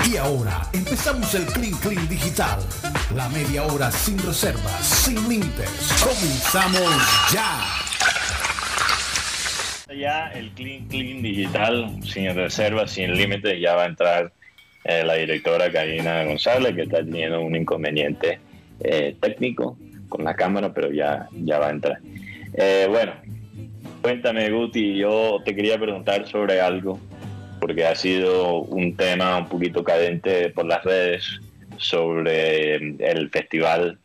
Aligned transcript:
Y 0.00 0.16
ahora 0.16 0.62
empezamos 0.72 1.34
el 1.34 1.44
Clean 1.46 1.72
Clean 1.80 2.08
Digital. 2.08 2.58
La 3.14 3.28
media 3.28 3.64
hora 3.64 3.90
sin 3.90 4.18
reservas, 4.18 4.84
sin 4.84 5.16
límites. 5.28 5.70
Comenzamos 6.02 7.30
ya. 7.32 7.60
Ya 9.94 10.28
el 10.32 10.50
Clean 10.52 10.86
Clean 10.88 11.22
Digital, 11.22 12.02
sin 12.04 12.34
reservas, 12.34 12.90
sin 12.90 13.14
límites, 13.14 13.60
ya 13.60 13.74
va 13.74 13.84
a 13.84 13.86
entrar 13.86 14.32
eh, 14.84 15.04
la 15.04 15.14
directora 15.14 15.70
Karina 15.70 16.24
González, 16.24 16.74
que 16.74 16.82
está 16.82 16.98
teniendo 16.98 17.40
un 17.40 17.54
inconveniente 17.54 18.40
eh, 18.80 19.14
técnico 19.20 19.76
con 20.08 20.24
la 20.24 20.34
cámara, 20.34 20.72
pero 20.72 20.90
ya, 20.90 21.28
ya 21.32 21.58
va 21.58 21.68
a 21.68 21.70
entrar. 21.70 21.98
Eh, 22.54 22.86
bueno, 22.88 23.12
cuéntame 24.00 24.50
Guti, 24.50 24.96
yo 24.96 25.38
te 25.44 25.54
quería 25.54 25.78
preguntar 25.78 26.26
sobre 26.26 26.60
algo 26.60 26.98
porque 27.62 27.86
ha 27.86 27.94
sido 27.94 28.56
un 28.56 28.96
tema 28.96 29.38
un 29.38 29.48
poquito 29.48 29.84
cadente 29.84 30.50
por 30.50 30.66
las 30.66 30.82
redes 30.82 31.40
sobre 31.76 32.74
el 32.74 33.30
festival 33.30 34.00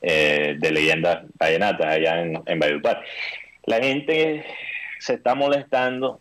eh, 0.00 0.56
de 0.58 0.70
leyendas 0.70 1.22
vallenatas 1.38 1.88
allá 1.88 2.22
en, 2.22 2.42
en. 2.46 2.82
La 3.66 3.76
gente 3.76 4.46
se 4.98 5.12
está 5.12 5.34
molestando, 5.34 6.20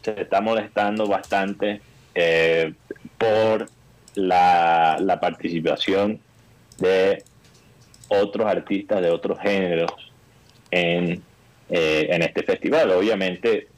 se 0.00 0.18
está 0.18 0.40
molestando 0.40 1.06
bastante 1.06 1.82
eh, 2.14 2.72
por 3.18 3.68
la, 4.14 4.96
la, 4.98 5.20
participación 5.20 6.20
de 6.78 7.22
otros 8.08 8.46
artistas 8.46 9.02
de 9.02 9.10
otros 9.10 9.38
géneros 9.40 9.92
en, 10.70 11.22
eh, 11.68 12.06
en 12.08 12.22
este 12.22 12.42
festival. 12.44 12.92
Obviamente 12.92 13.68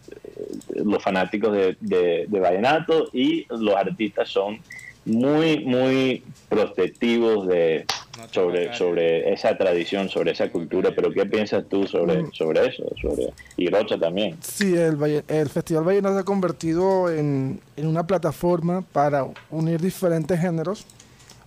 los 0.68 1.02
fanáticos 1.02 1.52
de, 1.52 1.76
de, 1.80 2.40
vallenato 2.40 3.08
y 3.12 3.46
los 3.48 3.74
artistas 3.74 4.28
son 4.28 4.60
muy, 5.04 5.64
muy 5.64 6.22
protectivos 6.48 7.48
de, 7.48 7.84
sobre, 8.30 8.74
sobre 8.74 9.32
esa 9.32 9.56
tradición, 9.56 10.08
sobre 10.08 10.32
esa 10.32 10.50
cultura. 10.50 10.92
Pero 10.94 11.10
¿qué 11.10 11.26
piensas 11.26 11.64
tú 11.68 11.86
sobre, 11.86 12.22
mm. 12.22 12.32
sobre 12.32 12.68
eso? 12.68 12.84
Sobre, 13.00 13.32
y 13.56 13.68
Rocha 13.68 13.98
también. 13.98 14.36
Sí, 14.40 14.74
el, 14.74 15.24
el 15.26 15.48
Festival 15.48 15.84
Vallenato 15.84 16.14
se 16.14 16.20
ha 16.20 16.24
convertido 16.24 17.10
en, 17.10 17.60
en, 17.76 17.86
una 17.86 18.06
plataforma 18.06 18.82
para 18.82 19.26
unir 19.50 19.80
diferentes 19.80 20.38
géneros. 20.38 20.86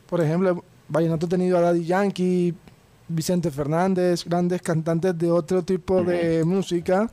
Por 0.08 0.22
ejemplo, 0.22 0.64
Vallenato 0.90 1.26
ha 1.26 1.30
tenido 1.30 1.58
a 1.58 1.62
Daddy 1.62 1.86
Yankee, 1.86 2.54
Vicente 3.08 3.52
Fernández, 3.52 4.26
grandes 4.26 4.62
cantantes 4.62 5.18
de 5.18 5.32
otro 5.32 5.64
tipo 5.64 6.04
de 6.04 6.44
música 6.44 7.10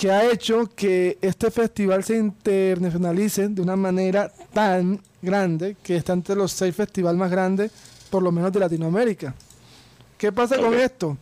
que 0.00 0.10
ha 0.10 0.24
hecho 0.32 0.66
que 0.74 1.18
este 1.20 1.50
festival 1.50 2.02
se 2.02 2.16
internacionalice 2.16 3.48
de 3.48 3.60
una 3.60 3.76
manera 3.76 4.32
tan 4.50 4.98
grande 5.20 5.76
que 5.82 5.94
está 5.94 6.14
entre 6.14 6.34
los 6.34 6.52
seis 6.52 6.74
festivales 6.74 7.18
más 7.18 7.30
grandes, 7.30 7.70
por 8.08 8.22
lo 8.22 8.32
menos 8.32 8.50
de 8.50 8.60
Latinoamérica. 8.60 9.34
¿Qué 10.16 10.32
pasa 10.32 10.56
con 10.56 10.72
esto? 10.72 11.18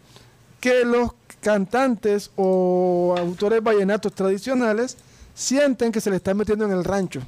Que 0.60 0.84
los 0.84 1.10
cantantes 1.40 2.30
o 2.36 3.16
autores 3.18 3.60
vallenatos 3.60 4.12
tradicionales 4.14 4.96
sienten 5.34 5.90
que 5.90 6.00
se 6.00 6.10
le 6.10 6.16
está 6.16 6.32
metiendo 6.32 6.64
en 6.64 6.70
el 6.70 6.84
rancho. 6.84 7.20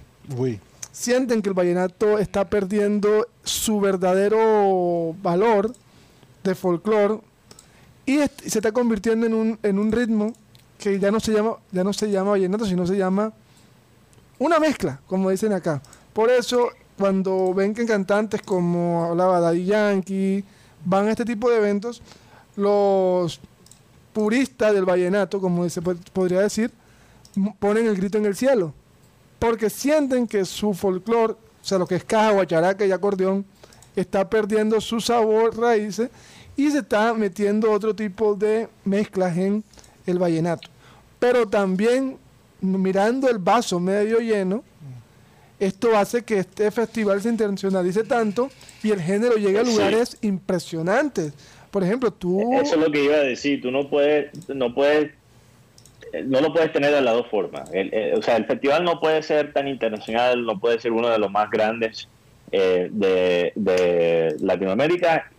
Sienten 0.92 1.42
que 1.42 1.48
el 1.48 1.56
vallenato 1.56 2.20
está 2.20 2.48
perdiendo 2.48 3.26
su 3.42 3.80
verdadero 3.80 5.16
valor 5.20 5.74
de 6.44 6.54
folclore 6.54 7.18
y 8.06 8.18
se 8.18 8.60
está 8.60 8.70
convirtiendo 8.70 9.26
en 9.26 9.34
un, 9.34 9.58
en 9.64 9.80
un 9.80 9.90
ritmo 9.90 10.32
que 10.80 10.98
ya 10.98 11.10
no 11.10 11.20
se 11.20 11.32
llama, 11.32 11.56
ya 11.70 11.84
no 11.84 11.92
se 11.92 12.10
llama 12.10 12.32
vallenato, 12.32 12.64
sino 12.64 12.86
se 12.86 12.96
llama 12.96 13.32
una 14.38 14.58
mezcla, 14.58 15.00
como 15.06 15.30
dicen 15.30 15.52
acá. 15.52 15.80
Por 16.12 16.30
eso, 16.30 16.70
cuando 16.98 17.54
ven 17.54 17.74
que 17.74 17.86
cantantes 17.86 18.42
como 18.42 19.04
hablaba 19.04 19.38
Daddy 19.40 19.66
Yankee 19.66 20.44
van 20.84 21.06
a 21.06 21.10
este 21.10 21.24
tipo 21.24 21.50
de 21.50 21.58
eventos, 21.58 22.02
los 22.56 23.40
puristas 24.12 24.72
del 24.72 24.84
vallenato, 24.84 25.40
como 25.40 25.68
se 25.68 25.82
podría 25.82 26.40
decir, 26.40 26.72
ponen 27.58 27.86
el 27.86 27.96
grito 27.96 28.18
en 28.18 28.26
el 28.26 28.34
cielo. 28.34 28.72
Porque 29.38 29.70
sienten 29.70 30.26
que 30.26 30.44
su 30.44 30.74
folclore, 30.74 31.34
o 31.34 31.36
sea, 31.62 31.78
lo 31.78 31.86
que 31.86 31.96
es 31.96 32.04
caja, 32.04 32.32
guacharaca 32.32 32.84
y 32.84 32.92
acordeón, 32.92 33.44
está 33.94 34.28
perdiendo 34.28 34.80
su 34.80 35.00
sabor, 35.00 35.56
raíces, 35.56 36.10
y 36.56 36.70
se 36.70 36.78
está 36.78 37.14
metiendo 37.14 37.70
otro 37.70 37.94
tipo 37.94 38.34
de 38.34 38.68
mezclas 38.84 39.36
en 39.36 39.64
el 40.10 40.18
vallenato. 40.18 40.68
Pero 41.18 41.46
también 41.46 42.18
mirando 42.60 43.28
el 43.28 43.38
vaso 43.38 43.80
medio 43.80 44.18
lleno, 44.18 44.64
esto 45.58 45.96
hace 45.96 46.22
que 46.22 46.38
este 46.38 46.70
festival 46.70 47.20
se 47.20 47.28
internacionalice 47.28 48.02
tanto 48.04 48.50
y 48.82 48.90
el 48.90 49.00
género 49.00 49.36
llegue 49.36 49.58
a 49.58 49.62
lugares 49.62 50.16
impresionantes. 50.22 51.34
Por 51.70 51.84
ejemplo, 51.84 52.10
tú... 52.10 52.54
Eso 52.54 52.74
es 52.74 52.80
lo 52.80 52.90
que 52.90 53.04
iba 53.04 53.16
a 53.16 53.20
decir, 53.20 53.60
tú 53.60 53.70
no 53.70 53.88
puedes, 53.88 54.48
no 54.48 54.74
puedes, 54.74 55.12
no 56.24 56.40
lo 56.40 56.52
puedes 56.52 56.72
tener 56.72 56.92
de 56.92 57.02
las 57.02 57.14
dos 57.14 57.26
formas. 57.28 57.68
o 57.68 58.22
sea, 58.22 58.36
el 58.36 58.46
festival 58.46 58.84
no 58.84 59.00
puede 59.00 59.22
ser 59.22 59.52
tan 59.52 59.68
internacional, 59.68 60.44
no 60.44 60.58
puede 60.58 60.80
ser 60.80 60.92
uno 60.92 61.08
de 61.08 61.18
los 61.18 61.30
más 61.30 61.50
grandes 61.50 62.08
eh, 62.52 62.88
de, 62.90 64.36
Latinoamérica 64.40 65.30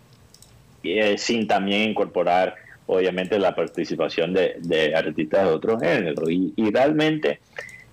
eh, 0.84 1.18
sin 1.18 1.48
también 1.48 1.90
incorporar 1.90 2.56
obviamente 2.92 3.40
la 3.40 3.56
participación 3.56 4.34
de, 4.34 4.94
artistas 4.94 5.46
de 5.46 5.54
otros 5.54 5.82
géneros. 5.82 6.30
Y, 6.30 6.72
realmente, 6.72 7.40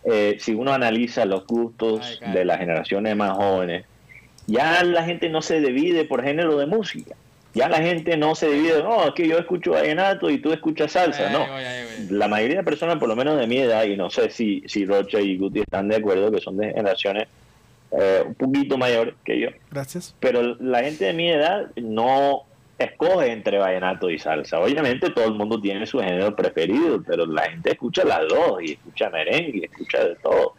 eh, 0.05 0.37
si 0.41 0.55
uno 0.55 0.73
analiza 0.73 1.25
los 1.25 1.47
gustos 1.47 2.21
de 2.33 2.45
las 2.45 2.59
generaciones 2.59 3.15
más 3.15 3.37
jóvenes, 3.37 3.85
ya 4.49 4.83
la 4.83 5.05
gente 5.05 5.29
no 5.29 5.41
se 5.41 5.61
divide 5.61 6.05
por 6.05 6.25
género 6.25 6.59
de 6.59 6.67
música. 6.67 7.15
Ya 7.55 7.69
la 7.69 7.79
gente 7.79 8.17
no 8.17 8.35
se 8.35 8.51
divide, 8.51 8.83
no, 8.83 9.09
es 9.09 9.15
que 9.15 9.27
yo 9.27 9.39
escucho 9.39 9.73
vallenato 9.73 10.31
y 10.31 10.39
tú 10.39 10.53
escuchas 10.53 10.93
salsa, 10.93 11.31
no. 11.31 11.47
La 12.11 12.27
mayoría 12.27 12.59
de 12.59 12.65
personas, 12.65 12.99
por 12.99 13.09
lo 13.09 13.15
menos 13.15 13.39
de 13.39 13.47
mi 13.47 13.59
edad, 13.59 13.85
y 13.85 13.97
no 13.97 14.11
sé 14.11 14.31
si, 14.31 14.65
si 14.67 14.85
Rocha 14.85 15.21
y 15.21 15.39
Guti 15.39 15.61
están 15.61 15.89
de 15.89 15.97
acuerdo, 15.97 16.31
que 16.33 16.41
son 16.41 16.57
de 16.57 16.69
generaciones 16.69 17.29
eh, 17.93 18.23
un 18.27 18.35
poquito 18.35 18.77
mayores 18.77 19.15
que 19.25 19.39
yo. 19.39 19.49
Gracias. 19.71 20.15
Pero 20.19 20.57
la 20.57 20.83
gente 20.83 21.05
de 21.07 21.13
mi 21.13 21.31
edad 21.31 21.69
no 21.77 22.48
escoge 22.79 23.33
entre 23.33 23.59
vallenato 23.59 24.09
y 24.09 24.19
salsa. 24.19 24.61
Obviamente 24.61 25.11
todo 25.11 25.27
el 25.27 25.35
mundo 25.35 25.61
tiene 25.61 25.87
su 25.87 25.99
género 25.99 26.35
preferido, 26.35 27.03
pero 27.03 27.27
la 27.27 27.51
gente 27.51 27.73
escucha 27.73 28.05
las 28.05 28.29
dos 28.29 28.63
y 28.63 28.73
escucha 28.73 29.11
merengue 29.11 29.59
y 29.59 29.65
escucha 29.65 30.05
de 30.05 30.15
todo. 30.17 30.55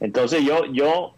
Entonces 0.00 0.44
yo, 0.44 0.66
yo 0.66 1.14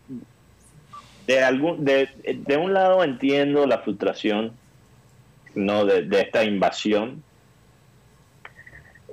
de 1.27 1.43
algún, 1.43 1.85
de, 1.85 2.09
de 2.25 2.57
un 2.57 2.73
lado 2.73 3.03
entiendo 3.03 3.67
la 3.67 3.79
frustración 3.79 4.53
no 5.57 5.85
de, 5.85 6.21
esta 6.21 6.45
invasión. 6.45 7.23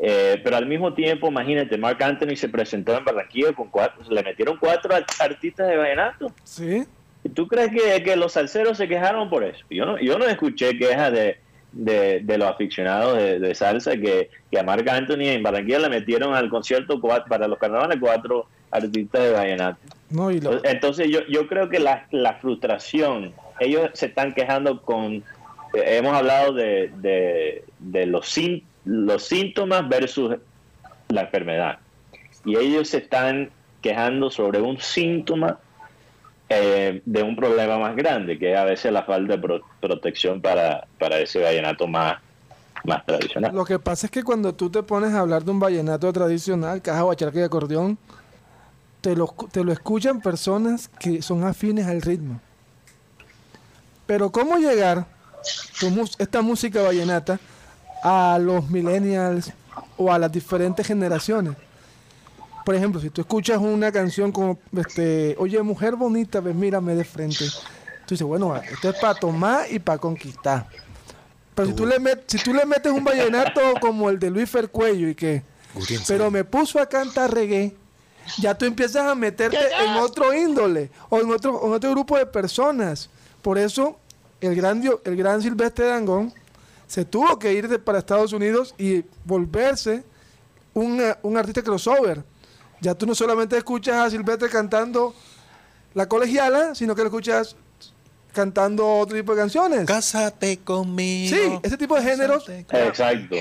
Eh, 0.01 0.39
pero 0.43 0.57
al 0.57 0.65
mismo 0.65 0.93
tiempo, 0.93 1.27
imagínate, 1.29 1.77
Mark 1.77 2.03
Anthony 2.03 2.35
se 2.35 2.49
presentó 2.49 2.97
en 2.97 3.05
Barranquilla 3.05 3.53
con 3.53 3.69
cuatro, 3.69 4.03
le 4.09 4.21
metieron 4.21 4.57
cuatro 4.57 4.93
artistas 5.19 5.67
de 5.67 5.77
vallenato. 5.77 6.31
Sí. 6.43 6.85
¿Tú 7.33 7.47
crees 7.47 7.71
que, 7.71 8.03
que, 8.03 8.15
los 8.15 8.33
salseros 8.33 8.77
se 8.77 8.87
quejaron 8.87 9.29
por 9.29 9.43
eso? 9.43 9.63
Yo 9.69 9.85
no, 9.85 9.99
yo 9.99 10.17
no 10.19 10.25
escuché 10.25 10.77
quejas 10.77 11.11
de, 11.11 11.37
de, 11.71 12.37
los 12.37 12.49
aficionados 12.49 13.17
de, 13.17 13.55
salsa 13.55 13.95
que, 13.97 14.29
que, 14.51 14.59
a 14.59 14.63
Marc 14.63 14.87
Anthony 14.87 15.27
en 15.27 15.43
Barranquilla 15.43 15.79
le 15.79 15.89
metieron 15.89 16.35
al 16.35 16.49
concierto 16.49 16.99
para 17.01 17.47
los 17.47 17.57
carnavales 17.57 17.97
cuatro 17.99 18.47
artistas 18.71 19.21
de 19.21 19.31
vallenato. 19.31 19.79
No, 20.09 20.29
Entonces 20.29 21.09
yo, 21.09 21.21
yo 21.27 21.47
creo 21.47 21.69
que 21.69 21.79
la, 21.79 22.07
la, 22.11 22.35
frustración, 22.35 23.33
ellos 23.59 23.89
se 23.93 24.07
están 24.07 24.33
quejando 24.33 24.81
con, 24.81 25.23
hemos 25.73 26.13
hablado 26.13 26.53
de, 26.53 26.91
de, 26.97 27.63
de 27.79 28.05
los, 28.05 28.39
los 28.85 29.23
síntomas 29.23 29.87
versus 29.87 30.35
la 31.09 31.21
enfermedad. 31.21 31.79
Y 32.45 32.57
ellos 32.57 32.89
se 32.89 32.97
están 32.97 33.49
quejando 33.81 34.29
sobre 34.29 34.61
un 34.61 34.79
síntoma 34.79 35.59
eh, 36.55 37.01
de 37.05 37.23
un 37.23 37.35
problema 37.35 37.77
más 37.77 37.95
grande, 37.95 38.37
que 38.37 38.55
a 38.55 38.63
veces 38.63 38.91
la 38.91 39.03
falta 39.03 39.37
de 39.37 39.61
protección 39.81 40.41
para, 40.41 40.87
para 40.99 41.19
ese 41.19 41.41
vallenato 41.41 41.87
más, 41.87 42.17
más 42.83 43.05
tradicional. 43.05 43.53
Lo 43.53 43.65
que 43.65 43.79
pasa 43.79 44.07
es 44.07 44.11
que 44.11 44.23
cuando 44.23 44.53
tú 44.53 44.69
te 44.69 44.83
pones 44.83 45.13
a 45.13 45.19
hablar 45.19 45.43
de 45.43 45.51
un 45.51 45.59
vallenato 45.59 46.11
tradicional, 46.11 46.81
caja, 46.81 47.03
bacharca 47.03 47.39
y 47.39 47.43
acordeón, 47.43 47.97
te 49.01 49.15
lo, 49.15 49.33
te 49.51 49.63
lo 49.63 49.71
escuchan 49.71 50.21
personas 50.21 50.87
que 50.87 51.21
son 51.21 51.43
afines 51.43 51.87
al 51.87 52.01
ritmo. 52.01 52.39
Pero 54.05 54.31
¿cómo 54.31 54.57
llegar 54.57 55.05
esta 56.19 56.41
música 56.41 56.81
vallenata 56.81 57.39
a 58.03 58.37
los 58.39 58.69
millennials 58.69 59.51
o 59.97 60.11
a 60.11 60.19
las 60.19 60.31
diferentes 60.31 60.85
generaciones? 60.85 61.55
Por 62.65 62.75
ejemplo, 62.75 63.01
si 63.01 63.09
tú 63.09 63.21
escuchas 63.21 63.57
una 63.57 63.91
canción 63.91 64.31
como, 64.31 64.59
este, 64.77 65.35
oye, 65.37 65.61
mujer 65.61 65.95
bonita, 65.95 66.39
ves, 66.39 66.55
mírame 66.55 66.95
de 66.95 67.03
frente. 67.03 67.45
Tú 68.05 68.15
dices, 68.15 68.25
bueno, 68.25 68.55
esto 68.55 68.89
es 68.89 68.95
para 68.99 69.15
tomar 69.15 69.65
y 69.71 69.79
para 69.79 69.97
conquistar. 69.97 70.67
Pero 71.55 71.67
si 71.67 71.73
tú, 71.73 71.85
le 71.85 71.97
si 72.27 72.37
tú 72.39 72.53
le 72.53 72.65
metes 72.65 72.91
un 72.91 73.03
vallenato 73.03 73.61
como 73.79 74.09
el 74.09 74.17
de 74.17 74.29
Luis 74.29 74.49
Fercuello 74.49 75.07
y 75.07 75.15
que, 75.15 75.43
pero 76.07 76.31
me 76.31 76.43
puso 76.43 76.79
a 76.79 76.87
cantar 76.87 77.33
reggae, 77.33 77.75
ya 78.39 78.57
tú 78.57 78.65
empiezas 78.65 79.05
a 79.05 79.15
meterte 79.15 79.57
en 79.57 79.91
otro 79.97 80.33
índole 80.33 80.89
o 81.09 81.19
en 81.19 81.29
otro, 81.29 81.61
en 81.65 81.73
otro 81.73 81.91
grupo 81.91 82.17
de 82.17 82.25
personas. 82.25 83.09
Por 83.41 83.57
eso 83.57 83.99
el 84.41 84.55
gran, 84.55 84.81
el 85.03 85.15
gran 85.15 85.41
Silvestre 85.41 85.85
Dangón 85.85 86.33
se 86.87 87.05
tuvo 87.05 87.37
que 87.37 87.53
ir 87.53 87.67
de, 87.67 87.79
para 87.79 87.99
Estados 87.99 88.33
Unidos 88.33 88.73
y 88.77 89.03
volverse 89.25 90.03
un, 90.73 91.01
un 91.21 91.37
artista 91.37 91.61
crossover. 91.61 92.23
Ya 92.83 92.93
tú 92.93 93.05
no 93.05 93.15
solamente 93.15 93.55
escuchas 93.55 93.95
a 93.95 94.09
Silvestre 94.09 94.49
cantando 94.49 95.15
la 95.93 96.05
colegiala, 96.09 96.75
sino 96.75 96.93
que 96.93 97.01
lo 97.01 97.07
escuchas 97.07 97.55
cantando 98.33 98.85
otro 98.97 99.15
tipo 99.15 99.33
de 99.33 99.41
canciones. 99.41 99.85
Cásate 99.85 100.57
conmigo. 100.57 101.33
Sí, 101.33 101.59
ese 101.63 101.77
tipo 101.77 101.95
de 101.95 102.01
géneros. 102.01 102.49
Exacto. 102.49 103.35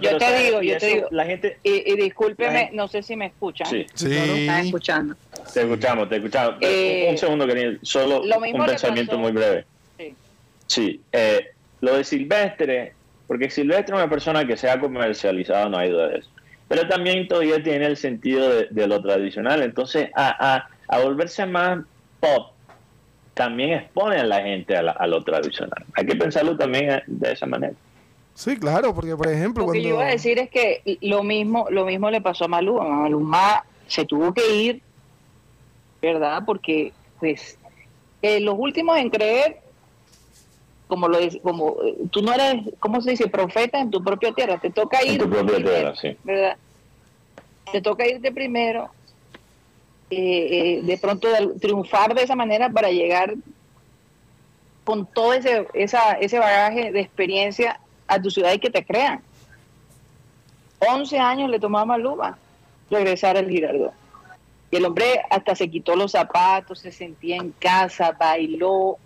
yo, 0.00 0.16
te 0.16 0.38
digo, 0.38 0.62
yo 0.62 0.78
te 0.78 0.86
digo. 0.86 1.08
La 1.10 1.26
gente, 1.26 1.58
y, 1.62 1.94
discúlpeme, 1.96 2.70
no 2.72 2.88
sé 2.88 3.02
si 3.02 3.16
me 3.16 3.26
escuchan. 3.26 3.66
Sí, 3.66 3.84
sí. 3.92 4.14
están 4.14 4.64
escuchando. 4.64 5.14
Te 5.52 5.60
escuchamos, 5.60 6.08
te 6.08 6.16
escuchamos. 6.16 6.56
Eh, 6.62 7.08
un 7.10 7.18
segundo, 7.18 7.46
querido. 7.46 7.72
Solo 7.82 8.22
un 8.22 8.66
pensamiento 8.66 9.18
muy 9.18 9.32
breve. 9.32 9.66
Sí. 9.98 10.14
Sí. 10.68 11.00
Eh, 11.12 11.50
lo 11.82 11.98
de 11.98 12.04
Silvestre, 12.04 12.94
porque 13.26 13.50
Silvestre 13.50 13.94
es 13.94 14.00
una 14.00 14.08
persona 14.08 14.46
que 14.46 14.56
se 14.56 14.70
ha 14.70 14.80
comercializado, 14.80 15.68
no 15.68 15.76
hay 15.76 15.90
duda 15.90 16.08
de 16.08 16.18
eso. 16.20 16.30
Pero 16.68 16.88
también 16.88 17.28
todavía 17.28 17.62
tiene 17.62 17.86
el 17.86 17.96
sentido 17.96 18.48
de, 18.48 18.86
lo 18.86 19.02
tradicional. 19.02 19.62
Entonces, 19.62 20.10
a, 20.14 20.54
a, 20.54 20.68
a 20.88 21.00
volverse 21.00 21.44
más 21.46 21.84
pop 22.20 22.54
también 23.34 23.72
expone 23.72 24.16
a 24.16 24.24
la 24.24 24.40
gente 24.42 24.76
a, 24.76 25.06
lo 25.06 25.22
tradicional. 25.22 25.84
Hay 25.94 26.06
que 26.06 26.16
pensarlo 26.16 26.56
también 26.56 27.02
de 27.06 27.32
esa 27.32 27.46
manera. 27.46 27.74
Sí, 28.34 28.56
claro, 28.56 28.94
porque 28.94 29.16
por 29.16 29.28
ejemplo... 29.28 29.66
Lo 29.66 29.72
que 29.72 29.82
yo 29.82 29.90
iba 29.90 30.04
a 30.04 30.10
decir 30.10 30.38
es 30.38 30.48
que 30.50 30.98
lo 31.02 31.22
mismo, 31.22 31.66
lo 31.70 31.84
mismo 31.84 32.10
le 32.10 32.20
pasó 32.20 32.46
a 32.46 32.48
Maluma. 32.48 32.84
Maluma 32.84 33.64
se 33.86 34.04
tuvo 34.04 34.32
que 34.32 34.54
ir, 34.54 34.82
¿verdad? 36.00 36.42
Porque, 36.46 36.92
pues, 37.20 37.58
eh, 38.22 38.40
los 38.40 38.56
últimos 38.58 38.98
en 38.98 39.10
creer, 39.10 39.58
como 40.86 41.08
lo 41.08 41.18
como 41.42 41.76
eh, 41.82 41.96
tú 42.10 42.22
no 42.22 42.32
eres, 42.32 42.62
¿cómo 42.78 43.00
se 43.00 43.10
dice? 43.10 43.28
Profeta 43.28 43.80
en 43.80 43.90
tu 43.90 44.02
propia 44.02 44.32
tierra. 44.32 44.58
Te 44.58 44.70
toca 44.70 45.02
ir. 45.02 45.12
En 45.12 45.18
tu 45.18 45.30
propia 45.30 45.56
tierra, 45.56 45.94
sí. 45.96 46.16
¿Verdad? 46.24 46.56
Te 47.72 47.80
toca 47.80 48.06
irte 48.06 48.30
primero 48.30 48.90
eh, 50.10 50.78
eh, 50.78 50.80
de 50.82 50.98
pronto 50.98 51.28
triunfar 51.60 52.14
de 52.14 52.22
esa 52.22 52.36
manera 52.36 52.68
para 52.68 52.90
llegar 52.90 53.34
con 54.84 55.06
todo 55.06 55.32
ese, 55.32 55.66
esa, 55.72 56.12
ese 56.12 56.38
bagaje 56.38 56.92
de 56.92 57.00
experiencia 57.00 57.80
a 58.06 58.20
tu 58.20 58.30
ciudad 58.30 58.52
y 58.52 58.58
que 58.58 58.70
te 58.70 58.84
crean. 58.84 59.22
11 60.78 61.18
años 61.18 61.50
le 61.50 61.58
tomaba 61.58 61.82
a 61.82 61.86
Maluma 61.86 62.38
regresar 62.90 63.36
al 63.36 63.48
Girardot. 63.48 63.92
Y 64.70 64.76
el 64.76 64.84
hombre 64.84 65.22
hasta 65.30 65.54
se 65.54 65.70
quitó 65.70 65.96
los 65.96 66.12
zapatos, 66.12 66.80
se 66.80 66.92
sentía 66.92 67.36
en 67.36 67.52
casa, 67.52 68.12
bailó. 68.18 68.98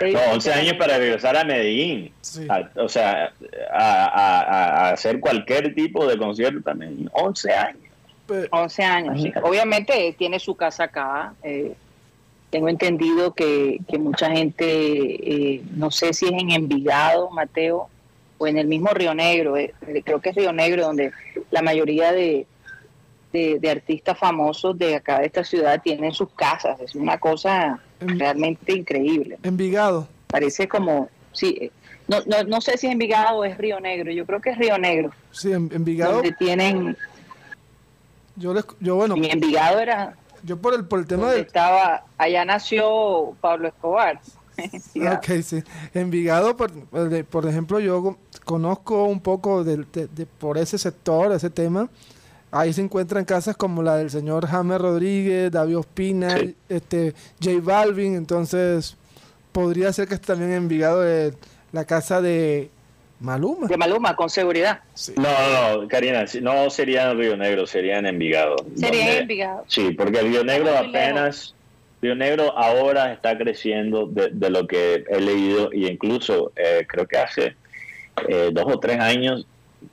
No, 0.00 0.20
11 0.34 0.52
años 0.52 0.74
para 0.74 0.98
regresar 0.98 1.36
a 1.36 1.44
Medellín. 1.44 2.12
o 2.76 2.88
sea, 2.88 3.32
a, 3.72 4.04
a, 4.04 4.90
hacer 4.90 5.18
cualquier 5.18 5.74
tipo 5.74 6.06
de 6.06 6.16
concierto 6.16 6.60
también. 6.62 7.08
11 7.12 7.52
años. 7.52 7.88
11 8.50 8.84
años, 8.84 9.24
Obviamente 9.42 10.14
tiene 10.18 10.38
su 10.38 10.54
casa 10.54 10.84
acá. 10.84 11.34
Eh, 11.42 11.74
tengo 12.50 12.68
entendido 12.68 13.34
que, 13.34 13.80
mucha 13.98 14.30
gente, 14.30 14.64
eh, 14.66 15.62
no 15.74 15.90
sé 15.90 16.12
si 16.12 16.26
es 16.26 16.32
en 16.32 16.50
Envigado, 16.50 17.30
Mateo, 17.30 17.88
o 18.38 18.46
en 18.46 18.56
el 18.56 18.66
mismo 18.66 18.90
Río 18.90 19.14
Negro, 19.14 19.56
eh, 19.56 19.74
creo 20.04 20.20
que 20.20 20.30
es 20.30 20.36
Río 20.36 20.52
Negro, 20.52 20.84
donde 20.84 21.12
la 21.50 21.62
mayoría 21.62 22.12
de, 22.12 22.46
de, 23.32 23.70
artistas 23.70 24.18
famosos 24.18 24.78
de 24.78 24.96
acá 24.96 25.20
de 25.20 25.26
esta 25.26 25.44
ciudad 25.44 25.82
tienen 25.82 26.12
sus 26.12 26.30
casas. 26.30 26.80
Es 26.80 26.94
una 26.94 27.18
cosa 27.18 27.80
realmente 28.00 28.72
increíble. 28.72 29.38
Envigado. 29.42 30.08
Parece 30.28 30.68
como, 30.68 31.08
sí, 31.32 31.70
no, 32.06 32.18
no, 32.26 32.42
no 32.44 32.60
sé 32.60 32.76
si 32.78 32.86
es 32.86 32.92
Envigado 32.92 33.38
o 33.38 33.44
es 33.44 33.56
Río 33.58 33.80
Negro, 33.80 34.10
yo 34.12 34.26
creo 34.26 34.40
que 34.40 34.50
es 34.50 34.58
Río 34.58 34.78
Negro. 34.78 35.10
Sí, 35.30 35.52
Envigado. 35.52 36.14
Donde 36.14 36.32
tienen 36.32 36.96
yo, 38.38 38.54
yo 38.80 38.94
bueno. 38.94 39.16
Mi 39.16 39.30
Envigado 39.30 39.80
era. 39.80 40.16
Yo 40.44 40.56
por 40.56 40.74
el, 40.74 40.84
por 40.84 41.00
el 41.00 41.06
tema 41.06 41.32
de. 41.32 41.40
Estaba, 41.40 42.04
allá 42.16 42.44
nació 42.44 43.34
Pablo 43.40 43.68
Escobar. 43.68 44.20
ok, 44.58 45.42
sí. 45.42 45.62
Envigado, 45.92 46.56
por, 46.56 46.70
por 47.26 47.46
ejemplo, 47.46 47.80
yo 47.80 48.16
conozco 48.44 49.04
un 49.04 49.20
poco 49.20 49.64
de, 49.64 49.84
por 50.38 50.56
ese 50.58 50.78
sector, 50.78 51.32
ese 51.32 51.50
tema. 51.50 51.88
Ahí 52.50 52.72
se 52.72 52.80
encuentran 52.80 53.24
casas 53.24 53.56
como 53.56 53.82
la 53.82 53.96
del 53.96 54.10
señor 54.10 54.46
James 54.46 54.78
Rodríguez, 54.78 55.50
David 55.50 55.78
Ospina, 55.78 56.36
este, 56.68 57.14
J 57.42 57.58
Balvin. 57.62 58.14
Entonces, 58.14 58.96
podría 59.52 59.92
ser 59.92 60.08
que 60.08 60.16
también 60.16 60.52
en 60.52 60.56
Envigado 60.58 61.04
la 61.72 61.84
casa 61.84 62.22
de 62.22 62.70
Maluma. 63.20 63.66
De 63.66 63.76
Maluma, 63.76 64.14
con 64.14 64.30
seguridad. 64.30 64.80
No, 65.16 65.22
no, 65.22 65.82
no, 65.82 65.88
Karina, 65.88 66.24
no 66.40 66.70
sería 66.70 67.10
en 67.10 67.18
Río 67.18 67.36
Negro, 67.36 67.66
sería 67.66 67.98
en 67.98 68.06
Envigado. 68.06 68.56
Sería 68.76 69.12
en 69.12 69.22
Envigado. 69.22 69.64
Sí, 69.66 69.90
porque 69.90 70.20
el 70.20 70.28
Río 70.28 70.44
Negro 70.44 70.76
apenas, 70.76 71.54
Río 72.00 72.14
Negro 72.14 72.56
ahora 72.56 73.12
está 73.12 73.36
creciendo 73.36 74.06
de, 74.06 74.50
lo 74.50 74.66
que 74.66 75.04
he 75.08 75.20
leído 75.20 75.70
y 75.72 75.86
incluso 75.86 76.52
eh, 76.54 76.86
creo 76.86 77.06
que 77.06 77.18
hace 77.18 77.56
eh, 78.28 78.50
dos 78.52 78.66
o 78.68 78.78
tres 78.78 79.00
años 79.00 79.46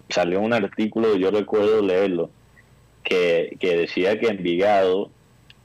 salió 0.10 0.40
un 0.40 0.54
artículo, 0.54 1.16
yo 1.16 1.32
recuerdo 1.32 1.82
leerlo, 1.82 2.30
que, 3.06 3.58
decía 3.62 4.20
que 4.20 4.28
Envigado 4.28 5.10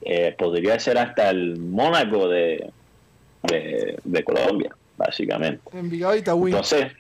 eh, 0.03 0.35
podría 0.39 0.79
ser 0.79 0.99
hasta 0.99 1.31
el 1.31 1.59
Mónaco 1.59 2.29
de, 2.29 2.71
de, 3.43 4.25
Colombia, 4.25 4.77
básicamente. 4.97 5.61
Envigado 5.73 6.15
y 6.15 6.19
Itaúí. 6.21 6.53
Entonces, 6.53 6.93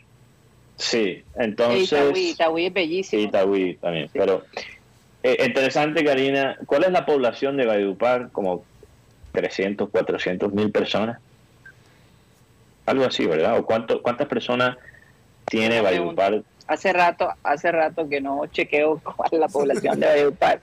Sí, 0.80 1.22
entonces... 1.36 1.92
Itaúí, 1.92 2.30
Itaúí 2.30 2.66
es 2.66 2.72
bellísimo. 2.72 3.22
Itaúí 3.22 3.74
también, 3.74 4.08
pero 4.14 4.44
eh, 5.22 5.44
interesante, 5.46 6.02
Karina, 6.02 6.56
¿cuál 6.64 6.84
es 6.84 6.92
la 6.92 7.04
población 7.04 7.58
de 7.58 7.66
Valledupar? 7.66 8.30
Como 8.32 8.64
300, 9.32 9.90
400 9.90 10.52
mil 10.52 10.70
personas. 10.70 11.18
Algo 12.86 13.04
así, 13.04 13.26
¿verdad? 13.26 13.58
¿O 13.58 13.66
cuánto, 13.66 14.00
cuántas 14.00 14.26
personas 14.26 14.78
tiene 15.44 15.82
Valledupar? 15.82 16.42
Hace 16.70 16.92
rato, 16.92 17.28
hace 17.42 17.72
rato 17.72 18.08
que 18.08 18.20
no 18.20 18.46
chequeo 18.46 19.00
cuál 19.16 19.28
es 19.32 19.40
la 19.40 19.48
población 19.48 19.98
de 19.98 20.06
Valledupar. 20.06 20.60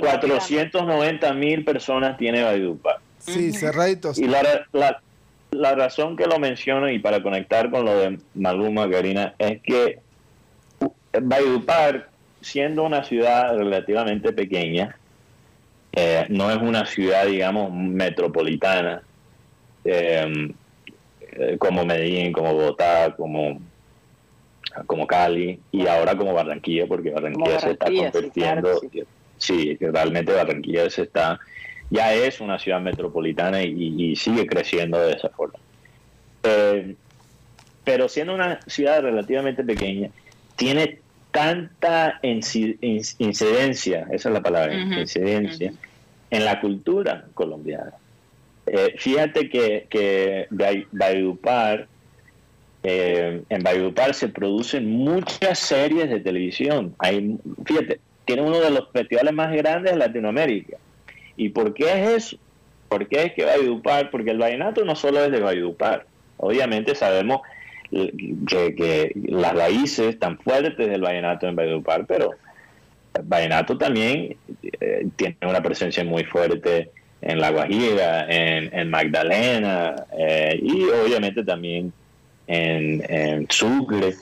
490 0.00 1.34
mil 1.34 1.64
personas 1.66 2.16
tiene 2.16 2.42
Valledupar. 2.42 2.96
Sí, 3.18 3.52
cerraditos. 3.52 4.18
Y 4.18 4.26
la, 4.26 4.66
la, 4.72 5.02
la 5.50 5.74
razón 5.74 6.16
que 6.16 6.24
lo 6.24 6.38
menciono 6.38 6.88
y 6.88 6.98
para 6.98 7.22
conectar 7.22 7.70
con 7.70 7.84
lo 7.84 7.94
de 7.98 8.18
Maluma, 8.34 8.88
Karina, 8.88 9.34
es 9.38 9.60
que 9.60 9.98
Valledupar, 11.22 12.08
siendo 12.40 12.82
una 12.82 13.04
ciudad 13.04 13.54
relativamente 13.54 14.32
pequeña, 14.32 14.96
eh, 15.92 16.24
no 16.30 16.50
es 16.50 16.56
una 16.56 16.86
ciudad, 16.86 17.26
digamos, 17.26 17.70
metropolitana, 17.70 19.02
eh, 19.84 20.54
como 21.58 21.84
Medellín, 21.84 22.32
como 22.32 22.54
Bogotá, 22.54 23.14
como, 23.14 23.60
como 24.86 25.06
Cali 25.06 25.60
y 25.72 25.86
ahora 25.86 26.16
como 26.16 26.34
Barranquilla, 26.34 26.86
porque 26.86 27.10
Barranquilla, 27.10 27.60
se 27.60 27.70
está 27.72 27.86
convirtiendo, 27.86 28.80
sí, 29.38 29.76
realmente 29.80 30.32
Barranquilla 30.32 30.90
se 30.90 31.02
está 31.02 31.38
ya 31.90 32.14
es 32.14 32.40
una 32.40 32.58
ciudad 32.58 32.80
metropolitana 32.80 33.62
y, 33.62 34.16
sigue 34.16 34.46
creciendo 34.46 34.98
de 34.98 35.12
esa 35.12 35.28
forma. 35.28 35.58
Eh, 36.42 36.94
pero 37.84 38.08
siendo 38.08 38.34
una 38.34 38.60
ciudad 38.66 39.02
relativamente 39.02 39.62
pequeña, 39.62 40.10
tiene 40.56 41.00
tanta 41.30 42.20
incidencia, 42.22 44.06
esa 44.10 44.28
es 44.28 44.34
la 44.34 44.42
palabra, 44.42 44.74
incidencia, 44.74 45.72
en 46.30 46.44
la 46.44 46.60
cultura 46.60 47.26
colombiana. 47.34 47.92
Eh, 48.66 48.94
fíjate 48.98 49.50
que, 49.50 49.86
que 49.90 50.46
Valledupar, 50.50 51.86
eh, 52.86 53.42
en 53.48 53.62
Valledupar 53.62 54.12
se 54.12 54.28
producen 54.28 54.90
muchas 54.90 55.58
series 55.58 56.10
de 56.10 56.20
televisión. 56.20 56.94
Hay, 56.98 57.38
fíjate, 57.64 57.98
tiene 58.26 58.42
uno 58.42 58.60
de 58.60 58.70
los 58.70 58.90
festivales 58.92 59.32
más 59.32 59.50
grandes 59.52 59.92
de 59.92 59.98
Latinoamérica. 59.98 60.76
¿Y 61.36 61.48
por 61.48 61.72
qué 61.72 61.84
es 61.86 62.10
eso? 62.10 62.36
¿Por 62.90 63.08
qué 63.08 63.22
es 63.22 63.32
que 63.32 63.46
Valledupar? 63.46 64.10
Porque 64.10 64.32
el 64.32 64.38
vallenato 64.38 64.84
no 64.84 64.94
solo 64.96 65.24
es 65.24 65.32
de 65.32 65.40
Valledupar. 65.40 66.06
Obviamente 66.36 66.94
sabemos 66.94 67.40
que, 67.90 69.12
las 69.28 69.54
raíces 69.54 70.18
tan 70.18 70.38
fuertes 70.38 70.86
del 70.88 71.00
vallenato 71.00 71.48
en 71.48 71.56
Valledupar, 71.56 72.04
pero 72.06 72.32
el 73.14 73.22
vallenato 73.22 73.78
también 73.78 74.36
eh, 74.62 75.06
tiene 75.16 75.36
una 75.42 75.62
presencia 75.62 76.04
muy 76.04 76.24
fuerte 76.24 76.90
en 77.22 77.40
La 77.40 77.50
Guajira, 77.50 78.26
en, 78.28 78.90
Magdalena 78.90 79.96
eh, 80.18 80.60
y 80.62 80.84
obviamente 80.84 81.42
también 81.42 81.90
en, 82.46 83.04
en, 83.08 83.46
Sucre. 83.50 84.14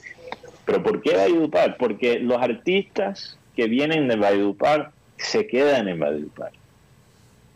Pero 0.64 0.82
¿por 0.82 1.02
qué 1.02 1.16
Valledupar? 1.16 1.76
Porque 1.76 2.18
los 2.20 2.40
artistas 2.40 3.38
que 3.56 3.66
vienen 3.66 4.08
de 4.08 4.16
Valledupar 4.16 4.92
se 5.16 5.46
quedan 5.46 5.88
en 5.88 5.98
Valledupar. 5.98 6.52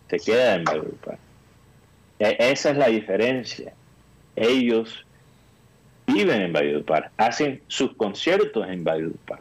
Se 0.09 0.19
quedan 0.19 0.61
en 0.61 0.65
Valledupar. 0.65 1.19
E- 2.19 2.37
Esa 2.39 2.71
es 2.71 2.77
la 2.77 2.89
diferencia. 2.89 3.73
Ellos 4.35 5.05
viven 6.07 6.43
en 6.43 6.53
Valledupar, 6.53 7.11
hacen 7.17 7.63
sus 7.67 7.97
conciertos 7.97 8.69
en 8.69 8.85
Valledupar. 8.85 9.41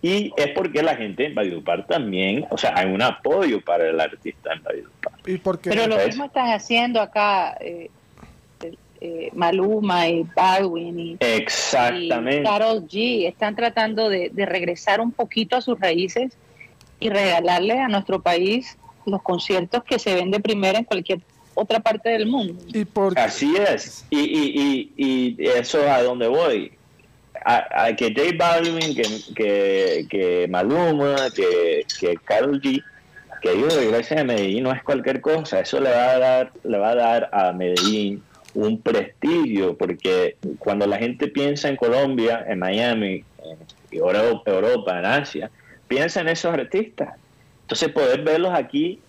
Y 0.00 0.32
es 0.36 0.48
porque 0.48 0.82
la 0.82 0.96
gente 0.96 1.26
en 1.26 1.34
Valledupar 1.34 1.86
también, 1.86 2.44
o 2.50 2.58
sea, 2.58 2.72
hay 2.74 2.86
un 2.86 3.00
apoyo 3.02 3.60
para 3.60 3.88
el 3.88 4.00
artista 4.00 4.52
en 4.52 4.62
Valledupar. 4.62 5.12
¿Y 5.26 5.38
por 5.38 5.60
qué? 5.60 5.70
Pero 5.70 5.86
lo 5.86 6.04
mismo 6.04 6.24
están 6.24 6.48
haciendo 6.48 7.00
acá 7.00 7.56
eh, 7.60 7.90
eh, 9.04 9.30
Maluma 9.34 10.06
y 10.08 10.22
Baldwin 10.22 10.96
y, 10.96 11.10
y 11.12 11.16
Exactamente. 11.18 12.44
Karol 12.44 12.86
G. 12.86 13.26
Están 13.26 13.56
tratando 13.56 14.08
de, 14.08 14.30
de 14.32 14.46
regresar 14.46 15.00
un 15.00 15.10
poquito 15.10 15.56
a 15.56 15.60
sus 15.60 15.80
raíces 15.80 16.38
y 17.00 17.08
regalarle 17.08 17.80
a 17.80 17.88
nuestro 17.88 18.22
país 18.22 18.78
los 19.04 19.20
conciertos 19.22 19.82
que 19.82 19.98
se 19.98 20.14
ven 20.14 20.30
de 20.30 20.38
primera 20.38 20.78
en 20.78 20.84
cualquier 20.84 21.18
otra 21.54 21.80
parte 21.80 22.10
del 22.10 22.26
mundo. 22.26 22.62
¿Y 22.68 22.84
por 22.84 23.18
Así 23.18 23.56
es. 23.56 24.04
Y, 24.08 24.20
y, 24.20 24.92
y, 24.96 25.36
y 25.36 25.48
eso 25.48 25.82
es 25.82 25.88
a 25.88 26.00
donde 26.04 26.28
voy. 26.28 26.70
A, 27.44 27.86
a 27.86 27.96
que 27.96 28.14
J 28.14 28.36
Balvin, 28.36 28.94
que, 28.94 29.02
que, 29.34 30.06
que 30.08 30.46
Maluma, 30.48 31.16
que, 31.34 31.84
que 31.98 32.14
Karol 32.24 32.60
G, 32.60 32.80
que 33.42 33.50
ellos 33.50 33.74
regresen 33.74 34.20
a 34.20 34.24
Medellín 34.24 34.62
no 34.62 34.72
es 34.72 34.80
cualquier 34.84 35.20
cosa. 35.20 35.58
Eso 35.58 35.80
le 35.80 35.90
va 35.90 36.10
a 36.12 36.18
dar, 36.20 36.52
le 36.62 36.78
va 36.78 36.90
a 36.90 36.94
dar 36.94 37.30
a 37.32 37.52
Medellín 37.52 38.22
un 38.54 38.80
prestigio, 38.80 39.76
porque 39.76 40.36
cuando 40.58 40.86
la 40.86 40.98
gente 40.98 41.28
piensa 41.28 41.68
en 41.68 41.76
Colombia, 41.76 42.44
en 42.46 42.58
Miami, 42.58 43.24
en 43.44 43.58
Europa, 43.92 44.98
en 44.98 45.06
Asia, 45.06 45.50
piensa 45.88 46.20
en 46.20 46.28
esos 46.28 46.52
artistas. 46.52 47.14
Entonces 47.62 47.90
poder 47.90 48.22
verlos 48.22 48.52
aquí 48.54 49.00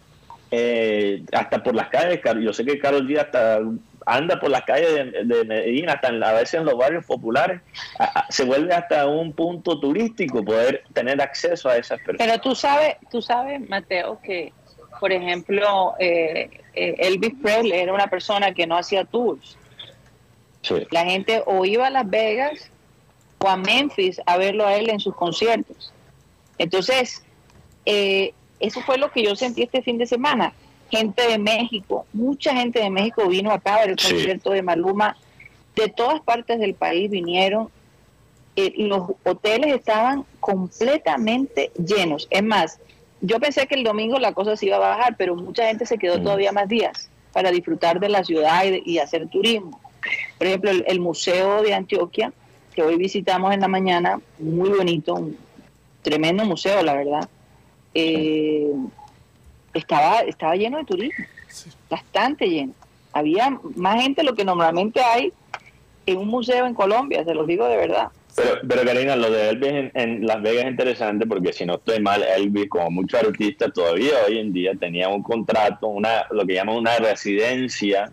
eh, 0.51 1.23
hasta 1.33 1.63
por 1.63 1.75
las 1.75 1.89
calles, 1.89 2.21
yo 2.41 2.53
sé 2.53 2.63
que 2.63 2.77
Carol 2.77 3.07
G 3.07 3.19
hasta 3.19 3.59
anda 4.05 4.39
por 4.39 4.49
las 4.49 4.63
calles 4.63 4.93
de, 4.93 5.23
de 5.23 5.45
Medellín, 5.45 5.89
hasta 5.89 6.09
a 6.09 6.33
veces 6.33 6.55
en 6.55 6.65
los 6.65 6.77
barrios 6.77 7.05
populares, 7.05 7.61
se 8.29 8.43
vuelve 8.43 8.73
hasta 8.73 9.07
un 9.07 9.33
punto 9.33 9.79
turístico 9.79 10.43
poder 10.43 10.83
tener 10.93 11.21
acceso 11.21 11.69
a 11.69 11.77
esas 11.77 11.99
personas. 11.99 12.27
Pero 12.27 12.41
tú 12.41 12.55
sabes, 12.55 12.97
tú 13.09 13.21
sabes, 13.21 13.67
Mateo, 13.67 14.19
que 14.21 14.53
por 15.03 15.11
ejemplo 15.11 15.95
eh, 15.99 16.49
eh, 16.73 16.95
Elvis 16.97 17.33
Presley 17.41 17.77
era 17.77 17.93
una 17.93 18.07
persona 18.07 18.53
que 18.53 18.65
no 18.65 18.77
hacía 18.77 19.03
tours. 19.03 19.57
Sí. 20.61 20.75
La 20.91 21.03
gente 21.03 21.43
o 21.45 21.65
iba 21.65 21.87
a 21.87 21.89
Las 21.89 22.09
Vegas 22.09 22.71
o 23.39 23.49
a 23.49 23.57
Memphis 23.57 24.21
a 24.25 24.37
verlo 24.37 24.65
a 24.65 24.75
él 24.77 24.89
en 24.89 25.01
sus 25.01 25.13
conciertos. 25.13 25.91
Entonces, 26.57 27.21
eh, 27.85 28.33
eso 28.61 28.79
fue 28.79 28.97
lo 28.97 29.11
que 29.11 29.23
yo 29.23 29.35
sentí 29.35 29.63
este 29.63 29.81
fin 29.81 29.97
de 29.97 30.05
semana. 30.05 30.53
Gente 30.89 31.27
de 31.27 31.37
México, 31.37 32.05
mucha 32.13 32.55
gente 32.55 32.79
de 32.79 32.89
México 32.89 33.27
vino 33.27 33.51
acá 33.51 33.75
a 33.75 33.79
ver 33.81 33.89
el 33.89 33.99
Sí. 33.99 34.13
concierto 34.13 34.51
de 34.51 34.61
Maluma. 34.61 35.17
De 35.75 35.89
todas 35.89 36.21
partes 36.21 36.59
del 36.59 36.75
país 36.75 37.11
vinieron. 37.11 37.67
Eh, 38.55 38.71
los 38.77 39.09
hoteles 39.25 39.75
estaban 39.75 40.23
completamente 40.39 41.73
llenos. 41.75 42.25
Es 42.29 42.41
más, 42.43 42.79
yo 43.23 43.39
pensé 43.39 43.65
que 43.67 43.75
el 43.75 43.85
domingo 43.85 44.19
la 44.19 44.33
cosa 44.33 44.57
se 44.57 44.65
iba 44.65 44.75
a 44.75 44.79
bajar, 44.79 45.15
pero 45.17 45.35
mucha 45.35 45.65
gente 45.65 45.85
se 45.85 45.97
quedó 45.97 46.19
Mm. 46.19 46.23
todavía 46.23 46.51
más 46.51 46.67
días 46.67 47.09
para 47.31 47.51
disfrutar 47.51 47.99
de 47.99 48.09
la 48.09 48.23
ciudad 48.23 48.63
y, 48.65 48.99
hacer 48.99 49.27
turismo. 49.29 49.79
Por 50.37 50.47
ejemplo, 50.47 50.69
el, 50.69 50.83
el 50.87 50.99
Museo 50.99 51.63
de 51.63 51.73
Antioquia, 51.73 52.33
que 52.75 52.83
hoy 52.83 52.97
visitamos 52.97 53.53
en 53.53 53.61
la 53.61 53.69
mañana, 53.69 54.19
muy 54.37 54.69
bonito, 54.69 55.15
un 55.15 55.37
tremendo 56.01 56.43
museo, 56.45 56.83
la 56.83 56.93
verdad, 56.95 57.29
eh, 57.93 58.71
estaba, 59.73 60.19
estaba 60.19 60.55
lleno 60.55 60.77
de 60.77 60.83
turismo, 60.83 61.25
bastante 61.89 62.47
lleno. 62.47 62.73
Había 63.13 63.57
más 63.75 64.01
gente 64.01 64.21
de 64.21 64.27
lo 64.27 64.35
que 64.35 64.43
normalmente 64.43 65.01
hay 65.01 65.31
en 66.05 66.17
un 66.17 66.27
museo 66.27 66.65
en 66.65 66.73
Colombia, 66.73 67.23
se 67.23 67.33
los 67.33 67.47
digo 67.47 67.65
de 67.67 67.77
verdad. 67.77 68.09
Pero, 68.35 68.61
pero 68.67 68.81
Karina, 68.83 69.15
lo 69.15 69.29
de 69.29 69.49
Elvis 69.49 69.91
en, 69.93 70.25
Las 70.25 70.41
Vegas 70.41 70.65
es 70.65 70.71
interesante 70.71 71.27
porque 71.27 71.53
si 71.53 71.65
no 71.65 71.75
estoy 71.75 71.99
mal, 71.99 72.23
Elvis, 72.23 72.67
como 72.67 72.89
muchos 72.89 73.21
artistas, 73.21 73.71
todavía 73.73 74.11
hoy 74.27 74.39
en 74.39 74.51
día 74.51 74.71
tenía 74.79 75.07
un 75.07 75.21
contrato, 75.21 75.87
una 75.87 76.25
lo 76.31 76.45
que 76.45 76.55
llaman 76.55 76.77
una 76.77 76.97
residencia 76.97 78.11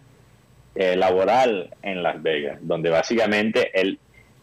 eh, 0.74 0.94
laboral 0.96 1.70
en 1.82 2.02
Las 2.02 2.22
Vegas, 2.22 2.58
donde 2.60 2.90
básicamente 2.90 3.70
él, 3.80 3.98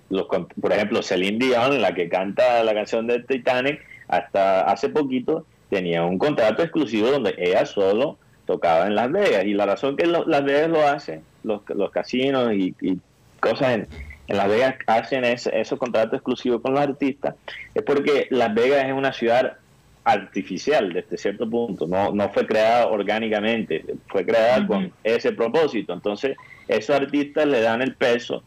los, 0.09 0.25
por 0.25 0.71
ejemplo, 0.73 1.03
Celine 1.03 1.37
Dion, 1.37 1.79
la 1.81 1.93
que 1.93 2.09
canta 2.09 2.63
la 2.63 2.73
canción 2.73 3.05
de 3.05 3.19
Titanic, 3.19 3.79
hasta 4.07 4.61
hace 4.61 4.89
poquito 4.89 5.45
tenía 5.69 6.03
un 6.03 6.17
contrato 6.17 6.63
exclusivo 6.63 7.11
donde 7.11 7.35
ella 7.37 7.65
solo 7.65 8.17
tocaba 8.45 8.87
en 8.87 8.95
Las 8.95 9.11
Vegas. 9.11 9.43
Y 9.45 9.53
la 9.53 9.65
razón 9.65 9.95
que 9.95 10.07
lo- 10.07 10.25
Las 10.25 10.43
Vegas 10.43 10.69
lo 10.69 10.87
hace, 10.87 11.21
los, 11.43 11.61
los 11.69 11.91
casinos 11.91 12.51
y, 12.53 12.73
y 12.81 12.97
cosas 13.41 13.75
en, 13.75 13.87
en 14.27 14.37
Las 14.37 14.47
Vegas 14.49 14.75
hacen 14.87 15.23
ese- 15.23 15.57
esos 15.59 15.79
contratos 15.79 16.15
exclusivos 16.15 16.61
con 16.61 16.73
los 16.73 16.81
artistas, 16.81 17.35
es 17.73 17.83
porque 17.83 18.27
Las 18.29 18.53
Vegas 18.53 18.85
es 18.85 18.93
una 18.93 19.13
ciudad 19.13 19.57
artificial 20.03 20.93
desde 20.93 21.17
cierto 21.17 21.49
punto, 21.49 21.85
no, 21.85 22.11
no 22.13 22.29
fue 22.29 22.47
creada 22.47 22.87
orgánicamente, 22.87 23.83
fue 24.07 24.25
creada 24.25 24.65
con 24.65 24.91
ese 25.03 25.33
propósito. 25.33 25.93
Entonces, 25.93 26.37
esos 26.67 26.95
artistas 26.95 27.45
le 27.45 27.61
dan 27.61 27.81
el 27.81 27.95
peso 27.95 28.43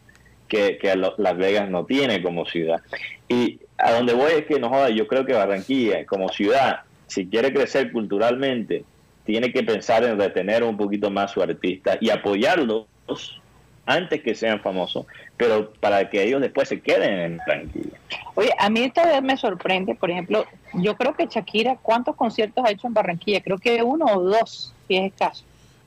que, 0.47 0.77
que 0.79 0.95
lo- 0.95 1.13
Las 1.17 1.37
Vegas 1.37 1.69
no 1.69 1.85
tiene 1.85 2.21
como 2.21 2.45
ciudad. 2.45 2.81
Y 3.27 3.59
a 3.77 3.91
donde 3.91 4.13
voy 4.13 4.31
es 4.33 4.45
que, 4.45 4.59
no 4.59 4.69
joda, 4.69 4.89
yo 4.89 5.07
creo 5.07 5.23
que 5.25 5.33
Barranquilla, 5.33 6.05
como 6.05 6.29
ciudad, 6.29 6.79
si 7.07 7.27
quiere 7.27 7.53
crecer 7.53 7.91
culturalmente, 7.91 8.83
tiene 9.23 9.53
que 9.53 9.61
pensar 9.63 10.03
en 10.03 10.19
retener 10.19 10.63
un 10.63 10.77
poquito 10.77 11.11
más 11.11 11.31
su 11.31 11.41
artista 11.43 11.97
y 12.01 12.09
apoyarlos 12.09 12.87
antes 13.91 14.21
que 14.21 14.35
sean 14.35 14.61
famosos, 14.61 15.05
pero 15.37 15.71
para 15.73 16.09
que 16.09 16.23
ellos 16.23 16.41
después 16.41 16.69
se 16.69 16.79
queden 16.81 17.19
en 17.19 17.37
Barranquilla. 17.37 17.97
Oye, 18.35 18.53
a 18.57 18.69
mí 18.69 18.81
esta 18.83 19.05
vez 19.05 19.21
me 19.21 19.37
sorprende, 19.37 19.95
por 19.95 20.09
ejemplo, 20.11 20.45
yo 20.73 20.95
creo 20.95 21.13
que 21.15 21.27
Shakira, 21.27 21.77
¿cuántos 21.81 22.15
conciertos 22.15 22.63
ha 22.65 22.71
hecho 22.71 22.87
en 22.87 22.93
Barranquilla? 22.93 23.41
Creo 23.41 23.57
que 23.57 23.83
uno 23.83 24.05
o 24.05 24.21
dos, 24.21 24.73
si 24.87 24.97
es 24.97 25.11
escaso. 25.11 25.43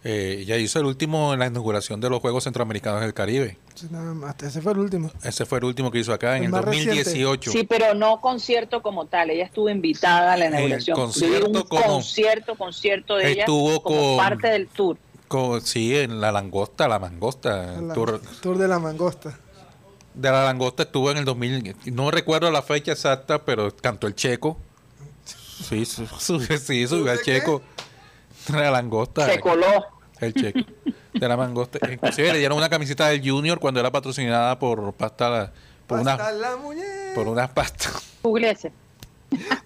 Eh, 0.07 0.45
ya 0.47 0.59
hizo 0.59 0.79
el 0.81 0.85
último 0.85 1.33
en 1.33 1.39
la 1.39 1.47
inauguración 1.47 1.99
de 1.99 2.11
los 2.11 2.21
Juegos 2.21 2.45
Centroamericanos 2.45 3.01
del 3.01 3.15
Caribe. 3.15 3.57
Sí, 3.75 3.87
nada 3.91 4.13
más. 4.13 4.35
Ese 4.43 4.61
fue 4.61 4.73
el 4.73 4.79
último. 4.81 5.11
Ese 5.23 5.47
fue 5.47 5.57
el 5.61 5.65
último 5.65 5.91
que 5.91 5.99
hizo 6.01 6.13
acá 6.13 6.33
en 6.37 6.43
El 6.43 6.45
el, 6.45 6.51
más 6.51 6.63
reciente. 6.67 6.91
2018. 6.97 7.51
Sí, 7.51 7.65
pero 7.65 7.95
no 7.95 8.21
concierto 8.21 8.83
como 8.83 9.07
tal. 9.07 9.31
Ella 9.31 9.45
estuvo 9.45 9.71
invitada 9.71 10.35
a 10.35 10.37
la 10.37 10.45
El 10.45 10.53
inauguración. 10.53 10.95
Yo 10.95 11.03
concierto 11.05 11.47
un 11.47 11.63
como- 11.63 11.83
concierto, 11.87 12.55
concierto 12.55 13.17
de 13.17 13.33
ella 13.33 13.45
como 13.47 13.83
con- 13.83 14.17
parte 14.19 14.49
del 14.49 14.67
tour. 14.69 14.99
Sí, 15.63 15.97
en 15.97 16.21
la 16.21 16.31
langosta, 16.33 16.89
la 16.89 16.99
mangosta. 16.99 17.81
La- 17.81 17.95
tour 17.95 18.21
tour 18.41 18.59
de 18.59 18.69
la 18.69 18.79
mangosta. 18.79 19.39
de 20.15 20.31
la 20.31 20.45
langosta 20.45 20.85
estuvo 20.85 21.11
en 21.11 21.17
el 21.19 21.25
2000. 21.25 21.77
No 21.87 22.11
recuerdo 22.11 22.51
la 22.51 22.63
fecha 22.63 22.93
exacta, 22.93 23.45
pero 23.45 23.75
cantó 23.77 24.07
el 24.07 24.15
checo. 24.15 24.57
Sí, 25.25 25.85
su- 25.85 26.07
su- 26.19 26.41
sí, 26.41 26.87
subió 26.87 27.13
al 27.13 27.23
checo. 27.23 27.63
De 28.49 28.59
la 28.61 28.71
langosta. 28.71 29.27
Se 29.27 29.41
coló. 29.41 29.67
El 30.21 30.35
checo. 30.35 30.61
De 31.13 31.29
la 31.29 31.37
mangosta. 31.37 31.79
Inclusive 31.91 32.33
le 32.33 32.39
dieron 32.39 32.59
una 32.59 32.69
camiseta 32.69 33.09
del 33.09 33.29
Junior 33.29 33.59
cuando 33.59 33.81
era 33.81 33.91
patrocinada 33.91 34.59
por 34.59 34.93
pasta. 34.95 35.53
Por, 35.87 36.01
una, 36.01 36.17
la 36.33 36.57
muñeca. 36.57 37.13
por 37.15 37.29
unas 37.29 37.51
pastas. 37.51 37.93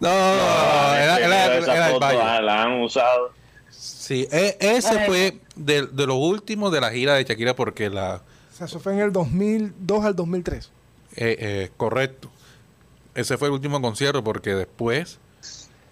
No, 0.01 0.09
era, 0.09 1.19
era- 1.19 1.57
el 1.57 1.65
ah, 2.21 2.41
la 2.41 2.63
han 2.63 2.81
usado. 2.83 3.33
Sí, 3.79 4.27
e- 4.33 4.57
ese 4.61 4.99
Ay. 5.01 5.07
fue 5.07 5.41
de, 5.55 5.87
de 5.87 6.07
los 6.07 6.17
últimos 6.17 6.73
de 6.73 6.81
la 6.81 6.91
gira 6.91 7.15
de 7.15 7.25
Shakira 7.25 7.55
porque 7.55 7.89
la... 7.91 8.23
O 8.53 8.57
sea, 8.57 8.67
eso 8.67 8.81
fue 8.81 8.95
en 8.95 9.01
el 9.01 9.13
2002 9.13 10.05
al 10.05 10.17
2003. 10.17 10.71
eh, 11.17 11.37
eh, 11.39 11.71
correcto. 11.77 12.29
Ese 13.15 13.37
fue 13.39 13.49
el 13.49 13.55
último 13.55 13.81
concierto 13.81 14.23
porque 14.25 14.55
después, 14.55 15.19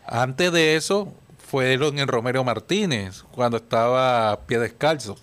antes 0.07 0.53
de 0.53 0.77
eso, 0.77 1.13
fueron 1.49 1.99
en 1.99 2.09
Romero 2.09 2.43
Martínez, 2.45 3.23
cuando 3.33 3.57
estaba 3.59 4.41
Pie 4.47 4.59
Descalzos. 4.61 5.21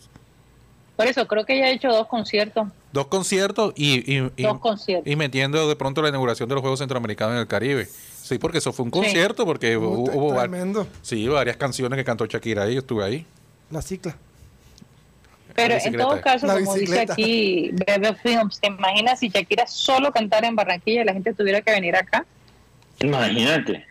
Por 0.96 1.08
eso 1.08 1.28
creo 1.28 1.46
que 1.46 1.56
ella 1.58 1.66
ha 1.68 1.72
hecho 1.72 1.90
dos 1.90 2.08
conciertos. 2.08 2.68
Dos 2.92 3.08
conciertos 3.08 3.74
y, 3.76 4.00
y, 4.18 4.32
y- 4.38 4.44
Dos 4.44 4.60
conciertos. 4.60 5.12
y 5.12 5.16
metiendo 5.16 5.68
de 5.68 5.76
pronto 5.76 6.02
la 6.02 6.10
inauguración 6.10 6.48
de 6.50 6.56
los 6.56 6.62
Juegos 6.62 6.80
Centroamericanos 6.80 7.34
en 7.34 7.40
el 7.40 7.48
Caribe. 7.48 7.90
Sí, 8.24 8.38
porque 8.40 8.60
eso 8.60 8.72
fue 8.72 8.86
un 8.86 8.92
Sí. 8.94 9.00
concierto, 9.02 9.46
porque 9.46 9.76
hubo, 9.76 9.96
Puta, 10.06 10.12
hubo 10.18 10.40
tremendo. 10.40 10.88
sí, 11.02 11.28
varias 11.28 11.58
canciones 11.58 11.98
que 11.98 12.06
cantó 12.06 12.26
Shakira 12.26 12.64
ahí, 12.64 12.76
yo 12.76 12.80
estuve 12.80 13.04
ahí. 13.04 13.26
La 13.70 13.82
cicla. 13.82 14.16
Pero 15.56 15.76
en 15.76 15.98
todo 15.98 16.20
caso, 16.22 16.48
La 16.48 16.54
como 16.56 16.74
dice 16.76 17.02
aquí 17.02 17.72
Bebe 17.74 18.16
Films, 18.16 18.60
¿te 18.62 18.68
imaginas 18.68 19.20
si 19.20 19.28
Shakira 19.30 19.68
solo 19.68 20.12
cantara 20.12 20.48
en 20.48 20.56
Barranquilla 20.56 21.02
y 21.02 21.06
la 21.06 21.14
gente 21.14 21.34
tuviera 21.34 21.62
que 21.62 21.72
venir 21.72 21.96
acá? 21.98 22.26
Imagínate. 23.02 23.86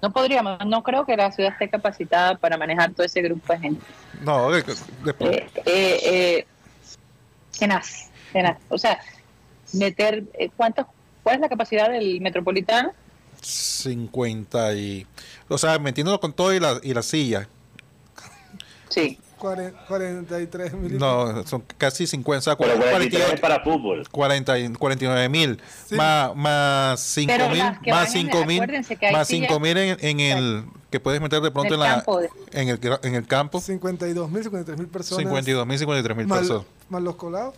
No 0.00 0.12
podríamos, 0.12 0.58
no 0.66 0.82
creo 0.82 1.04
que 1.06 1.14
la 1.16 1.30
ciudad 1.30 1.52
esté 1.52 1.68
capacitada 1.68 2.36
para 2.36 2.56
manejar 2.56 2.92
todo 2.92 3.04
ese 3.04 3.20
grupo 3.22 3.52
de 3.52 3.58
gente. 3.60 3.84
No, 4.22 4.50
de- 4.50 4.64
después... 5.04 5.30
Eh, 5.30 5.46
eh, 5.66 6.00
eh, 6.04 6.46
tenaz, 7.56 8.08
tenaz. 8.32 8.56
O 8.70 8.78
sea, 8.78 8.98
meter, 9.74 10.24
eh, 10.38 10.50
¿cuántos, 10.56 10.86
¿cuál 11.22 11.36
es 11.36 11.40
la 11.40 11.48
capacidad 11.48 11.90
del 11.90 12.20
metropolitano? 12.20 12.92
50 13.40 14.74
y... 14.74 15.06
O 15.48 15.58
sea, 15.58 15.78
metiéndolo 15.78 16.20
con 16.20 16.32
todo 16.32 16.54
y 16.54 16.60
la, 16.60 16.78
y 16.82 16.94
la 16.94 17.02
silla. 17.02 17.48
Sí. 18.88 19.18
43 19.38 20.72
mil. 20.74 20.98
No, 20.98 21.44
son 21.46 21.64
casi 21.76 22.06
50, 22.06 22.38
o 22.38 22.42
sea, 22.42 22.56
Pero 22.56 22.74
43 22.78 23.14
es 23.14 23.26
48, 23.26 23.40
para 23.40 23.60
fútbol. 23.64 24.08
40 24.08 24.58
y 24.60 24.68
49 24.72 25.28
mil. 25.28 25.60
Sí. 25.88 25.96
Más, 25.96 26.36
más 26.36 27.00
5 27.00 27.32
Pero 27.36 27.48
mil, 27.48 27.58
más 27.58 27.80
van 27.84 28.06
en- 28.06 28.12
5 28.12 28.44
mil, 28.46 28.60
más 28.60 28.86
sillas- 29.28 29.48
5 29.48 29.58
mil 29.60 29.76
en, 29.76 29.96
en 30.00 30.20
el... 30.20 30.64
Que 30.90 31.00
puedes 31.00 31.20
meter 31.20 31.40
de 31.40 31.50
pronto 31.50 31.74
En 31.74 31.80
en, 31.80 31.86
el 31.86 31.88
la, 31.90 31.94
campo 31.96 32.20
de- 32.20 32.30
en, 32.52 32.68
el, 32.68 32.78
en 33.02 33.14
el 33.16 33.26
campo. 33.26 33.60
52 33.60 34.30
mil, 34.30 34.42
53 34.44 34.78
mil 34.78 34.86
personas. 34.88 35.18
52 35.24 35.66
mil, 35.66 35.78
53 35.78 36.16
mil 36.16 36.28
personas. 36.28 36.62
Más 36.92 37.02
los 37.02 37.16
colados. 37.16 37.54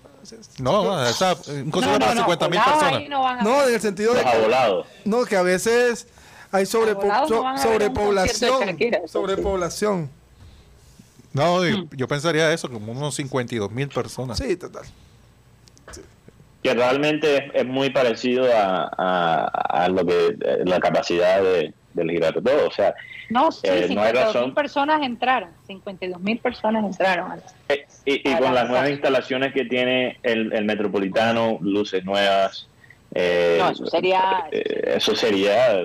No, 0.58 0.82
o 0.82 1.06
sea, 1.12 1.36
un 1.48 1.70
concierto 1.70 1.98
para 2.00 2.14
50 2.16 2.48
mil 2.48 2.60
personas. 2.62 3.02
no 3.10 3.42
No, 3.42 3.68
en 3.68 3.74
el 3.74 3.80
sentido 3.80 4.14
de 4.14 4.22
que, 4.22 4.84
no, 5.04 5.24
que 5.26 5.36
a 5.36 5.42
veces 5.42 6.06
hay 6.50 6.64
sobrepo- 6.64 7.04
no 7.04 7.28
so- 7.28 7.44
sobrepoblación. 7.62 8.78
sobrepoblación. 9.06 10.08
No, 11.32 11.58
Hmm. 11.58 11.64
yo- 11.66 11.84
yo 11.96 12.08
pensaría 12.08 12.52
eso, 12.52 12.70
como 12.70 12.92
unos 12.92 13.16
52 13.16 13.70
mil 13.72 13.88
personas. 13.88 14.38
Sí, 14.38 14.56
total. 14.56 14.84
que 16.62 16.72
realmente 16.72 17.36
es, 17.36 17.44
es 17.56 17.66
muy 17.66 17.90
parecido 17.90 18.46
a, 18.50 18.90
a- 18.96 19.44
a 19.84 19.88
lo 19.90 20.02
que 20.06 20.28
eh, 20.28 20.62
la 20.64 20.80
capacidad 20.80 21.42
de, 21.42 21.74
del 21.94 22.10
Girardot. 22.10 22.46
O 22.66 22.70
sea, 22.70 22.94
No, 23.30 23.50
sí, 23.50 23.60
Eh, 23.64 23.86
no 23.90 24.02
hay 24.02 24.08
52 24.12 24.24
razón. 24.26 24.44
mil 24.44 24.54
personas 24.54 25.02
entraron. 25.02 25.48
52 25.66 26.20
mil 26.20 26.38
personas 26.38 26.84
entraron. 26.84 27.40
eh, 27.70 27.86
y, 28.04 28.28
y 28.28 28.34
con 28.34 28.44
la 28.54 28.62
las 28.62 28.68
nuevas 28.68 28.90
instalaciones 28.90 29.52
que 29.54 29.64
tiene 29.64 30.18
el, 30.22 30.52
el 30.52 30.64
Metropolitano, 30.66 31.58
luces 31.62 32.04
nuevas, 32.04 32.68
eh, 33.14 33.56
No, 33.58 33.70
eso 33.70 33.86
sería- 33.86 34.44
eh, 34.50 34.94
eso 34.96 35.14
sería 35.14 35.84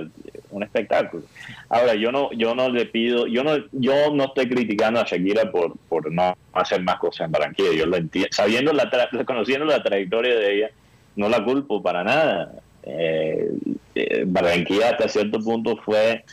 un 0.50 0.64
espectáculo. 0.64 1.24
Ahora, 1.70 1.94
yo 1.94 2.12
no 2.12 2.32
yo 2.34 2.56
no 2.56 2.70
le 2.70 2.88
pido, 2.88 3.28
yo 3.28 3.44
no 3.44 3.56
yo 3.72 4.12
no 4.14 4.26
estoy 4.26 4.50
criticando 4.50 5.00
a 5.00 5.04
Shakira 5.06 5.52
por, 5.52 5.78
por 5.88 6.12
no 6.12 6.36
hacer 6.54 6.82
más 6.82 6.96
cosas 6.98 7.26
en 7.28 7.32
Barranquilla. 7.32 7.72
Yo 7.74 7.86
lo 7.86 7.98
entiendo, 7.98 8.30
sabiendo 8.32 8.74
la 8.74 8.90
tra- 8.90 9.24
conociendo 9.26 9.66
la 9.66 9.84
trayectoria 9.84 10.36
de 10.36 10.56
ella, 10.58 10.70
no 11.16 11.30
la 11.30 11.44
culpo 11.44 11.82
para 11.84 12.04
nada. 12.04 12.52
Eh, 12.84 13.50
eh, 13.96 14.24
Barranquilla 14.26 14.92
hasta 14.92 15.08
cierto 15.08 15.40
punto 15.40 15.78
fue 15.78 16.24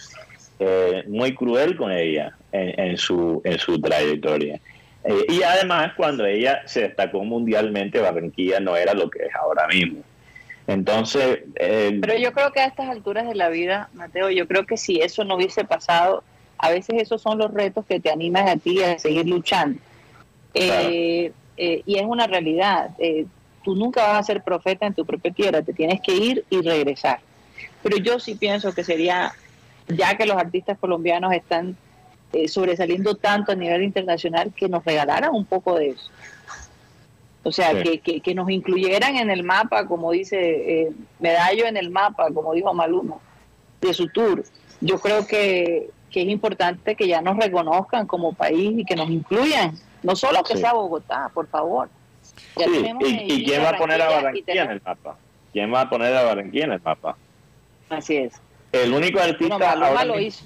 eh, 0.59 1.05
muy 1.09 1.35
cruel 1.35 1.76
con 1.76 1.93
ella 1.93 2.37
en, 2.53 2.81
en 2.81 2.97
su 2.97 3.41
en 3.45 3.59
su 3.59 3.81
trayectoria. 3.81 4.61
Eh, 5.05 5.26
y 5.29 5.43
además, 5.43 5.93
cuando 5.97 6.26
ella 6.26 6.62
se 6.67 6.83
destacó 6.83 7.23
mundialmente, 7.25 8.00
Barranquilla 8.00 8.61
no 8.61 8.76
era 8.76 8.93
lo 8.95 9.09
que 9.09 9.25
es 9.25 9.35
ahora 9.35 9.67
mismo. 9.69 10.03
Entonces, 10.67 11.43
Pero 11.55 12.19
yo 12.19 12.33
creo 12.33 12.50
que 12.50 12.59
a 12.61 12.67
estas 12.67 12.88
alturas 12.88 13.29
de 13.29 13.37
la 13.37 13.49
vida, 13.49 13.88
Mateo, 13.95 14.31
yo 14.31 14.49
creo 14.49 14.67
que 14.67 14.76
si 14.76 15.00
eso 15.00 15.23
no 15.23 15.37
hubiese 15.37 15.65
pasado, 15.65 16.25
a 16.59 16.71
veces 16.71 17.03
esos 17.03 17.23
son 17.23 17.38
los 17.38 17.53
retos 17.53 17.85
que 17.87 18.00
te 18.00 18.11
animan 18.11 18.49
a 18.49 18.57
ti 18.57 18.83
a 18.83 18.99
seguir 18.99 19.29
luchando. 19.29 19.79
Eh, 20.55 21.33
eh, 21.57 21.83
y 21.85 21.97
es 21.97 22.03
una 22.03 22.26
realidad. 22.26 22.91
Tú 23.67 23.75
nunca 23.75 24.07
vas 24.07 24.21
a 24.21 24.23
ser 24.23 24.45
profeta 24.45 24.87
en 24.87 24.95
tu 24.95 25.05
propia 25.05 25.33
tierra, 25.33 25.61
te 25.61 25.73
tienes 25.73 26.01
que 26.01 26.15
ir 26.15 26.45
y 26.51 26.61
regresar. 26.63 27.19
Pero 27.83 27.97
yo 27.97 28.21
sí 28.21 28.37
pienso 28.37 28.73
que 28.73 28.85
sería, 28.85 29.33
ya 29.89 30.17
que 30.17 30.25
los 30.25 30.37
artistas 30.37 30.79
colombianos 30.79 31.33
están 31.33 31.77
eh, 32.33 32.47
sobresaliendo 32.47 33.17
tanto 33.17 33.51
a 33.51 33.55
nivel 33.57 33.83
internacional, 33.83 34.53
que 34.57 34.69
nos 34.69 34.85
regalaran 34.85 35.35
un 35.35 35.45
poco 35.45 35.75
de 35.75 35.89
eso. 35.91 36.09
O 37.43 37.51
sea, 37.51 37.73
Sí. 37.73 37.83
que, 37.83 37.99
que, 37.99 38.21
que 38.21 38.35
nos 38.37 38.49
incluyeran 38.51 39.17
en 39.17 39.31
el 39.31 39.43
mapa, 39.43 39.87
como 39.89 40.13
dice 40.13 40.37
eh, 40.39 40.93
Medallo 41.19 41.67
en 41.67 41.77
el 41.77 41.91
mapa, 41.91 42.29
como 42.33 42.55
dijo 42.55 42.73
Maluma, 42.73 43.17
de 43.81 43.93
su 43.95 44.07
tour. 44.09 44.45
Yo 44.81 45.01
creo 45.01 45.27
que, 45.27 45.91
que 46.13 46.23
es 46.23 46.29
importante 46.29 46.95
que 46.95 47.09
ya 47.09 47.21
nos 47.21 47.37
reconozcan 47.37 48.07
como 48.07 48.33
país 48.33 48.79
y 48.79 48.85
que 48.85 48.95
nos 48.95 49.11
incluyan. 49.11 49.77
No 50.05 50.15
solo 50.15 50.45
que 50.45 50.55
Sí. 50.55 50.61
sea 50.61 50.73
Bogotá, 50.73 51.33
por 51.35 51.49
favor. 51.49 51.89
Ya 52.56 52.67
Sí, 52.67 52.87
¿Y, 53.00 53.32
y 53.34 53.45
quién 53.45 53.63
va 53.63 53.71
a 53.71 53.76
poner 53.78 54.00
a 54.02 54.08
Barranquilla 54.08 54.65
en 54.65 54.71
el 54.71 54.82
mapa? 54.84 55.17
¿Quién 55.52 55.73
va 55.73 55.80
a 55.82 55.91
poner 55.91 56.15
a 56.15 56.23
Barranquilla 56.23 56.65
en 56.65 56.73
el 56.73 56.80
mapa? 56.82 57.17
Así 57.89 58.17
es. 58.17 58.34
El 58.73 58.93
único 58.93 59.21
artista 59.21 59.58
Maluma 59.58 59.87
ahora 59.89 60.04
lo 60.04 60.21
hizo. 60.21 60.45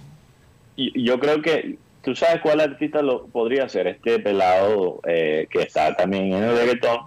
y- 0.76 1.02
yo 1.04 1.18
creo 1.18 1.42
que 1.42 1.76
tú 2.02 2.14
sabes 2.14 2.40
cuál 2.42 2.60
artista 2.60 3.02
lo 3.02 3.26
podría 3.26 3.68
ser 3.68 3.86
este 3.86 4.18
pelado 4.20 5.00
eh, 5.06 5.46
que 5.50 5.62
está 5.62 5.94
también 5.96 6.32
en 6.32 6.44
el 6.44 6.56
reggaetón 6.56 7.00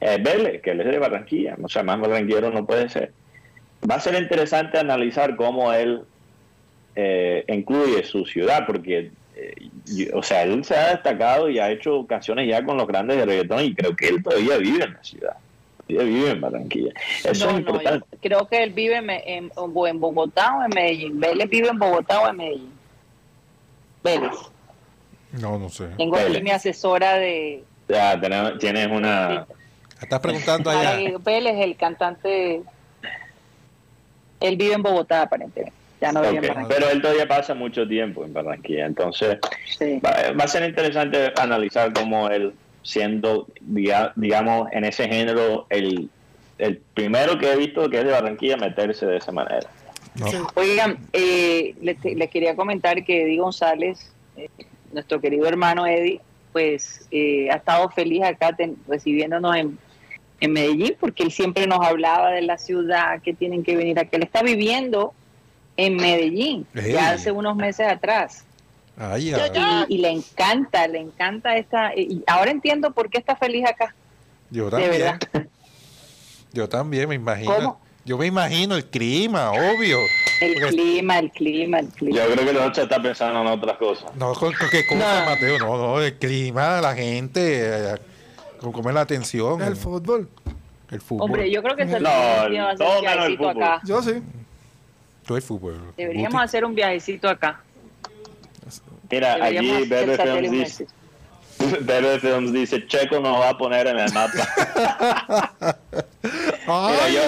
eh, 0.00 0.18
Vélez 0.20 0.60
que 0.62 0.70
él 0.72 0.80
es 0.80 0.86
de 0.88 0.98
Barranquilla 0.98 1.56
o 1.62 1.68
sea 1.68 1.82
más 1.82 1.98
barranquillero 2.00 2.50
no 2.50 2.66
puede 2.66 2.88
ser 2.90 3.12
va 3.90 3.94
a 3.94 4.00
ser 4.00 4.20
interesante 4.20 4.78
analizar 4.78 5.36
cómo 5.36 5.72
él 5.72 6.02
eh, 6.96 7.44
incluye 7.48 8.02
su 8.04 8.24
ciudad 8.26 8.66
porque 8.66 9.10
eh, 9.40 10.10
o 10.12 10.22
sea 10.22 10.42
él 10.42 10.64
se 10.64 10.76
ha 10.76 10.90
destacado 10.90 11.48
y 11.48 11.58
ha 11.58 11.70
hecho 11.70 12.06
canciones 12.06 12.48
ya 12.48 12.64
con 12.64 12.76
los 12.76 12.86
grandes 12.86 13.16
de 13.16 13.26
reggaetón 13.26 13.64
y 13.64 13.74
creo 13.74 13.94
que 13.96 14.08
él 14.08 14.22
todavía 14.22 14.56
vive 14.58 14.84
en 14.84 14.92
la 14.94 15.04
ciudad 15.04 15.36
todavía 15.86 16.04
vive 16.14 16.30
en 16.30 16.40
Barranquilla 16.40 16.92
eso 17.24 17.46
No, 17.46 17.50
es 17.50 17.52
no, 17.52 17.58
importante 17.58 18.06
yo 18.12 18.18
creo 18.20 18.48
que 18.48 18.62
él 18.62 18.70
vive 18.72 18.96
en, 18.96 19.10
en, 19.10 19.52
o 19.54 19.86
en 19.86 20.00
Bogotá 20.00 20.56
o 20.56 20.64
en 20.64 20.70
Medellín. 20.74 21.18
Vélez 21.20 21.48
vive 21.48 21.68
en 21.68 21.78
Bogotá 21.78 22.20
o 22.20 22.28
en 22.28 22.36
Medellín. 22.36 22.72
Vélez. 24.02 24.32
No, 25.32 25.58
no 25.58 25.68
sé. 25.68 25.88
Tengo 25.96 26.16
aquí 26.16 26.24
Vélez. 26.24 26.42
mi 26.42 26.50
asesora 26.50 27.14
de... 27.14 27.64
ya 27.88 28.20
tenemos, 28.20 28.58
tienes 28.58 28.86
una 28.88 29.46
Estás 30.00 30.20
preguntando 30.20 30.70
allá. 30.70 31.18
Vélez, 31.18 31.56
el 31.58 31.76
cantante... 31.76 32.62
Él 34.40 34.56
vive 34.56 34.74
en 34.74 34.82
Bogotá, 34.82 35.22
aparentemente. 35.22 35.79
Ya 36.00 36.12
no 36.12 36.22
vive 36.22 36.38
Ok, 36.38 36.44
en 36.44 36.48
Barranquilla. 36.48 36.76
Pero 36.78 36.90
él 36.90 37.02
todavía 37.02 37.28
pasa 37.28 37.54
mucho 37.54 37.86
tiempo 37.86 38.24
en 38.24 38.32
Barranquilla, 38.32 38.86
entonces 38.86 39.38
Sí. 39.78 40.00
va, 40.04 40.32
va 40.38 40.44
a 40.44 40.48
ser 40.48 40.68
interesante 40.68 41.32
analizar 41.38 41.92
cómo 41.92 42.28
él, 42.28 42.52
siendo, 42.82 43.46
diga- 43.60 44.12
digamos, 44.16 44.68
en 44.72 44.84
ese 44.84 45.06
género, 45.08 45.66
el, 45.68 46.08
el 46.58 46.78
primero 46.94 47.38
que 47.38 47.52
he 47.52 47.56
visto 47.56 47.88
que 47.90 47.98
es 47.98 48.04
de 48.04 48.12
Barranquilla 48.12 48.56
meterse 48.56 49.04
de 49.06 49.18
esa 49.18 49.30
manera. 49.32 49.68
No. 50.18 50.26
Sí. 50.26 50.38
Oigan, 50.54 50.98
eh, 51.12 51.74
les, 51.82 52.02
les 52.04 52.30
quería 52.30 52.56
comentar 52.56 53.04
que 53.04 53.22
Eddie 53.22 53.38
González, 53.38 54.12
eh, 54.36 54.48
nuestro 54.92 55.20
querido 55.20 55.46
hermano 55.46 55.86
Eddie, 55.86 56.20
pues 56.52 57.06
eh, 57.12 57.48
ha 57.50 57.56
estado 57.56 57.88
feliz 57.90 58.24
acá 58.24 58.52
ten- 58.56 58.76
recibiéndonos 58.88 59.54
en, 59.54 59.78
en 60.40 60.52
Medellín, 60.52 60.96
porque 60.98 61.22
él 61.22 61.30
siempre 61.30 61.66
nos 61.66 61.86
hablaba 61.86 62.30
de 62.32 62.42
la 62.42 62.58
ciudad, 62.58 63.20
que 63.22 63.34
tienen 63.34 63.62
que 63.62 63.76
venir 63.76 63.98
acá. 63.98 64.16
Él 64.16 64.24
está 64.24 64.42
viviendo 64.42 65.12
en 65.86 65.96
Medellín, 65.96 66.66
Ey. 66.74 66.92
ya 66.92 67.10
hace 67.10 67.30
unos 67.32 67.56
meses 67.56 67.86
atrás. 67.86 68.44
Ay, 68.98 69.32
ay, 69.32 69.86
Y, 69.88 69.94
y 69.94 69.98
le 69.98 70.10
encanta, 70.10 70.86
le 70.86 70.98
encanta 71.00 71.56
esta... 71.56 71.94
Y 71.96 72.22
ahora 72.26 72.50
entiendo 72.50 72.90
por 72.90 73.08
qué 73.08 73.18
está 73.18 73.34
feliz 73.34 73.64
acá. 73.66 73.94
yo 74.50 74.66
de 74.66 74.70
también. 74.70 74.90
verdad. 74.90 75.18
Yo 76.52 76.68
también 76.68 77.08
me 77.08 77.14
imagino. 77.14 77.54
¿Cómo? 77.54 77.80
Yo 78.04 78.18
me 78.18 78.26
imagino 78.26 78.76
el 78.76 78.84
clima, 78.86 79.52
obvio. 79.52 79.98
El 80.40 80.54
Porque- 80.54 80.68
clima, 80.68 81.18
el 81.18 81.30
clima, 81.30 81.78
el 81.80 81.88
clima. 81.88 82.16
Yo 82.18 82.32
creo 82.32 82.46
que 82.46 82.52
los 82.52 82.66
ocho 82.66 82.82
está 82.82 83.00
pensando 83.00 83.40
en 83.42 83.46
otras 83.46 83.76
cosas. 83.78 84.14
No, 84.16 84.32
con, 84.34 84.52
con 84.54 84.68
qué 84.70 84.86
cosa, 84.86 85.20
No. 85.24 85.30
Mateo. 85.30 85.58
No, 85.58 85.76
no, 85.78 86.00
el 86.00 86.14
clima, 86.18 86.80
la 86.80 86.94
gente, 86.94 87.92
eh, 87.92 87.94
con 88.58 88.72
comer 88.72 88.94
la 88.94 89.02
atención. 89.02 89.60
El 89.62 89.76
fútbol. 89.76 90.28
el 90.90 91.00
fútbol. 91.00 91.24
Hombre, 91.26 91.50
yo 91.50 91.62
creo 91.62 91.76
que 91.76 91.84
No, 91.84 91.98
todo 92.76 92.98
un 92.98 93.04
menos 93.04 93.26
el 93.26 93.36
fútbol. 93.38 93.62
acá. 93.62 93.80
Yo 93.84 94.02
sí. 94.02 94.14
El 95.36 95.42
fútbol. 95.42 95.80
Deberíamos 95.96 96.32
Guti. 96.34 96.44
hacer 96.44 96.64
un 96.64 96.74
viajecito 96.74 97.28
acá. 97.28 97.60
Mira, 99.10 99.34
Deberíamos 99.36 99.76
allí 99.76 100.16
salir 100.16 100.50
Films 100.50 100.78
dice, 100.78 100.86
Bebe 101.80 102.18
Films 102.20 102.52
dice, 102.52 102.86
Checo 102.86 103.20
nos 103.20 103.40
va 103.40 103.50
a 103.50 103.58
poner 103.58 103.86
en 103.88 103.98
el 103.98 104.12
mapa. 104.12 104.48
Mira, 106.22 107.08
yo, 107.08 107.22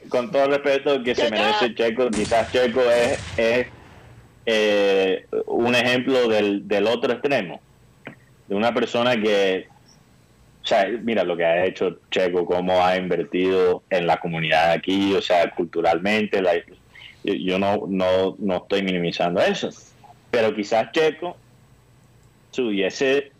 con- 0.00 0.08
con 0.08 0.30
todo 0.30 0.44
el 0.44 0.50
respeto 0.50 1.02
que 1.02 1.14
se 1.14 1.30
merece 1.30 1.74
Checo, 1.74 2.10
quizás 2.10 2.50
Checo 2.52 2.80
es, 2.82 3.18
es 3.38 3.66
eh, 4.46 5.26
un 5.46 5.74
ejemplo 5.74 6.28
del, 6.28 6.66
del 6.68 6.86
otro 6.86 7.12
extremo, 7.12 7.60
de 8.48 8.54
una 8.54 8.74
persona 8.74 9.16
que, 9.20 9.68
o 10.62 10.66
sea, 10.66 10.86
mira 11.02 11.24
lo 11.24 11.36
que 11.36 11.44
ha 11.44 11.64
hecho 11.64 11.98
Checo, 12.10 12.44
cómo 12.44 12.84
ha 12.84 12.96
invertido 12.96 13.82
en 13.90 14.06
la 14.06 14.18
comunidad 14.18 14.72
aquí, 14.72 15.14
o 15.14 15.22
sea, 15.22 15.50
culturalmente, 15.50 16.42
la- 16.42 16.52
yo, 17.24 17.58
no, 17.58 17.82
no, 17.88 18.36
no 18.38 18.56
estoy 18.56 18.82
minimizando 18.82 19.40
eso, 19.40 19.70
pero 20.30 20.54
quizás 20.54 20.90
Checo 20.92 21.36
se 22.50 22.62
hubiese 22.62 23.32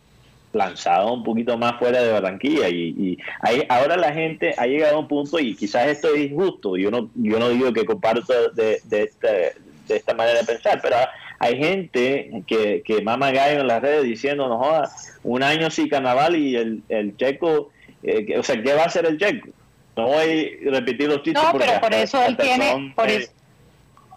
lanzado 0.53 1.13
un 1.15 1.25
poquito 1.25 1.57
más 1.57 1.79
fuera 1.79 2.03
de 2.03 2.13
Barranquilla 2.13 2.69
y, 2.69 2.89
y 2.99 3.19
ahí, 3.41 3.63
ahora 3.71 3.97
la 3.97 4.13
gente 4.13 4.55
ha 4.59 4.67
llegado 4.67 4.97
a 4.97 5.01
un 5.01 5.09
punto 5.09 5.39
y 5.39 5.55
quizás 5.55 5.87
esto 5.87 6.15
es 6.15 6.31
injusto 6.31 6.77
yo 6.77 6.91
no 6.91 7.09
yo 7.15 7.39
no 7.39 7.49
digo 7.49 7.73
que 7.73 7.87
comparto 7.87 8.51
de, 8.53 8.79
de, 8.85 9.03
este- 9.05 9.55
de 9.89 9.97
esta 9.97 10.13
manera 10.13 10.41
de 10.41 10.45
pensar 10.45 10.79
pero 10.83 10.97
hay 11.39 11.57
gente 11.57 12.43
que, 12.47 12.83
que 12.85 13.01
mama 13.01 13.31
gallo 13.33 13.63
en 13.63 13.67
las 13.67 13.81
redes 13.81 14.03
diciendo 14.05 14.47
no 14.47 14.59
joda 14.59 14.91
un 15.23 15.43
año 15.43 15.71
sí 15.71 15.89
carnaval 15.89 16.37
y 16.37 16.55
el, 16.55 16.83
el 16.91 17.17
checo 17.17 17.71
eh, 18.03 18.39
o 18.39 18.43
sea 18.43 18.63
¿qué 18.63 18.75
va 18.75 18.83
a 18.83 18.87
hacer 18.87 19.07
el 19.07 19.17
checo? 19.17 19.49
no 19.97 20.09
voy 20.09 20.59
a 20.67 20.71
repetir 20.71 21.09
los 21.09 21.23
chistes 21.23 21.43
No, 21.43 21.59
pero 21.59 21.81
por 21.81 21.95
eso 21.95 22.23
él 22.27 22.37
tiene, 22.37 22.93
por 22.95 23.09
eh, 23.11 23.27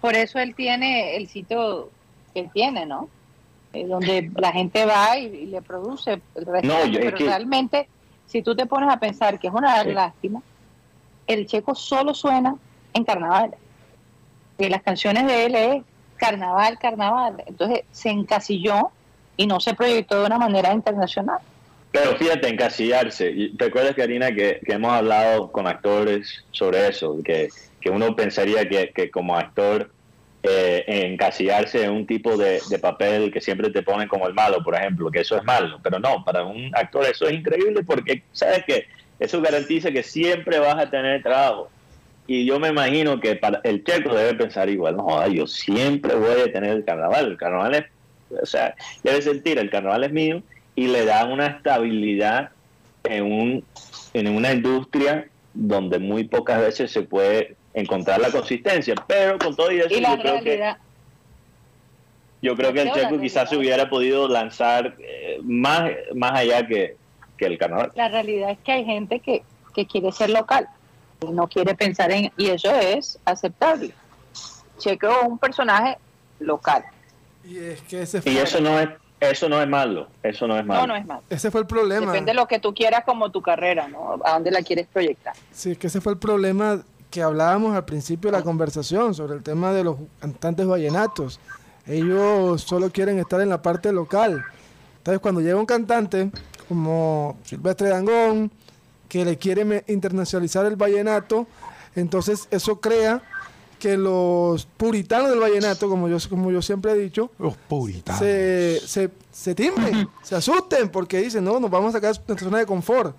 por 0.06 0.15
eso 0.15 0.38
él 0.38 0.54
tiene 0.54 1.15
el 1.18 1.28
sitio 1.28 1.89
que 2.32 2.41
él 2.41 2.50
tiene, 2.54 2.86
¿no? 2.86 3.10
Eh, 3.74 3.88
donde 3.88 4.30
la 4.36 4.52
gente 4.52 4.86
va 4.86 5.18
y, 5.18 5.48
le 5.48 5.63
produce 5.63 6.22
el 6.36 6.46
resto. 6.46 6.68
No, 6.68 6.86
yo- 6.86 7.00
es 7.00 7.06
pero 7.06 7.18
que- 7.18 7.24
realmente, 7.26 7.88
si 8.28 8.44
tú 8.44 8.56
te 8.56 8.68
pones 8.68 8.88
a 8.94 8.98
pensar 9.00 9.39
que 9.39 9.48
es 9.48 9.54
una 9.54 9.82
Sí. 9.82 9.91
lástima, 9.94 10.44
el 11.26 11.48
checo 11.48 11.74
solo 11.74 12.13
suena 12.13 12.56
en 12.94 13.04
carnaval. 13.04 13.56
Y 14.60 14.70
las 14.70 14.84
canciones 14.84 15.26
de 15.26 15.46
él 15.48 15.56
es 15.56 15.84
carnaval, 16.18 16.78
carnaval. 16.78 17.44
Entonces 17.48 17.82
se 17.91 18.10
encasilló 18.12 18.91
y 19.36 19.48
no 19.48 19.60
se 19.60 19.74
proyectó 19.74 20.20
de 20.20 20.28
una 20.28 20.38
manera 20.38 20.72
internacional. 20.72 21.39
Pero 21.91 22.15
fíjate, 22.15 22.48
encasillarse. 22.48 23.32
Y 23.32 23.58
¿Te 23.58 23.65
acuerdas, 23.65 23.96
Karina, 23.96 24.28
que, 24.32 24.60
que 24.63 24.74
hemos 24.74 24.91
hablado 24.91 25.52
con 25.52 25.65
actores 25.65 26.46
sobre 26.52 26.89
eso? 26.89 27.18
Que, 27.26 27.50
que 27.86 27.91
uno 27.91 28.15
pensaría 28.15 28.67
que, 28.67 28.89
que 28.89 29.12
como 29.12 29.38
actor 29.38 29.91
eh, 30.41 30.84
encasillarse 30.88 31.84
en 31.84 31.91
un 31.91 32.08
tipo 32.08 32.36
de, 32.36 32.60
de 32.67 32.80
papel 32.80 33.32
que 33.32 33.39
siempre 33.39 33.69
te 33.69 33.84
ponen 33.84 34.08
como 34.08 34.26
el 34.28 34.34
malo, 34.34 34.63
por 34.63 34.74
ejemplo, 34.74 35.12
que 35.12 35.19
eso 35.19 35.38
es 35.38 35.43
malo. 35.43 35.80
Pero 35.84 36.00
no, 36.00 36.26
para 36.26 36.43
un 36.43 36.71
actor 36.76 37.06
eso 37.06 37.28
es 37.28 37.34
increíble 37.34 37.84
porque, 37.84 38.24
¿sabes 38.32 38.63
qué? 38.65 38.88
Eso 39.19 39.39
garantiza 39.39 39.91
que 39.91 40.02
siempre 40.02 40.58
vas 40.58 40.80
a 40.80 40.89
tener 40.89 41.21
trabajo. 41.21 41.69
Y 42.26 42.43
yo 42.43 42.60
me 42.60 42.69
imagino 42.69 43.19
que 43.19 43.36
para 43.36 43.62
el 43.63 43.84
checo 43.84 44.15
debe 44.15 44.34
pensar 44.34 44.67
igual, 44.67 44.98
no, 44.98 45.28
yo 45.28 45.45
siempre 45.45 46.15
voy 46.15 46.41
a 46.41 46.52
tener 46.52 46.71
el 46.71 46.86
carnaval. 46.86 47.28
El 47.28 47.38
carnaval 47.38 47.76
es, 47.76 47.86
o 48.41 48.48
sea, 48.48 48.74
debe 49.04 49.21
sentir, 49.21 49.60
el 49.60 49.69
carnaval 49.69 50.06
es 50.06 50.12
mío 50.12 50.41
y 50.76 50.88
le 50.88 51.06
da 51.06 51.24
una 51.26 51.45
estabilidad 51.45 52.50
en, 53.04 53.32
un, 53.32 53.63
en 54.15 54.36
una 54.36 54.54
industria 54.54 55.28
donde 55.54 56.00
muy 56.00 56.24
pocas 56.24 56.60
veces 56.60 56.91
se 56.91 57.04
puede 57.04 57.56
encontrar 57.76 58.20
la 58.20 58.32
consistencia. 58.32 58.96
Pero 59.08 59.38
con 59.38 59.56
todo 59.56 59.72
y 59.72 59.80
eso, 59.80 59.94
Y 59.94 60.02
yo 60.02 60.18
creo 60.18 60.42
que 60.42 60.76
yo 62.42 62.56
creo 62.56 62.74
que 62.74 62.82
el 62.84 62.92
checo 62.92 63.20
quizás 63.20 63.50
se 63.50 63.58
hubiera 63.58 63.90
podido 63.90 64.28
lanzar 64.28 64.96
eh, 65.00 65.40
más, 65.42 65.90
más 66.14 66.32
allá 66.34 66.66
que, 66.68 66.96
que 67.38 67.46
el 67.46 67.58
carnaval. 67.58 67.92
la 67.96 68.08
realidad 68.08 68.52
es 68.52 68.60
que 68.60 68.72
hay 68.72 68.86
gente 68.86 69.20
que, 69.20 69.44
que 69.74 69.88
quiere 69.88 70.12
ser 70.12 70.30
local 70.30 70.68
y 71.22 71.32
no 71.32 71.48
quiere 71.48 71.74
pensar 71.74 72.12
en 72.12 72.32
y 72.38 72.50
eso 72.50 72.70
es 72.70 73.18
aceptable. 73.26 73.94
Checo 74.78 75.08
es 75.08 75.28
un 75.28 75.40
personaje 75.40 75.98
local. 76.40 76.84
Y 77.44 77.58
es 77.58 77.82
que 77.82 78.04
ese 78.04 78.22
Y 78.26 78.38
eso 78.38 78.60
no 78.62 78.80
es 78.80 78.90
eso 79.20 79.50
no 79.50 79.60
es 79.60 79.68
malo, 79.68 80.08
eso 80.22 80.46
no 80.46 80.60
es 80.60 80.66
malo. 80.66 80.82
No, 80.82 80.88
no 80.88 80.96
es 80.98 81.06
más. 81.06 81.22
ese 81.30 81.50
fue 81.50 81.62
el 81.62 81.68
problema. 81.68 82.06
Depende 82.06 82.32
de 82.32 82.36
lo 82.36 82.48
que 82.48 82.60
tú 82.60 82.76
quieras 82.76 83.06
como 83.06 83.32
tu 83.32 83.42
carrera, 83.42 83.88
¿no? 83.88 84.20
A 84.24 84.34
dónde 84.34 84.52
la 84.52 84.62
quieres 84.62 84.88
proyectar. 84.88 85.34
Sí, 85.52 85.72
es 85.72 85.78
que 85.78 85.88
ese 85.88 86.02
fue 86.02 86.14
el 86.14 86.20
problema 86.20 86.84
que 87.10 87.22
hablábamos 87.22 87.76
al 87.76 87.86
principio 87.86 88.32
de 88.32 88.38
la 88.38 88.44
conversación 88.44 89.13
sobre 89.13 89.36
el 89.36 89.44
tema 89.44 89.72
de 89.72 89.84
los 89.84 89.98
cantantes 90.20 90.68
vallenatos. 90.68 91.39
Ellos 91.88 92.62
solo 92.62 92.89
quieren 92.91 93.20
estar 93.20 93.39
en 93.41 93.50
la 93.50 93.62
parte 93.62 93.91
local. 93.91 94.44
Entonces, 94.98 95.22
cuando 95.22 95.39
llega 95.41 95.56
un 95.56 95.65
cantante 95.65 96.32
como 96.68 97.38
Silvestre 97.44 97.89
Dangón, 97.89 98.52
que 99.08 99.24
le 99.24 99.38
quiere 99.38 99.84
internacionalizar 99.88 100.65
el 100.65 100.76
vallenato, 100.76 101.48
entonces 101.96 102.48
eso 102.52 102.82
crea 102.82 103.22
que 103.80 103.98
los 103.98 104.65
puritanos 104.65 105.30
del 105.30 105.39
vallenato, 105.39 105.88
como 105.89 106.08
yo, 106.10 106.18
como 106.28 106.50
yo 106.50 106.62
siempre 106.62 106.94
he 106.94 106.98
dicho, 106.98 107.30
Los 107.38 107.56
puritanos. 107.56 108.20
se, 108.20 108.82
se, 108.86 109.12
se 109.32 109.54
timbren, 109.54 110.08
se 110.24 110.36
asusten, 110.36 110.89
porque 110.89 111.22
dicen, 111.22 111.44
no, 111.44 111.60
nos 111.60 111.70
vamos 111.70 111.89
a 111.89 111.98
sacar 112.00 112.13
de 112.15 112.22
nuestra 112.28 112.46
zona 112.48 112.58
de 112.58 112.65
confort. 112.65 113.15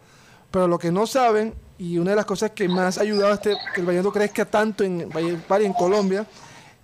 Pero 0.51 0.66
lo 0.66 0.79
que 0.79 0.90
no 0.90 1.07
saben, 1.07 1.55
y 1.78 1.98
una 1.98 2.10
de 2.10 2.16
las 2.16 2.24
cosas 2.24 2.50
que 2.52 2.68
más 2.68 2.98
ha 2.98 3.02
ayudado 3.02 3.32
a 3.32 3.34
este, 3.34 3.56
que 3.74 3.80
el 3.80 3.86
vallenato 3.86 4.12
crezca 4.12 4.44
tanto 4.44 4.82
en 4.84 5.08
Valledupar 5.10 5.62
y 5.62 5.66
en 5.66 5.72
Colombia, 5.72 6.26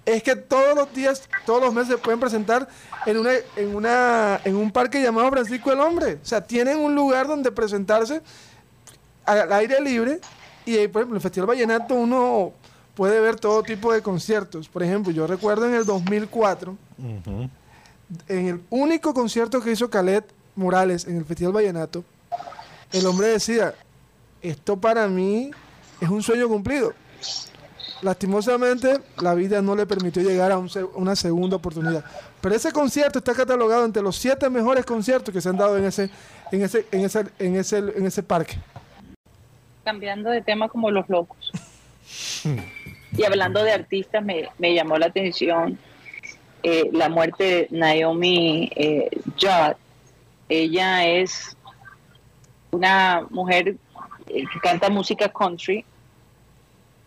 es 0.04 0.22
que 0.22 0.34
todos 0.36 0.74
los 0.76 0.92
días, 0.92 1.28
todos 1.46 1.62
los 1.62 1.72
meses 1.72 1.90
se 1.90 1.98
pueden 1.98 2.18
presentar 2.20 2.68
en 3.06 3.18
una, 3.18 3.30
en 3.56 3.74
una, 3.74 4.40
en 4.44 4.56
un 4.56 4.70
parque 4.72 5.00
llamado 5.00 5.30
Francisco 5.30 5.72
el 5.72 5.80
Hombre. 5.80 6.18
O 6.22 6.24
sea, 6.26 6.44
tienen 6.44 6.78
un 6.78 6.94
lugar 6.94 7.26
donde 7.28 7.52
presentarse 7.52 8.20
al 9.24 9.52
aire 9.52 9.80
libre 9.80 10.20
y 10.66 10.76
eh, 10.76 10.88
por 10.88 11.02
ejemplo, 11.02 11.14
en 11.14 11.16
el 11.16 11.22
Festival 11.22 11.48
Vallenato 11.48 11.94
uno 11.94 12.52
puede 12.94 13.20
ver 13.20 13.36
todo 13.36 13.62
tipo 13.62 13.92
de 13.92 14.02
conciertos. 14.02 14.68
Por 14.68 14.82
ejemplo, 14.82 15.12
yo 15.12 15.26
recuerdo 15.26 15.66
en 15.66 15.74
el 15.74 15.86
2004, 15.86 16.76
Ujú. 16.98 17.48
en 18.28 18.48
el 18.48 18.60
único 18.70 19.14
concierto 19.14 19.60
que 19.62 19.70
hizo 19.70 19.88
Calet 19.88 20.24
Morales 20.56 21.06
en 21.06 21.16
el 21.16 21.24
Festival 21.24 21.52
Vallenato, 21.54 22.04
el 22.92 23.06
hombre 23.06 23.28
decía, 23.28 23.72
esto 24.42 24.76
para 24.80 25.06
mí 25.08 25.50
es 26.00 26.08
un 26.08 26.22
sueño 26.22 26.48
cumplido. 26.48 26.92
Lastimosamente, 28.00 28.98
la 29.20 29.34
vida 29.34 29.62
no 29.62 29.76
le 29.76 29.86
permitió 29.86 30.22
llegar 30.22 30.50
a 30.50 30.58
un 30.58 30.68
se- 30.68 30.82
una 30.82 31.14
segunda 31.14 31.56
oportunidad. 31.56 32.04
Pero 32.40 32.54
ese 32.54 32.72
concierto 32.72 33.20
está 33.20 33.32
catalogado 33.32 33.84
entre 33.84 34.02
los 34.02 34.16
siete 34.16 34.50
mejores 34.50 34.84
conciertos 34.84 35.32
que 35.32 35.40
se 35.40 35.48
han 35.48 35.56
dado 35.56 35.78
en 35.78 35.84
ese, 35.84 36.10
en 36.50 36.62
ese, 36.62 36.84
en 36.90 37.04
ese, 37.04 37.24
en 37.38 37.56
ese, 37.56 37.78
en 37.78 38.06
ese 38.06 38.22
parque. 38.24 38.58
Cambiando 39.84 40.30
de 40.30 40.42
tema 40.42 40.68
como 40.68 40.90
los 40.90 41.08
locos. 41.08 41.52
Y 43.16 43.24
hablando 43.24 43.62
de 43.62 43.72
artistas, 43.72 44.24
me, 44.24 44.48
me 44.58 44.74
llamó 44.74 44.98
la 44.98 45.06
atención 45.06 45.78
eh, 46.64 46.88
la 46.92 47.08
muerte 47.08 47.44
de 47.44 47.68
Naomi 47.70 48.70
eh, 48.74 49.10
Judd. 49.40 49.76
Ella 50.48 51.06
es 51.06 51.56
una 52.72 53.26
mujer 53.30 53.76
eh, 54.28 54.44
que 54.52 54.58
canta 54.60 54.88
música 54.90 55.28
country. 55.28 55.84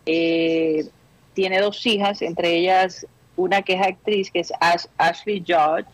Eh, 0.05 0.85
tiene 1.33 1.59
dos 1.59 1.85
hijas, 1.85 2.21
entre 2.21 2.55
ellas 2.55 3.05
una 3.35 3.61
que 3.61 3.73
es 3.73 3.81
actriz, 3.81 4.31
que 4.31 4.39
es 4.39 4.51
Ash- 4.61 4.87
Ashley 4.97 5.43
Judge, 5.45 5.87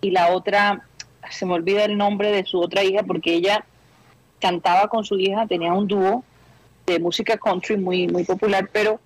y 0.00 0.10
la 0.10 0.32
otra, 0.32 0.82
se 1.30 1.46
me 1.46 1.52
olvida 1.54 1.84
el 1.84 1.96
nombre 1.96 2.32
de 2.32 2.44
su 2.44 2.58
otra 2.58 2.82
hija 2.82 3.02
porque 3.04 3.34
ella 3.34 3.64
cantaba 4.40 4.88
con 4.88 5.04
su 5.04 5.18
hija, 5.18 5.46
tenía 5.46 5.72
un 5.72 5.86
dúo 5.86 6.24
de 6.86 6.98
música 6.98 7.36
country 7.36 7.76
muy, 7.76 8.08
muy 8.08 8.24
popular, 8.24 8.68
pero 8.72 8.98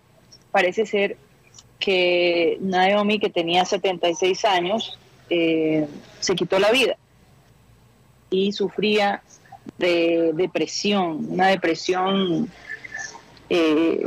parece 0.53 0.87
ser 0.87 1.17
que 1.79 2.57
Naomi, 2.61 3.19
que 3.19 3.29
tenía 3.29 3.65
76 3.65 4.45
años, 4.45 4.99
eh, 5.29 5.87
se 6.21 6.35
quitó 6.35 6.59
la 6.59 6.71
vida 6.71 6.97
y 8.31 8.53
sufría 8.53 9.23
de 9.79 10.33
depresión, 10.35 11.27
una 11.29 11.49
depresión 11.49 12.51
eh, 13.51 14.07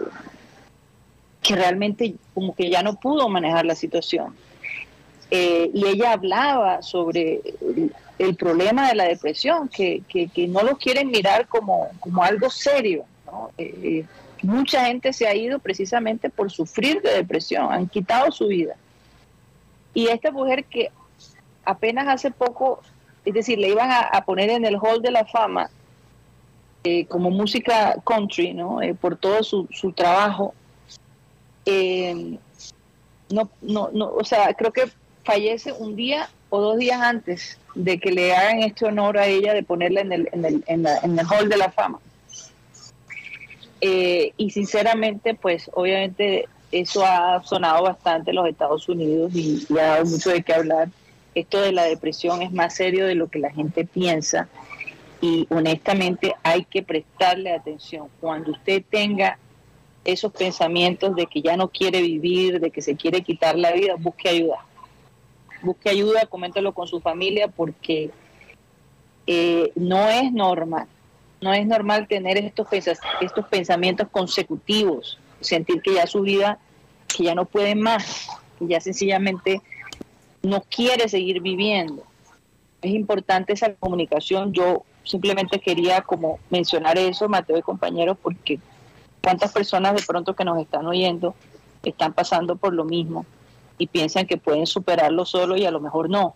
que 1.42 1.56
realmente 1.56 2.16
como 2.34 2.56
que 2.56 2.70
ya 2.70 2.84
no 2.84 2.96
pudo 2.96 3.30
manejar 3.30 3.66
la 3.66 3.76
situación. 3.76 4.36
Eh, 5.30 5.70
y 5.74 5.86
ella 5.86 6.14
hablaba 6.14 6.82
sobre 6.82 7.42
el, 8.18 8.36
problema 8.36 8.88
de 8.88 8.96
la 8.96 9.04
depresión, 9.06 9.68
que, 9.68 10.02
que- 10.08 10.48
no 10.48 10.62
lo 10.64 10.78
quieren 10.78 11.10
mirar 11.10 11.48
como, 11.48 11.90
como 12.00 12.24
algo 12.24 12.50
serio. 12.50 13.06
Eh, 13.58 14.06
mucha 14.42 14.86
gente 14.86 15.12
se 15.12 15.28
ha 15.28 15.36
ido 15.36 15.60
precisamente 15.60 16.30
por 16.30 16.50
sufrir 16.50 17.02
de 17.02 17.12
depresión, 17.14 17.72
han 17.72 17.88
quitado 17.88 18.32
su 18.32 18.48
vida. 18.48 18.76
Y 19.94 20.08
esta 20.08 20.32
mujer 20.32 20.64
que 20.66 20.92
apenas 21.66 22.08
hace 22.08 22.32
poco, 22.32 22.82
es 23.28 23.34
decir, 23.34 23.60
le 23.60 23.70
iban 23.70 23.90
a, 23.92 24.22
poner 24.22 24.50
en 24.50 24.66
el 24.66 24.78
Hall 24.78 25.02
de 25.02 25.12
la 25.12 25.26
Fama 25.26 25.70
eh, 26.84 27.06
como 27.08 27.30
música 27.30 27.96
country, 28.06 28.54
¿no? 28.54 28.82
Eh, 28.82 28.94
por 28.94 29.18
todo 29.18 29.44
su, 29.44 29.68
su 29.72 29.92
trabajo. 29.92 30.54
Eh, 31.66 32.38
no, 33.30 33.50
no, 33.62 33.90
no, 33.92 34.10
o 34.14 34.24
sea, 34.24 34.54
creo 34.54 34.72
que 34.72 34.86
fallece 35.24 35.74
un 35.74 35.96
día 35.96 36.30
o 36.50 36.62
dos 36.62 36.78
días 36.78 37.02
antes 37.02 37.60
de 37.76 38.00
que 38.00 38.12
le 38.12 38.34
hagan 38.34 38.60
este 38.60 38.86
honor 38.86 39.18
a 39.18 39.28
ella 39.28 39.54
de 39.54 39.64
ponerla 39.64 40.02
en 40.02 40.14
el, 40.14 40.30
en 40.32 40.46
el, 40.46 40.64
en 40.68 40.84
la- 40.84 40.98
en 41.00 41.20
el 41.20 41.26
Hall 41.28 41.50
de 41.50 41.58
la 41.58 41.70
Fama. 41.72 42.00
Y 43.82 44.50
sinceramente, 44.50 45.34
pues 45.36 45.70
obviamente 45.74 46.48
eso 46.72 47.06
ha 47.06 47.44
sonado 47.44 47.84
bastante 47.84 48.32
en 48.32 48.38
los 48.38 48.48
Estados 48.48 48.88
Unidos 48.90 49.32
y, 49.36 49.66
y 49.70 49.78
ha 49.78 49.88
dado 49.88 50.06
mucho 50.06 50.30
de 50.30 50.42
qué 50.42 50.54
hablar. 50.54 50.90
Esto 51.38 51.62
de 51.62 51.72
la 51.72 51.84
depresión 51.84 52.42
es 52.42 52.52
más 52.52 52.74
serio 52.74 53.06
de 53.06 53.14
lo 53.14 53.28
que 53.28 53.38
la 53.38 53.52
gente 53.52 53.86
piensa 53.86 54.50
y 55.22 55.46
honestamente 55.52 56.34
hay 56.42 56.66
que 56.66 56.82
prestarle 56.82 57.54
atención. 57.54 58.08
Cuando 58.20 58.54
usted 58.54 58.84
tenga 58.90 59.38
esos 60.04 60.32
pensamientos 60.32 61.16
de 61.16 61.28
que 61.28 61.44
ya 61.44 61.56
no 61.56 61.68
quiere 61.68 62.02
vivir, 62.02 62.60
de 62.60 62.72
que 62.72 62.82
se 62.82 62.96
quiere 62.96 63.22
quitar 63.22 63.56
la 63.56 63.72
vida, 63.72 63.94
busque 64.00 64.30
ayuda. 64.30 64.66
Busque 65.62 65.92
ayuda, 65.92 66.26
coméntelo 66.26 66.74
con 66.74 66.88
su 66.88 67.02
familia 67.02 67.50
porque 67.50 68.10
eh, 69.28 69.72
no 69.76 70.10
es 70.10 70.32
normal. 70.32 70.88
No 71.40 71.54
es 71.54 71.68
normal 71.68 72.08
tener 72.08 72.40
estos, 72.40 72.68
estos 72.74 73.46
pensamientos 73.48 74.08
consecutivos, 74.10 75.20
sentir 75.40 75.84
que 75.84 75.94
ya 75.94 76.08
su 76.08 76.22
vida, 76.22 76.58
que 77.16 77.26
ya 77.26 77.36
no 77.36 77.46
puede 77.46 77.76
más, 77.76 78.28
que 78.58 78.66
ya 78.66 78.82
sencillamente 78.82 79.62
no 80.48 80.62
quiere 80.62 81.10
seguir 81.10 81.42
viviendo. 81.42 82.04
Es 82.82 82.92
importante 82.92 83.54
esa 83.54 83.74
comunicación. 83.74 84.54
Yo 84.54 84.84
simplemente 85.04 85.60
quería 85.60 86.02
como 86.02 86.40
mencionar 86.50 86.98
eso, 86.98 87.28
Mateo 87.28 87.58
y 87.58 87.62
compañeros, 87.62 88.18
porque 88.22 88.60
cuántas 89.22 89.52
personas 89.52 89.96
de 89.96 90.04
pronto 90.06 90.36
que 90.36 90.46
nos 90.46 90.60
están 90.60 90.86
oyendo 90.86 91.36
están 91.84 92.14
pasando 92.14 92.56
por 92.56 92.74
lo 92.74 92.86
mismo 92.86 93.26
y 93.78 93.88
piensan 93.88 94.26
que 94.26 94.38
pueden 94.38 94.66
superarlo 94.66 95.26
solo 95.26 95.58
y 95.58 95.66
a 95.66 95.72
lo 95.72 95.80
mejor 95.80 96.10
no. 96.10 96.36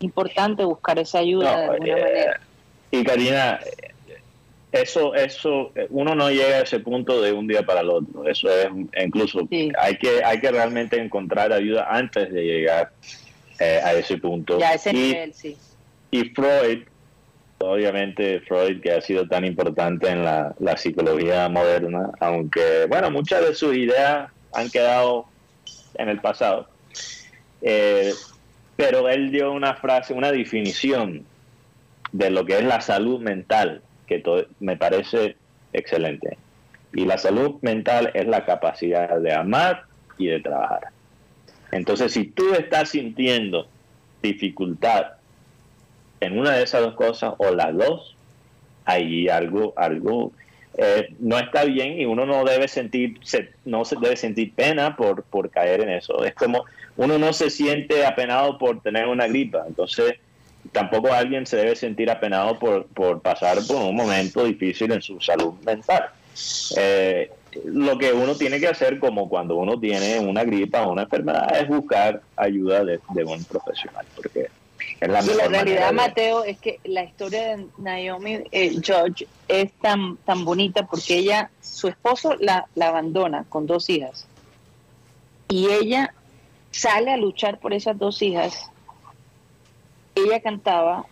Importante 0.00 0.64
buscar 0.64 0.98
esa 0.98 1.18
ayuda 1.18 1.56
de 1.56 1.64
alguna 1.64 1.86
eh, 1.86 2.02
manera. 2.02 2.40
Y 2.90 3.04
Karina, 3.04 3.60
eso, 4.74 5.14
eso, 5.14 5.72
uno 5.90 6.16
no 6.16 6.30
llega 6.30 6.56
a 6.56 6.60
ese 6.62 6.80
punto 6.80 7.22
de 7.22 7.32
un 7.32 7.46
día 7.46 7.62
para 7.62 7.80
el 7.80 7.90
otro. 7.90 8.26
Eso 8.26 8.48
es, 8.50 8.66
incluso 9.04 9.46
Sí. 9.48 9.70
hay 9.78 9.96
que, 9.96 10.24
hay 10.24 10.40
que 10.40 10.50
realmente 10.50 11.00
encontrar 11.00 11.52
ayuda 11.52 11.86
antes 11.88 12.32
de 12.32 12.42
llegar 12.42 12.90
eh, 13.60 13.80
a 13.84 13.92
ese 13.92 14.18
punto. 14.18 14.58
Ya 14.58 14.74
ese 14.74 14.90
y, 14.90 14.94
nivel, 14.94 15.32
sí. 15.32 15.56
y 16.10 16.24
Freud, 16.30 16.82
obviamente 17.58 18.40
Freud 18.40 18.80
que 18.80 18.90
ha 18.90 19.00
sido 19.00 19.28
tan 19.28 19.44
importante 19.44 20.08
en 20.08 20.24
la, 20.24 20.56
la 20.58 20.76
psicología 20.76 21.48
moderna, 21.48 22.10
aunque, 22.18 22.86
bueno, 22.88 23.12
muchas 23.12 23.46
de 23.46 23.54
sus 23.54 23.76
ideas 23.76 24.28
han 24.52 24.70
quedado 24.70 25.26
en 25.98 26.08
el 26.08 26.20
pasado. 26.20 26.68
Eh, 27.62 28.12
pero 28.74 29.08
él 29.08 29.30
dio 29.30 29.52
una 29.52 29.74
frase, 29.76 30.14
una 30.14 30.32
definición 30.32 31.24
de 32.10 32.30
lo 32.30 32.44
que 32.44 32.58
es 32.58 32.64
la 32.64 32.80
salud 32.80 33.20
mental, 33.20 33.83
que 34.06 34.18
to- 34.20 34.46
me 34.60 34.76
parece 34.76 35.36
excelente. 35.72 36.36
Y 36.92 37.04
la 37.06 37.18
salud 37.18 37.56
mental 37.62 38.10
es 38.14 38.26
la 38.26 38.44
capacidad 38.44 39.18
de 39.18 39.32
amar 39.32 39.84
y 40.18 40.26
de 40.28 40.40
trabajar. 40.40 40.88
Entonces, 41.72 42.12
si 42.12 42.24
tú 42.26 42.54
estás 42.54 42.90
sintiendo 42.90 43.66
dificultad 44.22 45.12
en 46.20 46.38
una 46.38 46.52
de 46.52 46.62
esas 46.62 46.82
dos 46.82 46.94
cosas 46.94 47.34
o 47.38 47.52
las 47.54 47.74
dos, 47.76 48.14
ahí 48.84 49.28
algo, 49.28 49.72
algo 49.76 50.32
eh, 50.76 51.14
no 51.20 51.38
está 51.38 51.64
bien 51.64 52.00
y 52.00 52.04
uno 52.04 52.26
no 52.26 52.44
debe 52.44 52.68
sentir, 52.68 53.18
se- 53.22 53.50
no 53.64 53.84
se 53.84 53.96
debe 53.96 54.16
sentir 54.16 54.52
pena 54.54 54.96
por, 54.96 55.22
por 55.24 55.50
caer 55.50 55.80
en 55.82 55.90
eso. 55.90 56.24
Es 56.24 56.34
como 56.34 56.64
uno 56.96 57.18
no 57.18 57.32
se 57.32 57.50
siente 57.50 58.06
apenado 58.06 58.58
por 58.58 58.80
tener 58.82 59.06
una 59.06 59.26
gripa, 59.26 59.64
entonces 59.66 60.14
tampoco 60.74 61.12
alguien 61.12 61.46
se 61.46 61.56
debe 61.56 61.74
sentir 61.76 62.10
apenado 62.10 62.58
por, 62.58 62.86
por 62.88 63.22
pasar 63.22 63.58
por 63.66 63.76
un 63.76 63.96
momento 63.96 64.44
difícil 64.44 64.92
en 64.92 65.00
su 65.00 65.18
salud 65.20 65.54
mental. 65.64 66.10
Eh, 66.76 67.30
lo 67.64 67.96
que 67.96 68.12
uno 68.12 68.34
tiene 68.34 68.58
que 68.58 68.66
hacer 68.66 68.98
como 68.98 69.28
cuando 69.28 69.54
uno 69.56 69.78
tiene 69.78 70.18
una 70.18 70.42
gripa 70.44 70.82
o 70.82 70.92
una 70.92 71.02
enfermedad 71.02 71.56
es 71.56 71.68
buscar 71.68 72.20
ayuda 72.36 72.84
de, 72.84 72.98
de 73.10 73.24
un 73.24 73.42
profesional, 73.44 74.04
porque 74.16 74.48
es 75.00 75.08
la 75.08 75.20
Y 75.22 75.26
mejor 75.26 75.36
la 75.36 75.48
realidad, 75.62 75.86
de- 75.88 75.92
Mateo, 75.94 76.44
es 76.44 76.58
que 76.58 76.80
la 76.84 77.04
historia 77.04 77.56
de 77.56 77.66
Naomi 77.78 78.40
eh, 78.50 78.76
George 78.82 79.26
es 79.46 79.72
tan, 79.80 80.16
tan 80.18 80.44
bonita 80.44 80.84
porque 80.86 81.16
ella, 81.18 81.50
su 81.62 81.86
esposo 81.86 82.34
la, 82.40 82.66
la 82.74 82.88
abandona 82.88 83.44
con 83.48 83.66
dos 83.66 83.88
hijas. 83.88 84.26
Y 85.48 85.68
ella 85.70 86.12
sale 86.72 87.12
a 87.12 87.16
luchar 87.16 87.60
por 87.60 87.72
esas 87.72 87.96
dos 87.96 88.20
hijas. 88.22 88.68
Ella 90.14 90.40
cantaba, 90.40 91.06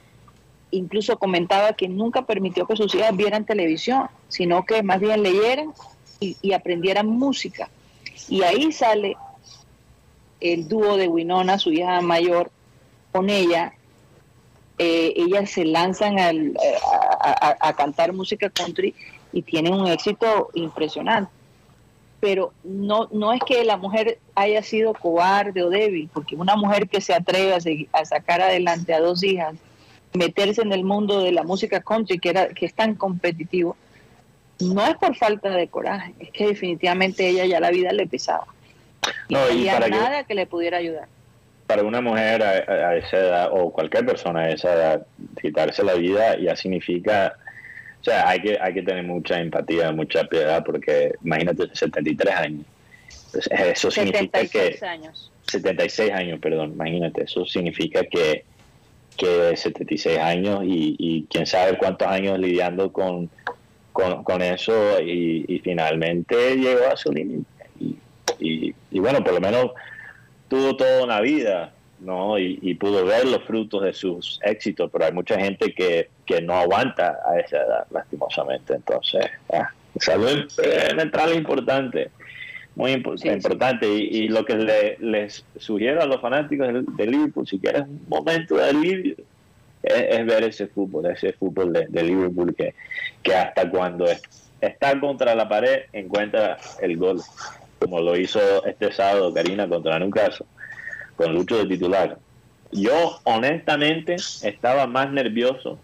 incluso 0.71 1.19
comentaba 1.19 1.73
que 1.73 1.89
nunca 1.89 2.23
permitió 2.23 2.67
que 2.67 2.77
sus 2.77 2.95
hijas 2.95 3.17
vieran 3.17 3.45
televisión, 3.45 4.09
sino 4.29 4.65
que 4.65 4.83
más 4.83 5.01
bien 5.01 5.23
leyeran 5.23 5.73
y, 6.21 6.53
aprendieran 6.53 7.07
música. 7.09 7.69
Y 8.29 8.43
ahí 8.43 8.71
sale 8.71 9.17
el 10.41 10.69
dúo 10.69 10.97
de 10.97 11.09
Winona, 11.09 11.59
su 11.59 11.73
hija 11.73 12.01
mayor, 12.01 12.51
con 13.11 13.29
ella, 13.29 13.75
eh, 14.79 15.13
ellas 15.17 15.51
se 15.51 15.65
lanzan 15.65 16.19
al- 16.19 16.57
eh, 16.57 16.79
a 17.61 17.73
cantar 17.75 18.13
música 18.13 18.49
country 18.51 18.95
y 19.33 19.43
tienen 19.43 19.75
un 19.75 19.87
éxito 19.89 20.51
impresionante. 20.55 21.31
Pero 22.23 22.53
no, 22.63 23.09
no 23.11 23.33
es 23.33 23.41
que 23.45 23.65
la 23.65 23.77
mujer 23.77 24.19
haya 24.37 24.63
sido 24.63 24.95
cobarde 24.95 25.61
o 25.65 25.71
débil, 25.71 26.09
porque 26.15 26.37
una 26.37 26.55
mujer 26.55 26.89
que 26.89 27.01
se 27.01 27.13
atreve 27.13 27.53
a, 27.53 27.99
a 27.99 28.05
sacar 28.05 28.41
adelante 28.41 28.95
a 28.95 29.01
dos 29.01 29.25
hijas, 29.25 29.57
meterse 30.15 30.63
en 30.63 30.73
el 30.73 30.85
mundo 30.85 31.21
de 31.21 31.33
la 31.33 31.43
música 31.43 31.81
country, 31.81 32.21
que, 32.21 32.29
era, 32.31 32.49
que 32.51 32.67
es 32.67 32.75
tan 32.75 32.95
competitivo, 32.95 33.77
no 34.61 34.87
es 34.87 34.95
por 34.99 35.17
falta 35.17 35.51
de 35.51 35.67
coraje, 35.67 36.15
es 36.21 36.31
que 36.31 36.47
definitivamente 36.47 37.27
ella 37.29 37.45
ya 37.47 37.59
la 37.59 37.71
vida 37.73 37.93
le 37.93 38.07
pesaba. 38.07 38.47
Y 39.29 39.35
No, 39.35 39.41
había 39.41 39.73
para 39.73 39.89
nada 39.89 40.23
que 40.23 40.37
le 40.37 40.47
pudiera 40.47 40.77
ayudar. 40.79 41.09
para 41.67 41.83
una 41.83 42.01
mujer 42.01 42.41
a, 42.45 42.51
a- 42.51 42.89
a 42.91 42.97
esa 42.99 43.17
edad 43.17 43.49
o 43.51 43.73
cualquier 43.73 44.07
persona 44.07 44.43
a 44.43 44.51
esa 44.51 44.73
edad 44.75 45.07
quitarse 45.41 45.83
la 45.83 45.95
vida 45.95 46.39
ya 46.39 46.55
significa 46.55 47.35
o 48.03 48.05
sea 48.05 48.29
hay 48.29 48.41
que 48.41 48.59
hay 48.61 48.75
que 48.75 48.83
tener 48.83 49.05
mucha 49.05 49.41
empatía 49.41 49.93
mucha 49.93 50.25
piedad 50.25 50.63
porque 50.65 51.13
imagínate 51.25 51.69
73 51.73 52.35
años. 52.35 52.67
Pues, 53.31 53.49
eso 53.53 53.91
significa 53.91 54.41
76 54.41 54.81
que 54.81 54.87
años. 54.87 55.31
76 55.51 56.11
años 56.13 56.41
perdón 56.41 56.73
imagínate 56.73 57.25
eso 57.25 57.47
significa 57.47 58.03
que 58.05 58.45
que 59.17 59.57
76 59.57 60.19
años 60.19 60.63
y, 60.65 60.97
y 60.99 61.27
quién 61.31 61.47
sabe 61.47 61.79
cuántos 61.79 62.09
años 62.09 62.39
lidiando 62.39 62.93
con 62.93 63.31
con, 63.93 64.25
con 64.25 64.43
eso 64.43 65.01
y, 65.01 65.45
y 65.47 65.59
finalmente 65.59 66.57
llegó 66.57 66.87
a 66.91 66.97
su 66.97 67.13
límite. 67.13 67.47
Y, 67.79 67.97
y, 68.41 68.75
y 68.91 68.99
bueno 68.99 69.23
por 69.23 69.35
lo 69.35 69.41
menos 69.41 69.71
tuvo 70.49 70.77
toda 70.77 71.05
una 71.05 71.21
vida, 71.21 71.73
¿no? 72.03 72.39
Y, 72.39 72.59
y 72.63 72.75
pudo 72.75 73.05
ver 73.05 73.27
los 73.27 73.43
frutos 73.45 73.83
de 73.83 73.93
sus 73.93 74.41
éxitos, 74.43 74.91
pero 74.93 75.05
hay 75.07 75.13
mucha 75.13 75.39
gente 75.39 75.73
que, 75.73 76.09
que 76.27 76.41
no 76.43 76.55
aguanta 76.55 77.19
a 77.27 77.39
esa 77.39 77.59
edad, 77.59 77.87
lastimosamente. 77.91 78.75
Entonces, 78.75 79.25
ah, 79.53 79.69
salud 79.99 80.51
eh, 80.65 80.95
mental 80.95 81.31
es 81.31 81.37
importante, 81.39 82.11
muy 82.75 82.93
impo- 82.93 83.17
Sí, 83.19 83.29
sí. 83.29 83.35
importante. 83.35 83.87
Y, 83.89 84.01
y 84.25 84.29
lo 84.29 84.45
que 84.45 84.55
le- 84.57 84.97
les 85.01 85.45
sugiero 85.57 86.03
a 86.03 86.07
los 86.07 86.21
fanáticos 86.21 86.69
de, 86.73 86.83
de 86.87 87.07
Liverpool, 87.07 87.47
si 87.47 87.59
quieres 87.59 87.83
un 87.83 88.05
momento 88.09 88.57
de 88.57 88.65
alivio, 88.69 89.15
es, 89.83 89.95
es 90.19 90.27
ver 90.27 90.45
ese 90.45 90.67
fútbol, 90.69 91.07
ese 91.07 91.33
fútbol 91.35 91.73
de, 91.73 91.87
de 91.89 92.03
Liverpool 92.03 92.55
que, 92.55 92.75
que 93.23 93.35
hasta 93.35 93.69
cuando 93.71 94.07
es- 94.07 94.23
está 94.61 94.99
contra 95.01 95.35
la 95.35 95.49
pared 95.49 95.83
encuentra 95.93 96.57
el 96.81 96.97
gol 96.97 97.21
como 97.81 98.01
lo 98.01 98.17
hizo 98.17 98.65
este 98.65 98.93
sábado 98.93 99.35
Karina 99.35 99.67
contra 99.69 99.99
Newcastle, 99.99 100.47
con 101.17 101.35
Lucho 101.35 101.59
de 101.59 101.67
titular. 101.67 102.19
Yo 102.73 103.19
honestamente 103.25 104.17
estaba 104.17 104.87
más 104.87 105.11
nervioso 105.11 105.79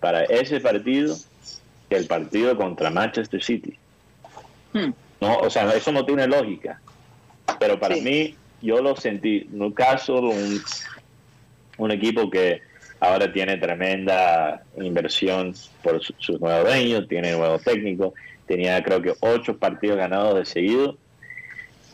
para 0.00 0.24
ese 0.24 0.60
partido 0.60 1.16
que 1.88 1.96
el 1.96 2.06
partido 2.06 2.56
contra 2.56 2.90
Manchester 2.90 3.42
City. 3.42 3.78
Hmm. 4.72 4.90
No, 5.20 5.38
o 5.38 5.48
sea, 5.50 5.70
eso 5.70 5.92
no 5.92 6.04
tiene 6.04 6.26
lógica. 6.26 6.80
Pero 7.58 7.78
para 7.80 7.94
Sí. 7.94 8.02
mí, 8.02 8.36
yo 8.60 8.82
lo 8.82 8.94
sentí. 8.96 9.46
Newcastle, 9.50 10.16
un, 10.20 10.60
un 11.78 11.90
equipo 11.90 12.28
que 12.28 12.60
ahora 13.00 13.32
tiene 13.32 13.56
tremenda 13.56 14.62
inversión 14.76 15.54
por 15.82 16.02
su- 16.02 16.14
sus 16.18 16.40
nuevos 16.40 16.64
dueños, 16.64 17.08
tiene 17.08 17.32
nuevo 17.32 17.58
técnico, 17.58 18.12
tenía 18.46 18.82
creo 18.82 19.00
que 19.00 19.14
ocho 19.20 19.56
partidos 19.56 19.96
ganados 19.96 20.34
de 20.34 20.44
seguido. 20.44 20.98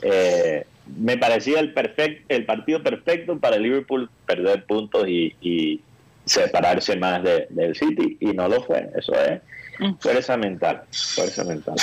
Eh, 0.02 0.64
me 0.86 1.16
parecía 1.16 1.60
el, 1.60 1.72
perfect, 1.72 2.24
el 2.30 2.44
partido 2.44 2.82
perfecto 2.82 3.38
para 3.38 3.56
el 3.56 3.62
Liverpool 3.62 4.10
perder 4.26 4.64
puntos 4.66 5.06
y, 5.08 5.34
y 5.40 5.80
separarse 6.24 6.96
más 6.96 7.22
de- 7.22 7.46
del 7.50 7.74
City 7.76 8.16
y 8.20 8.26
no 8.26 8.48
lo 8.48 8.62
fue. 8.64 8.88
Eso 8.96 9.12
es 9.14 9.40
Mm. 9.78 9.94
fuerza 10.00 10.36
mental, 10.36 10.82
fuerza 10.90 11.44
mental. 11.44 11.74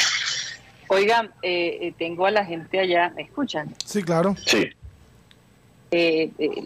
Oigan, 0.90 1.28
eh, 1.42 1.78
eh, 1.82 1.94
tengo 1.98 2.26
a 2.28 2.32
la 2.32 2.46
gente 2.46 2.80
allá, 2.80 3.12
¿me 3.16 3.24
escuchan? 3.24 3.74
Sí, 3.86 4.04
claro. 4.04 4.36
Sí, 4.46 4.70
Eh, 5.92 6.30
eh, 6.38 6.64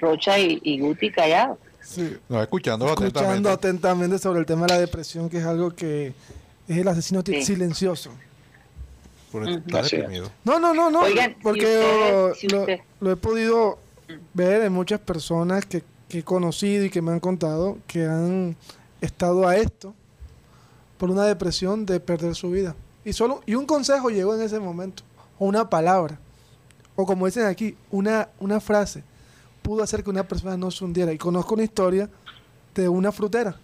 Rocha 0.00 0.38
y, 0.38 0.60
y 0.62 0.78
Guti 0.80 1.10
callados. 1.10 1.58
Sí. 1.80 2.16
No, 2.28 2.42
escuchando 2.42 2.86
Escuchando 2.86 3.20
atentamente. 3.20 3.48
atentamente 3.50 4.18
sobre 4.18 4.40
el 4.40 4.46
tema 4.46 4.66
de 4.66 4.74
la 4.74 4.80
depresión, 4.80 5.28
que 5.30 5.38
es 5.38 5.44
algo 5.44 5.70
que 5.74 6.12
es 6.68 6.76
el 6.76 6.86
asesino 6.88 7.22
Sí. 7.24 7.42
silencioso. 7.42 8.10
Por 9.34 9.48
estar 9.48 9.84
deprimido. 9.84 10.30
No, 10.44 10.60
no, 10.60 10.72
no, 10.72 10.90
no. 10.90 11.00
Oigan, 11.00 11.30
si 11.34 11.42
porque 11.42 12.32
si 12.36 12.46
lo, 12.48 12.60
usted- 12.60 12.80
lo 13.00 13.10
he 13.10 13.16
podido 13.16 13.78
ver 14.32 14.62
en 14.62 14.72
muchas 14.72 15.00
personas 15.00 15.66
que, 15.66 15.82
que 16.08 16.20
he 16.20 16.22
conocido 16.22 16.84
y 16.84 16.90
que 16.90 17.02
me 17.02 17.10
han 17.10 17.18
contado 17.18 17.78
que 17.88 18.04
han 18.06 18.54
estado 19.00 19.48
a 19.48 19.56
esto 19.56 19.92
por 20.98 21.10
una 21.10 21.24
depresión 21.24 21.84
de 21.84 21.98
perder 21.98 22.36
su 22.36 22.50
vida. 22.50 22.76
Y 23.04 23.12
solo 23.12 23.42
y 23.44 23.56
un 23.56 23.66
consejo 23.66 24.08
llegó 24.08 24.34
en 24.36 24.42
ese 24.42 24.60
momento, 24.60 25.02
o 25.38 25.46
una 25.46 25.68
palabra, 25.68 26.16
o 26.94 27.04
como 27.04 27.26
dicen 27.26 27.46
aquí, 27.46 27.76
una, 27.90 28.28
una 28.38 28.60
frase 28.60 29.02
pudo 29.62 29.82
hacer 29.82 30.04
que 30.04 30.10
una 30.10 30.22
persona 30.28 30.56
no 30.56 30.70
se 30.70 30.84
hundiera. 30.84 31.12
Y 31.12 31.18
conozco 31.18 31.54
una 31.54 31.64
historia 31.64 32.08
de 32.74 32.88
una 32.88 33.10
frutera. 33.10 33.56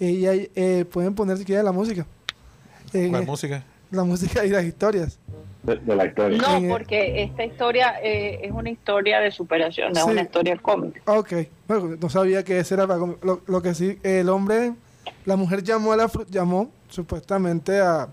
Ella, 0.00 0.32
eh, 0.34 0.84
pueden 0.90 1.14
poner 1.14 1.36
si 1.38 1.44
quieren 1.44 1.64
la 1.64 1.72
música. 1.72 2.06
Eh, 2.92 3.08
¿Cuál 3.10 3.26
música? 3.26 3.62
La 3.90 4.04
música 4.04 4.44
y 4.44 4.50
las 4.50 4.64
historias. 4.64 5.18
de, 5.62 5.76
de 5.76 5.96
la 5.96 6.06
historia. 6.06 6.38
No, 6.38 6.68
porque 6.68 7.22
esta 7.24 7.44
historia 7.44 7.94
eh, 8.02 8.40
es 8.42 8.52
una 8.52 8.70
historia 8.70 9.20
de 9.20 9.30
superación, 9.30 9.92
no 9.92 9.98
es 10.00 10.04
Sí. 10.04 10.10
una 10.12 10.22
historia 10.22 10.56
cómica. 10.56 11.00
Ok, 11.06 11.32
bueno, 11.66 11.96
no 12.00 12.08
sabía 12.08 12.42
que 12.44 12.58
ese 12.58 12.74
era 12.74 12.86
lo, 12.86 13.18
lo 13.46 13.62
que 13.62 13.74
sí, 13.74 13.98
el 14.02 14.28
hombre, 14.28 14.72
la 15.24 15.36
mujer 15.36 15.62
llamó 15.62 15.92
a 15.92 15.96
la 15.96 16.10
llamó 16.30 16.70
supuestamente 16.88 17.80
a, 17.80 18.08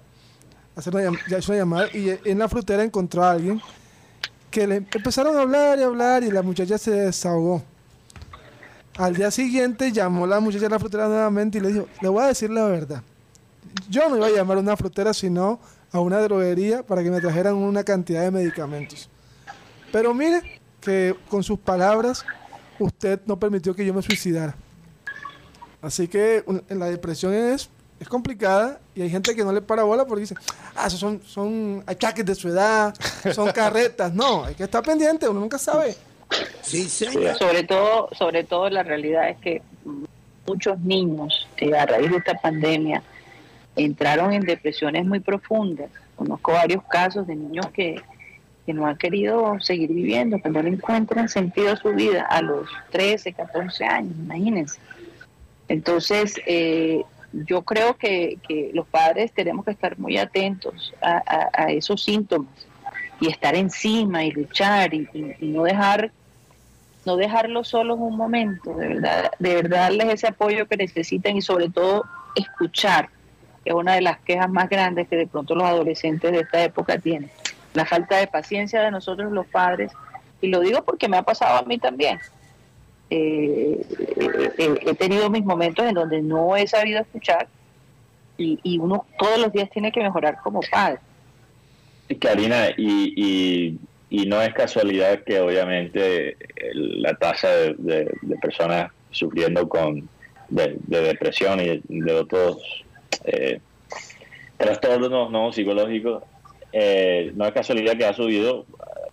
hacer 0.75 0.93
una, 0.95 1.03
llam- 1.05 1.19
ya 1.29 1.37
hizo 1.37 1.51
una 1.53 1.59
llamada 1.61 1.87
y 1.93 2.09
eh, 2.09 2.19
en 2.25 2.39
la 2.39 2.49
frutera 2.49 2.83
encontró 2.83 3.23
a 3.23 3.31
alguien 3.31 3.61
que 4.51 4.67
le 4.67 4.75
empezaron 4.77 5.37
a 5.37 5.41
hablar 5.41 5.77
y 5.79 5.83
hablar 5.83 6.23
y 6.23 6.31
la 6.31 6.41
muchacha 6.41 6.77
se 6.77 6.91
desahogó. 6.91 7.61
Al 8.97 9.13
día 9.15 9.29
siguiente 9.29 9.91
llamó 9.91 10.25
la 10.25 10.39
muchacha 10.39 10.67
a 10.67 10.69
la 10.69 10.79
frutera 10.79 11.07
nuevamente 11.07 11.57
y 11.57 11.61
le 11.61 11.67
dijo, 11.73 11.87
le 12.01 12.07
voy 12.09 12.23
a 12.23 12.27
decir 12.27 12.49
la 12.49 12.65
verdad. 12.65 13.01
Yo 13.89 14.09
no 14.09 14.17
iba 14.17 14.27
a 14.27 14.31
llamar 14.31 14.57
a 14.57 14.59
una 14.61 14.77
frutera 14.77 15.13
sino 15.13 15.59
a 15.91 15.99
una 15.99 16.19
droguería 16.19 16.83
para 16.83 17.03
que 17.03 17.11
me 17.11 17.21
trajeran 17.21 17.55
una 17.55 17.83
cantidad 17.83 18.21
de 18.21 18.31
medicamentos. 18.31 19.09
Pero 19.91 20.13
mire 20.13 20.61
que 20.81 21.15
con 21.29 21.43
sus 21.43 21.59
palabras 21.59 22.25
usted 22.79 23.21
no 23.25 23.39
permitió 23.39 23.73
que 23.75 23.85
yo 23.85 23.93
me 23.93 24.01
suicidara. 24.01 24.55
Así 25.81 26.07
que 26.07 26.43
la 26.69 26.87
depresión 26.87 27.33
es, 27.33 27.69
es 27.99 28.09
complicada 28.09 28.79
y 28.93 29.03
hay 29.03 29.09
gente 29.09 29.35
que 29.35 29.43
no 29.43 29.53
le 29.53 29.61
para 29.61 29.83
bola 29.83 30.05
porque 30.05 30.21
dice, 30.21 30.35
ah, 30.75 30.87
esos 30.87 30.99
son, 30.99 31.21
son 31.23 31.83
achaques 31.85 32.25
de 32.25 32.35
su 32.35 32.49
edad, 32.49 32.93
son 33.33 33.51
carretas. 33.51 34.13
No, 34.13 34.45
hay 34.45 34.55
que 34.55 34.63
estar 34.63 34.83
pendiente, 34.83 35.29
uno 35.29 35.39
nunca 35.39 35.57
sabe. 35.57 35.95
Sí, 36.61 36.89
señor. 36.89 37.37
Sobre 37.37 37.63
todo, 37.63 38.09
sobre 38.17 38.43
todo 38.43 38.69
la 38.69 38.83
realidad 38.83 39.29
es 39.29 39.37
que 39.37 39.61
muchos 40.47 40.79
niños 40.79 41.47
eh, 41.57 41.73
a 41.75 41.85
raíz 41.85 42.11
de 42.11 42.17
esta 42.17 42.33
pandemia 42.35 43.01
entraron 43.75 44.33
en 44.33 44.41
depresiones 44.41 45.05
muy 45.05 45.19
profundas. 45.19 45.89
Conozco 46.15 46.53
varios 46.53 46.83
casos 46.83 47.27
de 47.27 47.35
niños 47.35 47.67
que, 47.67 48.01
que 48.65 48.73
no 48.73 48.85
han 48.85 48.97
querido 48.97 49.59
seguir 49.59 49.89
viviendo, 49.91 50.39
que 50.39 50.49
no 50.49 50.61
le 50.61 50.69
encuentran 50.69 51.29
sentido 51.29 51.73
a 51.73 51.75
su 51.75 51.93
vida 51.93 52.23
a 52.23 52.41
los 52.41 52.69
13, 52.91 53.33
14 53.33 53.85
años, 53.85 54.13
imagínense. 54.17 54.79
Entonces, 55.67 56.35
eh, 56.45 57.03
yo 57.33 57.63
creo 57.63 57.97
que, 57.97 58.37
que 58.47 58.71
los 58.73 58.87
padres 58.87 59.31
tenemos 59.33 59.65
que 59.65 59.71
estar 59.71 59.97
muy 59.99 60.17
atentos 60.17 60.93
a, 61.01 61.71
esos 61.71 62.03
síntomas 62.03 62.67
y 63.19 63.29
estar 63.29 63.55
encima 63.55 64.23
y 64.23 64.31
luchar 64.31 64.93
y, 64.93 65.07
y- 65.13 65.45
no 65.47 65.63
dejar 65.63 66.11
no 67.05 67.17
dejarlos 67.17 67.67
solos 67.67 67.97
un 67.99 68.17
momento, 68.17 68.73
de 68.73 68.87
verdad, 68.87 69.31
de 69.37 69.53
verdad 69.53 69.77
darles 69.81 70.13
ese 70.15 70.27
apoyo 70.27 70.67
que 70.67 70.75
necesitan 70.75 71.37
y 71.37 71.41
sobre 71.43 71.69
todo 71.69 72.03
escuchar, 72.33 73.09
es 73.65 73.73
una 73.73 73.95
de 73.95 74.01
las 74.01 74.19
quejas 74.19 74.49
más 74.49 74.69
grandes 74.69 75.07
que 75.07 75.17
de 75.17 75.27
pronto 75.27 75.55
los 75.55 75.63
adolescentes 75.63 76.31
de 76.31 76.41
esta 76.41 76.63
época 76.63 76.99
tienen. 76.99 77.31
La 77.73 77.85
falta 77.85 78.17
de 78.17 78.27
paciencia 78.27 78.81
de 78.81 78.91
nosotros 78.91 79.31
los 79.31 79.47
padres, 79.47 79.91
y 80.39 80.47
lo 80.47 80.59
digo 80.59 80.83
porque 80.83 81.09
me 81.09 81.17
ha 81.17 81.23
pasado 81.23 81.57
a 81.57 81.63
mí 81.63 81.79
también. 81.79 82.19
Eh, 83.09 83.85
eh, 84.17 84.51
eh, 84.57 84.75
he 84.85 84.95
tenido 84.95 85.29
mis 85.29 85.43
momentos 85.43 85.85
en 85.85 85.95
donde 85.95 86.21
no 86.21 86.55
he 86.55 86.67
sabido 86.67 87.01
escuchar 87.01 87.47
y, 88.37 88.79
uno 88.79 89.05
todos 89.17 89.39
los 89.39 89.53
días 89.53 89.69
tiene 89.69 89.91
que 89.91 90.01
mejorar 90.01 90.37
como 90.43 90.59
padre. 90.69 90.99
Karina, 92.19 92.69
y, 92.77 93.13
y, 93.15 93.79
y 94.09 94.25
no 94.25 94.41
es 94.41 94.53
casualidad 94.53 95.23
que 95.23 95.39
obviamente 95.39 96.37
la 96.73 97.15
tasa 97.15 97.49
de, 97.49 98.11
personas 98.41 98.91
sufriendo 99.11 99.67
con 99.69 100.07
de, 100.49 100.77
de 100.85 101.01
depresión 101.01 101.61
y 101.61 101.81
de 101.87 102.13
otros 102.13 102.84
eh, 103.25 103.59
trastornos 104.57 105.31
no 105.31 105.51
psicológicos, 105.51 106.23
eh, 106.71 107.31
no 107.35 107.45
es 107.45 107.53
casualidad 107.53 107.97
que 107.97 108.05
ha 108.05 108.13
subido 108.13 108.65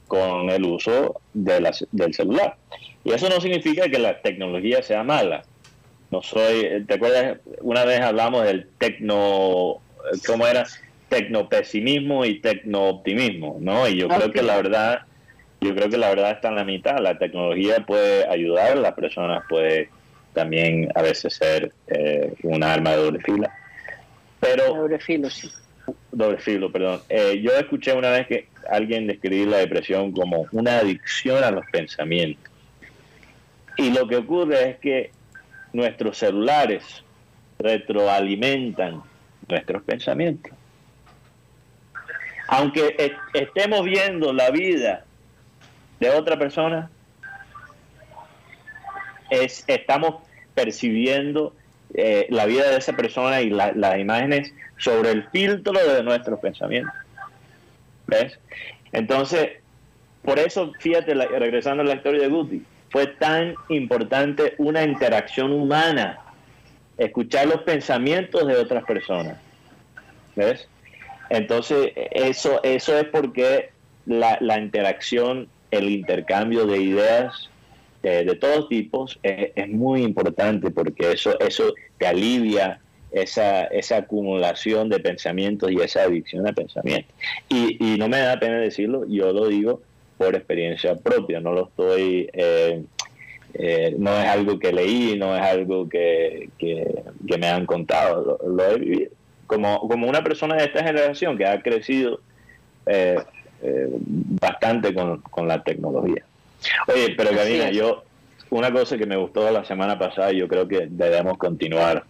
con 0.06 0.50
el 0.50 0.64
uso 0.64 1.20
de 1.32 1.60
las- 1.60 1.86
del 1.90 2.12
celular. 2.12 2.56
Y 3.04 3.12
eso 3.12 3.28
no 3.28 3.40
significa 3.40 3.88
que 3.88 3.98
la 3.98 4.20
tecnología 4.20 4.82
sea 4.82 5.02
mala. 5.02 5.44
No 6.10 6.22
soy, 6.22 6.84
¿te 6.86 6.94
acuerdas? 6.94 7.38
Una 7.62 7.84
vez 7.84 8.00
hablamos 8.00 8.44
del 8.44 8.68
tecno, 8.78 9.80
¿cómo 10.26 10.46
era? 10.46 10.64
Tecnopesimismo 11.08 12.24
y 12.24 12.40
tecnooptimismo, 12.40 13.56
¿no? 13.60 13.88
Y 13.88 13.96
yo 13.98 14.08
creo 14.08 14.30
que 14.30 14.42
la 14.42 14.56
verdad, 14.56 15.00
yo 15.60 15.74
creo 15.74 15.88
que 15.88 15.96
la 15.98 16.10
verdad 16.10 16.32
está 16.32 16.48
en 16.48 16.56
la 16.56 16.64
mitad. 16.64 16.98
La 16.98 17.16
tecnología 17.18 17.76
puede 17.86 18.28
ayudar, 18.28 18.76
la 18.76 18.94
persona 18.94 19.42
puede 19.48 19.88
también 20.34 20.90
a 20.94 21.02
veces 21.02 21.34
ser 21.34 21.72
eh, 21.88 22.32
un 22.42 22.62
arma 22.62 22.90
de 22.90 22.96
doble 22.96 23.20
fila. 23.20 23.54
Pero 24.42 24.74
Doble 24.74 24.98
filo, 24.98 25.30
sí. 25.30 25.48
doble 26.10 26.36
filo, 26.38 26.70
perdón. 26.72 27.00
Eh, 27.08 27.40
yo 27.40 27.52
escuché 27.52 27.92
una 27.92 28.10
vez 28.10 28.26
que 28.26 28.48
alguien 28.68 29.06
describir 29.06 29.46
la 29.46 29.58
depresión 29.58 30.10
como 30.10 30.46
una 30.50 30.78
adicción 30.78 31.44
a 31.44 31.52
los 31.52 31.64
pensamientos. 31.70 32.52
Y 33.76 33.90
lo 33.92 34.08
que 34.08 34.16
ocurre 34.16 34.70
es 34.70 34.78
que 34.78 35.12
nuestros 35.72 36.18
celulares 36.18 37.04
retroalimentan 37.60 39.00
nuestros 39.48 39.82
pensamientos. 39.84 40.52
Aunque 42.48 43.14
estemos 43.32 43.84
viendo 43.84 44.32
la 44.32 44.50
vida 44.50 45.04
de 46.00 46.10
otra 46.10 46.36
persona, 46.36 46.90
es, 49.30 49.64
estamos 49.68 50.16
percibiendo 50.52 51.54
eh, 51.94 52.26
la 52.30 52.46
vida 52.46 52.70
de 52.70 52.76
esa 52.78 52.94
persona 52.94 53.40
y 53.40 53.50
la- 53.50 53.72
las 53.74 53.98
imágenes 53.98 54.52
sobre 54.78 55.10
el 55.10 55.28
filtro 55.30 55.72
de 55.72 56.02
nuestros 56.02 56.38
pensamientos. 56.40 56.94
¿Ves? 58.06 58.38
Entonces, 58.92 59.50
por 60.22 60.38
eso, 60.38 60.72
fíjate, 60.78 61.14
regresando 61.14 61.82
a 61.82 61.86
la 61.86 61.94
historia 61.94 62.22
de 62.22 62.28
Guti, 62.28 62.62
fue 62.90 63.06
tan 63.06 63.54
importante 63.68 64.54
una 64.58 64.82
interacción 64.82 65.52
humana, 65.52 66.18
escuchar 66.98 67.46
los 67.46 67.62
pensamientos 67.62 68.46
de 68.46 68.56
otras 68.56 68.84
personas. 68.84 69.38
¿Ves? 70.36 70.68
Entonces, 71.30 71.92
eso, 71.96 72.60
eso 72.62 72.98
es 72.98 73.04
porque 73.04 73.70
la, 74.06 74.36
la 74.40 74.58
interacción, 74.58 75.48
el 75.70 75.88
intercambio 75.88 76.66
de 76.66 76.78
ideas 76.78 77.48
de, 78.02 78.24
de 78.24 78.34
todos 78.36 78.68
tipos 78.68 79.18
es, 79.22 79.50
es 79.54 79.68
muy 79.68 80.02
importante 80.02 80.70
porque 80.70 81.12
eso, 81.12 81.38
eso 81.40 81.72
te 81.98 82.06
alivia 82.06 82.80
esa, 83.12 83.64
esa 83.64 83.98
acumulación 83.98 84.88
de 84.88 84.98
pensamientos 84.98 85.70
y 85.70 85.76
esa 85.76 86.02
adicción 86.02 86.46
a 86.46 86.52
pensamientos. 86.52 87.14
Y, 87.48 87.76
y 87.78 87.98
no 87.98 88.08
me 88.08 88.18
da 88.18 88.38
pena 88.40 88.58
decirlo, 88.58 89.06
yo 89.06 89.32
lo 89.32 89.48
digo 89.48 89.82
por 90.18 90.34
experiencia 90.34 90.96
propia, 90.96 91.40
no 91.40 91.52
lo 91.52 91.68
estoy, 91.68 92.30
eh, 92.32 92.82
eh, 93.54 93.94
no 93.98 94.18
es 94.18 94.26
algo 94.26 94.58
que 94.58 94.72
leí, 94.72 95.16
no 95.18 95.36
es 95.36 95.42
algo 95.42 95.88
que, 95.88 96.48
que, 96.58 97.38
me 97.38 97.48
han 97.48 97.66
contado, 97.66 98.38
lo, 98.46 98.70
he 98.70 98.78
vivido. 98.78 99.10
Como, 99.46 99.86
como 99.88 100.08
una 100.08 100.24
persona 100.24 100.56
de 100.56 100.64
esta 100.64 100.82
generación 100.82 101.36
que 101.36 101.44
ha 101.44 101.60
crecido 101.60 102.20
eh, 102.86 103.18
eh, 103.62 103.88
bastante 104.40 104.94
con, 104.94 105.20
con 105.20 105.46
la 105.46 105.62
tecnología. 105.62 106.24
Oye, 106.88 107.14
pero 107.16 107.30
Karina, 107.30 107.70
yo, 107.70 108.04
una 108.50 108.72
cosa 108.72 108.96
que 108.96 109.06
me 109.06 109.16
gustó 109.16 109.50
la 109.50 109.64
semana 109.64 109.98
pasada, 109.98 110.32
y 110.32 110.38
yo 110.38 110.48
creo 110.48 110.66
que 110.68 110.86
debemos 110.90 111.38
continuar 111.38 112.04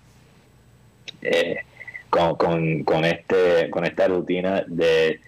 eh, 1.22 1.58
con, 2.10 2.36
con, 2.36 2.84
con 2.84 3.04
este, 3.04 3.70
con 3.70 3.84
esta 3.84 4.08
rutina 4.08 4.64
de, 4.66 5.20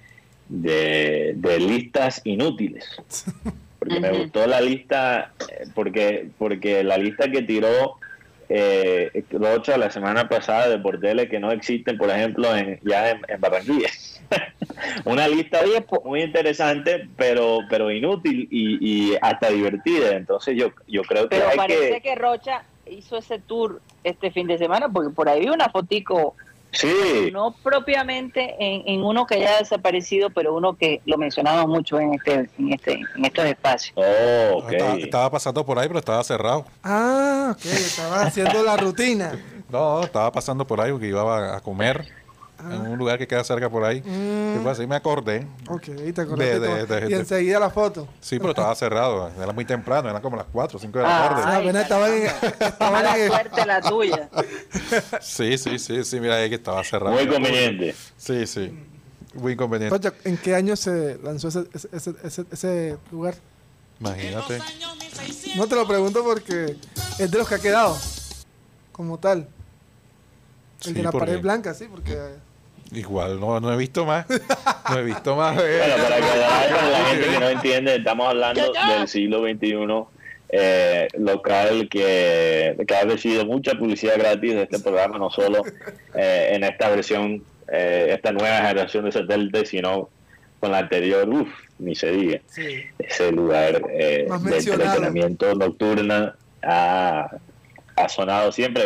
de, 0.48 1.32
de 1.36 1.58
listas 1.60 2.20
inútiles. 2.24 2.84
Porque 3.78 4.00
me 4.00 4.12
gustó 4.12 4.46
la 4.46 4.62
lista, 4.62 5.34
eh, 5.46 5.66
porque, 5.74 6.30
porque 6.38 6.82
la 6.82 6.96
lista 6.96 7.30
que 7.30 7.42
tiró 7.42 7.98
eh, 8.48 9.24
Rocha 9.30 9.76
la 9.76 9.90
semana 9.90 10.28
pasada 10.28 10.68
de 10.68 10.78
porteles 10.78 11.28
que 11.28 11.40
no 11.40 11.50
existen, 11.50 11.96
por 11.98 12.10
ejemplo, 12.10 12.54
en, 12.54 12.80
ya 12.82 13.10
en, 13.10 13.20
en 13.28 13.40
Barranquilla. 13.40 13.88
Una 15.04 15.28
lista 15.28 15.60
muy 16.04 16.22
interesante, 16.22 17.08
pero 17.16 17.60
pero 17.68 17.90
inútil 17.90 18.48
y, 18.50 19.12
y 19.12 19.16
hasta 19.20 19.50
divertida. 19.50 20.16
Entonces 20.16 20.56
yo 20.56 20.72
yo 20.86 21.02
creo 21.02 21.28
que 21.28 21.36
Pero 21.36 21.48
hay 21.48 21.56
parece 21.56 21.92
que... 21.94 22.00
que... 22.00 22.14
Rocha 22.14 22.62
hizo 22.86 23.16
ese 23.16 23.38
tour 23.38 23.80
este 24.02 24.30
fin 24.30 24.46
de 24.46 24.58
semana, 24.58 24.88
porque 24.88 25.10
por 25.10 25.28
ahí 25.28 25.40
vi 25.40 25.48
una 25.48 25.68
fotico, 25.68 26.36
Sí, 26.74 27.30
no 27.32 27.54
propiamente 27.62 28.54
en, 28.58 28.82
en 28.86 29.04
uno 29.04 29.26
que 29.26 29.36
haya 29.36 29.58
desaparecido, 29.58 30.30
pero 30.30 30.54
uno 30.54 30.76
que 30.76 31.00
lo 31.06 31.16
mencionamos 31.16 31.66
mucho 31.68 31.98
en 31.98 32.14
este 32.14 32.48
en 32.58 32.72
este 32.72 33.00
en 33.16 33.24
estos 33.24 33.44
espacios. 33.44 33.92
oh. 33.96 34.64
Estaba, 34.70 34.94
estaba 34.94 35.30
pasando 35.30 35.64
por 35.64 35.78
ahí, 35.78 35.86
pero 35.88 35.98
estaba 36.00 36.22
cerrado. 36.24 36.64
Ah, 36.82 37.54
ok, 37.56 37.64
estaba 37.64 38.22
haciendo 38.22 38.62
la 38.62 38.76
rutina. 38.76 39.32
No, 39.70 40.02
estaba 40.04 40.30
pasando 40.30 40.64
por 40.64 40.80
ahí 40.80 40.92
porque 40.92 41.08
iba 41.08 41.56
a 41.56 41.60
comer 41.60 42.06
En 42.72 42.80
un 42.92 42.98
lugar 42.98 43.18
que 43.18 43.26
queda 43.26 43.44
cerca 43.44 43.68
por 43.68 43.84
ahí. 43.84 44.00
Mm. 44.00 44.56
Y 44.56 44.62
pues 44.62 44.78
así 44.78 44.86
me 44.86 44.96
acordé. 44.96 45.46
Ok, 45.68 45.82
te 45.82 45.94
De- 46.12 46.12
de- 46.60 46.86
de- 46.86 47.06
y 47.06 47.10
de- 47.10 47.16
enseguida 47.16 47.58
la 47.60 47.70
foto. 47.70 48.08
Sí, 48.20 48.38
pero 48.38 48.50
estaba 48.50 48.74
cerrado. 48.74 49.30
Era 49.40 49.52
muy 49.52 49.64
temprano, 49.64 50.08
eran 50.08 50.22
como 50.22 50.36
las 50.36 50.46
4 50.52 50.78
o 50.78 50.80
5 50.80 50.98
de 50.98 51.04
la 51.04 51.24
Ah. 51.24 51.28
tarde. 51.28 51.42
Ah, 51.44 51.56
apenas 51.56 51.82
estaban 51.82 52.12
en, 52.12 52.22
estaban 52.60 52.92
Mala 52.92 53.18
en- 53.18 53.28
suerte 53.28 53.66
la 53.66 53.80
tuya. 53.80 54.30
Sí, 55.20 55.58
sí, 55.58 55.78
sí, 55.78 56.04
sí, 56.04 56.20
mira 56.20 56.36
ahí 56.36 56.48
que 56.48 56.56
estaba 56.56 56.82
cerrado. 56.84 57.14
Muy 57.14 57.26
conveniente. 57.28 57.94
Sí, 58.16 58.46
sí. 58.46 58.72
Muy 59.34 59.52
inconveniente. 59.54 59.94
Rocha, 59.96 60.12
¿en 60.24 60.36
qué 60.36 60.54
año 60.54 60.76
se 60.76 61.18
lanzó 61.22 61.48
ese, 61.48 61.64
ese, 61.74 61.88
ese, 61.92 62.14
ese- 62.22 62.44
ese 62.52 62.96
lugar? 63.10 63.34
Imagínate. 64.00 64.58
No 65.56 65.66
te 65.66 65.74
lo 65.74 65.86
pregunto 65.86 66.22
porque 66.24 66.76
es 67.18 67.30
de 67.30 67.38
los 67.38 67.48
que 67.48 67.54
ha 67.56 67.58
quedado 67.58 67.96
como 68.92 69.18
tal. 69.18 69.48
El 70.80 70.88
Sí, 70.88 70.92
de 70.92 71.02
la 71.02 71.12
pared 71.12 71.40
blanca, 71.40 71.72
sí, 71.74 71.86
porque 71.90 72.18
Igual, 72.94 73.40
no, 73.40 73.60
no 73.60 73.72
he 73.72 73.76
visto 73.76 74.04
más. 74.04 74.26
No 74.90 74.98
he 74.98 75.02
visto 75.04 75.36
más. 75.36 75.56
eh. 75.62 75.78
Bueno, 75.78 76.02
para 76.04 76.16
que 76.16 76.22
la, 76.38 76.88
la 76.90 77.04
gente 77.10 77.26
que 77.28 77.40
no 77.40 77.48
entiende, 77.48 77.96
estamos 77.96 78.28
hablando 78.28 78.72
del 78.96 79.08
siglo 79.08 79.42
XXI 79.42 80.04
eh, 80.50 81.08
local 81.18 81.88
que, 81.90 82.76
que 82.86 82.94
ha 82.94 83.02
recibido 83.04 83.44
mucha 83.44 83.74
publicidad 83.74 84.16
gratis 84.18 84.54
de 84.54 84.62
este 84.62 84.78
programa, 84.78 85.18
no 85.18 85.30
solo 85.30 85.62
eh, 86.14 86.50
en 86.52 86.62
esta 86.64 86.90
versión, 86.90 87.42
eh, 87.72 88.08
esta 88.10 88.30
nueva 88.32 88.58
generación 88.58 89.04
de 89.06 89.12
satélite, 89.12 89.66
sino 89.66 90.08
con 90.60 90.70
la 90.70 90.78
anterior, 90.78 91.28
uff, 91.28 91.48
ni 91.78 91.94
se 91.94 92.12
diga. 92.12 92.40
Sí. 92.46 92.84
Ese 92.98 93.32
lugar 93.32 93.82
eh, 93.90 94.28
de 94.42 94.56
entretenimiento 94.58 95.54
nocturna 95.54 96.36
ha, 96.62 97.30
ha 97.96 98.08
sonado 98.08 98.52
siempre. 98.52 98.84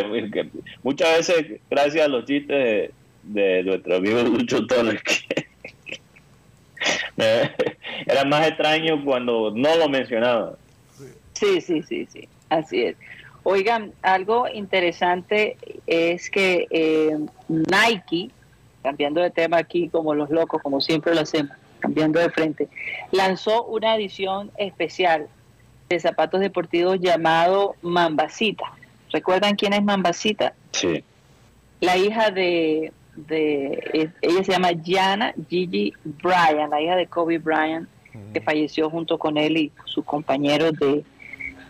Muchas 0.81 1.17
veces, 1.17 1.59
gracias 1.69 2.05
a 2.05 2.07
los 2.09 2.25
chistes 2.25 2.91
de, 3.23 3.63
nuestro 3.63 3.97
amigo 3.97 4.21
Lucho 4.23 4.65
Torres, 4.67 5.01
que 5.03 5.47
era 8.05 8.25
más 8.25 8.47
extraño 8.47 9.03
cuando 9.03 9.51
no 9.53 9.75
lo 9.75 9.89
mencionaba. 9.89 10.57
Sí, 11.33 11.61
sí, 11.61 11.83
sí, 11.83 12.07
sí, 12.11 12.27
así 12.49 12.83
es. 12.83 12.95
Oigan, 13.43 13.93
algo 14.01 14.47
interesante 14.53 15.57
es 15.87 16.29
que 16.29 16.67
eh, 16.69 17.17
Nike, 17.47 18.29
cambiando 18.83 19.21
de 19.21 19.31
tema 19.31 19.57
aquí 19.57 19.89
como 19.89 20.13
los 20.13 20.29
locos, 20.29 20.61
como 20.61 20.81
siempre 20.81 21.15
lo 21.15 21.21
hacemos, 21.21 21.55
cambiando 21.79 22.19
de 22.19 22.29
frente, 22.29 22.67
lanzó 23.11 23.63
una 23.63 23.95
edición 23.95 24.51
especial 24.57 25.27
de 25.87 25.99
zapatos 25.99 26.41
deportivos 26.41 26.99
llamado 26.99 27.75
Mambasita. 27.81 28.65
¿Recuerdan 29.11 29.55
quién 29.55 29.73
es 29.73 29.83
Mambasita? 29.83 30.53
Sí. 30.71 31.03
La 31.79 31.97
hija 31.97 32.29
de, 32.29 32.91
de 33.27 34.09
ella 34.21 34.43
se 34.43 34.51
llama 34.51 34.69
Jana 34.85 35.33
Gigi 35.49 35.93
Bryan, 36.03 36.69
la 36.69 36.81
hija 36.81 36.95
de 36.95 37.07
Kobe 37.07 37.37
Bryant, 37.37 37.87
que 38.33 38.41
falleció 38.41 38.89
junto 38.89 39.17
con 39.17 39.37
él 39.37 39.57
y 39.57 39.71
sus 39.85 40.03
compañeros 40.05 40.73
de, 40.79 41.03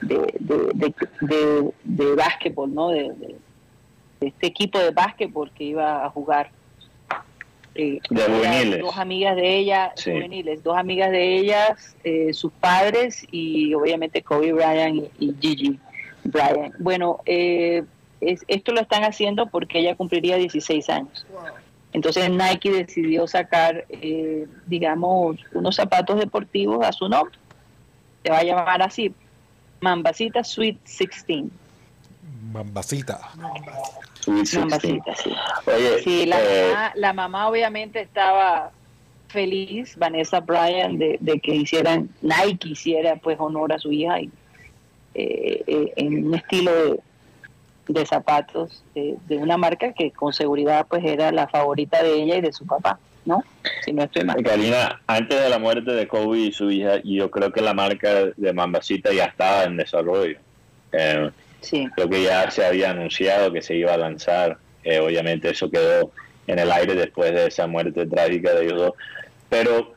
de, 0.01 0.93
de, 1.19 1.73
de, 1.83 2.15
básquetbol, 2.15 2.73
¿no? 2.73 2.89
De, 2.89 3.11
este 4.21 4.47
equipo 4.47 4.79
de 4.79 4.91
básquetbol 4.91 5.49
que 5.51 5.63
iba 5.63 6.05
a 6.05 6.09
jugar. 6.09 6.51
Eh, 7.75 7.99
De 8.09 8.21
juveniles. 8.23 8.81
Dos 8.81 8.97
amigas 8.97 9.35
de 9.35 9.57
ella, 9.57 9.91
Sí. 9.95 10.11
juveniles, 10.11 10.63
dos 10.63 10.77
amigas 10.77 11.11
de 11.11 11.37
ellas, 11.37 11.95
eh, 12.03 12.33
sus 12.33 12.51
padres 12.51 13.25
y 13.31 13.73
obviamente 13.73 14.21
Kobe 14.21 14.51
Bryant 14.51 15.09
y, 15.19 15.25
y 15.29 15.35
Gigi 15.39 15.79
Bryant. 16.25 16.75
Bueno, 16.79 17.19
eh, 17.25 17.83
es- 18.21 18.43
esto 18.47 18.71
lo 18.71 18.81
están 18.81 19.03
haciendo 19.03 19.47
porque 19.47 19.79
ella 19.79 19.95
cumpliría 19.95 20.37
16 20.37 20.89
años. 20.89 21.25
Entonces 21.93 22.29
Nike 22.29 22.71
decidió 22.71 23.27
sacar, 23.27 23.85
eh, 23.89 24.45
digamos, 24.67 25.37
unos 25.53 25.75
zapatos 25.75 26.19
deportivos 26.19 26.85
a 26.85 26.91
su 26.91 27.09
nombre. 27.09 27.35
Se 28.23 28.29
va 28.31 28.39
a 28.39 28.43
llamar 28.43 28.81
así, 28.81 29.13
Mambasita 29.81 30.43
Sweet 30.43 30.77
16. 30.83 31.45
Mambasita. 32.51 33.19
Sweet 34.19 34.35
16. 34.35 34.59
Mambasita, 34.59 35.15
sí. 35.15 35.31
Oye, 35.65 36.03
Sí, 36.03 36.25
la, 36.25 36.37
eh, 36.41 36.67
mamá, 36.71 36.91
la 36.95 37.13
mamá 37.13 37.47
obviamente 37.49 38.01
estaba 38.01 38.71
feliz, 39.29 39.95
Vanessa 39.97 40.39
Bryan, 40.41 40.97
de, 40.97 41.17
de 41.21 41.39
que 41.39 41.55
hicieran, 41.55 42.09
Nike 42.21 42.69
hiciera 42.69 43.15
pues 43.15 43.39
honor 43.39 43.71
a 43.73 43.79
su 43.79 43.91
hija 43.91 44.19
y, 44.21 44.29
eh, 45.13 45.63
eh, 45.67 45.93
en 45.97 46.27
un 46.27 46.35
estilo 46.35 46.71
de, 46.71 46.99
de 47.89 48.05
zapatos 48.05 48.81
de, 48.95 49.17
de 49.27 49.37
una 49.37 49.57
marca 49.57 49.91
que 49.91 50.11
con 50.11 50.31
seguridad 50.31 50.87
pues 50.89 51.03
era 51.03 51.31
la 51.31 51.47
favorita 51.47 52.01
de 52.01 52.13
ella 52.13 52.37
y 52.37 52.41
de 52.41 52.53
su 52.53 52.65
papá, 52.65 52.97
¿no? 53.25 53.43
Si 53.83 53.91
no 53.91 54.03
estoy 54.03 54.23
mal. 54.23 54.41
Karina, 54.41 55.01
antes 55.07 55.41
de 55.41 55.49
la 55.49 55.59
muerte 55.59 55.91
de 55.91 56.07
Kobe 56.07 56.37
y 56.37 56.51
su 56.53 56.71
hija, 56.71 57.01
yo 57.03 57.29
creo 57.29 57.51
que 57.51 57.61
la 57.61 57.73
marca 57.73 58.25
de 58.37 58.53
Mambasita 58.53 59.11
ya 59.11 59.25
estaba 59.25 59.63
en 59.63 59.75
desarrollo. 59.75 60.37
Eh, 60.93 61.29
Sí, 61.61 61.87
creo 61.95 62.09
que 62.09 62.23
ya 62.23 62.49
se 62.51 62.65
había 62.65 62.91
anunciado 62.91 63.51
que 63.51 63.61
se 63.61 63.75
iba 63.75 63.93
a 63.93 63.97
lanzar. 63.97 64.57
Eh, 64.83 64.99
obviamente 64.99 65.49
eso 65.49 65.69
quedó 65.69 66.11
en 66.47 66.59
el 66.59 66.71
aire 66.71 66.95
después 66.95 67.33
de 67.33 67.47
esa 67.47 67.67
muerte 67.67 68.05
trágica 68.05 68.53
de 68.53 68.65
ellos 68.65 68.79
dos. 68.79 68.93
Pero 69.49 69.93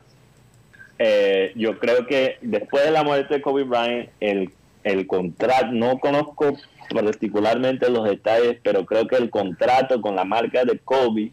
eh, 0.99 1.53
yo 1.55 1.79
creo 1.79 2.05
que 2.05 2.37
después 2.41 2.83
de 2.83 2.91
la 2.91 3.03
muerte 3.03 3.35
de 3.35 3.41
Kobe 3.41 3.63
Bryant, 3.63 4.09
el, 4.19 4.51
el 4.83 5.07
contrato, 5.07 5.67
no 5.71 5.99
conozco 5.99 6.53
particularmente 6.93 7.89
los 7.89 8.03
detalles, 8.03 8.57
pero 8.63 8.85
creo 8.85 9.07
que 9.07 9.15
el 9.15 9.29
contrato 9.29 10.01
con 10.01 10.15
la 10.15 10.25
marca 10.25 10.63
de 10.65 10.77
Kobe, 10.79 11.31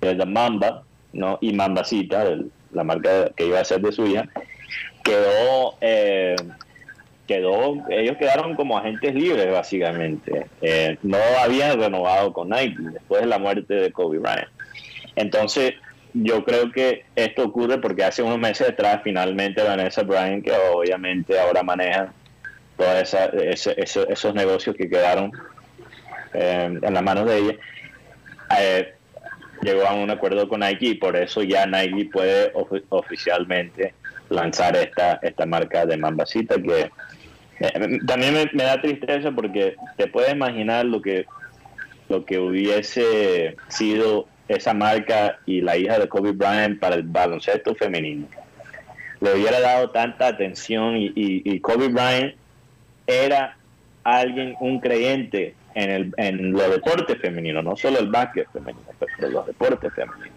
es 0.00 0.16
la 0.16 0.26
Mamba, 0.26 0.84
¿no? 1.12 1.38
y 1.40 1.52
Mambasita, 1.52 2.22
el- 2.24 2.50
la 2.72 2.84
marca 2.84 3.30
que 3.34 3.46
iba 3.46 3.58
a 3.60 3.64
ser 3.64 3.80
de 3.80 3.92
su 3.92 4.06
hija, 4.06 4.28
quedó... 5.02 5.74
eh, 5.80 6.36
quedó, 7.26 7.74
ellos 7.90 8.16
quedaron 8.16 8.54
como 8.56 8.78
agentes 8.78 9.14
libres 9.14 9.52
básicamente. 9.52 10.46
Eh, 10.62 10.96
no 11.02 11.18
habían 11.44 11.78
renovado 11.78 12.32
con 12.32 12.48
Nike 12.48 12.76
después 12.94 13.20
de 13.20 13.26
la 13.26 13.38
muerte 13.38 13.74
de 13.74 13.92
Kobe 13.92 14.18
Bryant. 14.18 14.48
Entonces, 15.14 15.74
yo 16.14 16.42
creo 16.42 16.72
que 16.72 17.04
esto 17.16 17.44
ocurre 17.44 17.76
porque 17.78 18.02
hace 18.04 18.22
unos 18.22 18.38
meses 18.38 18.70
atrás 18.70 19.02
finalmente 19.04 19.62
Vanessa 19.62 20.02
Bryant, 20.04 20.42
que 20.42 20.52
obviamente 20.72 21.38
ahora 21.38 21.62
maneja 21.62 22.14
todos 22.78 23.14
ese- 23.34 23.74
esos 24.08 24.34
negocios 24.34 24.74
que 24.76 24.88
quedaron 24.88 25.32
eh, 26.32 26.78
en 26.82 26.94
las 26.94 27.02
manos 27.02 27.26
de 27.26 27.38
ella, 27.38 27.54
eh, 28.58 28.94
llegó 29.62 29.86
a 29.86 29.94
un 29.94 30.10
acuerdo 30.10 30.48
con 30.48 30.60
Nike 30.60 30.86
y 30.86 30.94
por 30.94 31.16
eso 31.16 31.42
ya 31.42 31.66
Nike 31.66 32.08
puede 32.12 32.52
ofi- 32.54 32.84
oficialmente 32.90 33.94
lanzar 34.30 34.76
esta, 34.76 35.18
esta 35.22 35.46
marca 35.46 35.84
de 35.86 35.96
Mambasita 35.96 36.56
que 36.56 36.90
eh, 37.60 37.98
también 38.06 38.34
me, 38.52 38.62
da 38.62 38.80
tristeza 38.80 39.32
porque 39.32 39.74
te 39.96 40.06
puedes 40.06 40.32
imaginar 40.32 40.84
lo 40.86 41.02
que 41.02 41.26
lo 42.08 42.24
que 42.24 42.38
hubiese 42.38 43.56
sido 43.68 44.28
esa 44.48 44.72
marca 44.72 45.38
y 45.44 45.60
la 45.60 45.76
hija 45.76 45.98
de 45.98 46.08
Kobe 46.08 46.32
Bryant 46.32 46.78
para 46.80 46.94
el 46.94 47.02
baloncesto 47.02 47.74
femenino. 47.74 48.26
Le 49.20 49.34
hubiera 49.34 49.60
dado 49.60 49.90
tanta 49.90 50.28
atención 50.28 50.96
y- 50.96 51.12
y 51.14 51.60
Kobe 51.60 51.88
Bryant 51.88 52.34
era 53.08 53.56
alguien, 54.04 54.54
un 54.60 54.78
creyente 54.78 55.54
en, 55.74 55.90
el, 55.90 56.14
en 56.16 56.52
los 56.52 56.70
deportes 56.70 57.18
femeninos, 57.20 57.64
no 57.64 57.76
solo 57.76 57.98
el 57.98 58.08
básquet 58.08 58.48
femenino, 58.52 58.86
pero 58.98 59.30
los 59.30 59.46
deportes 59.46 59.92
femeninos. 59.94 60.36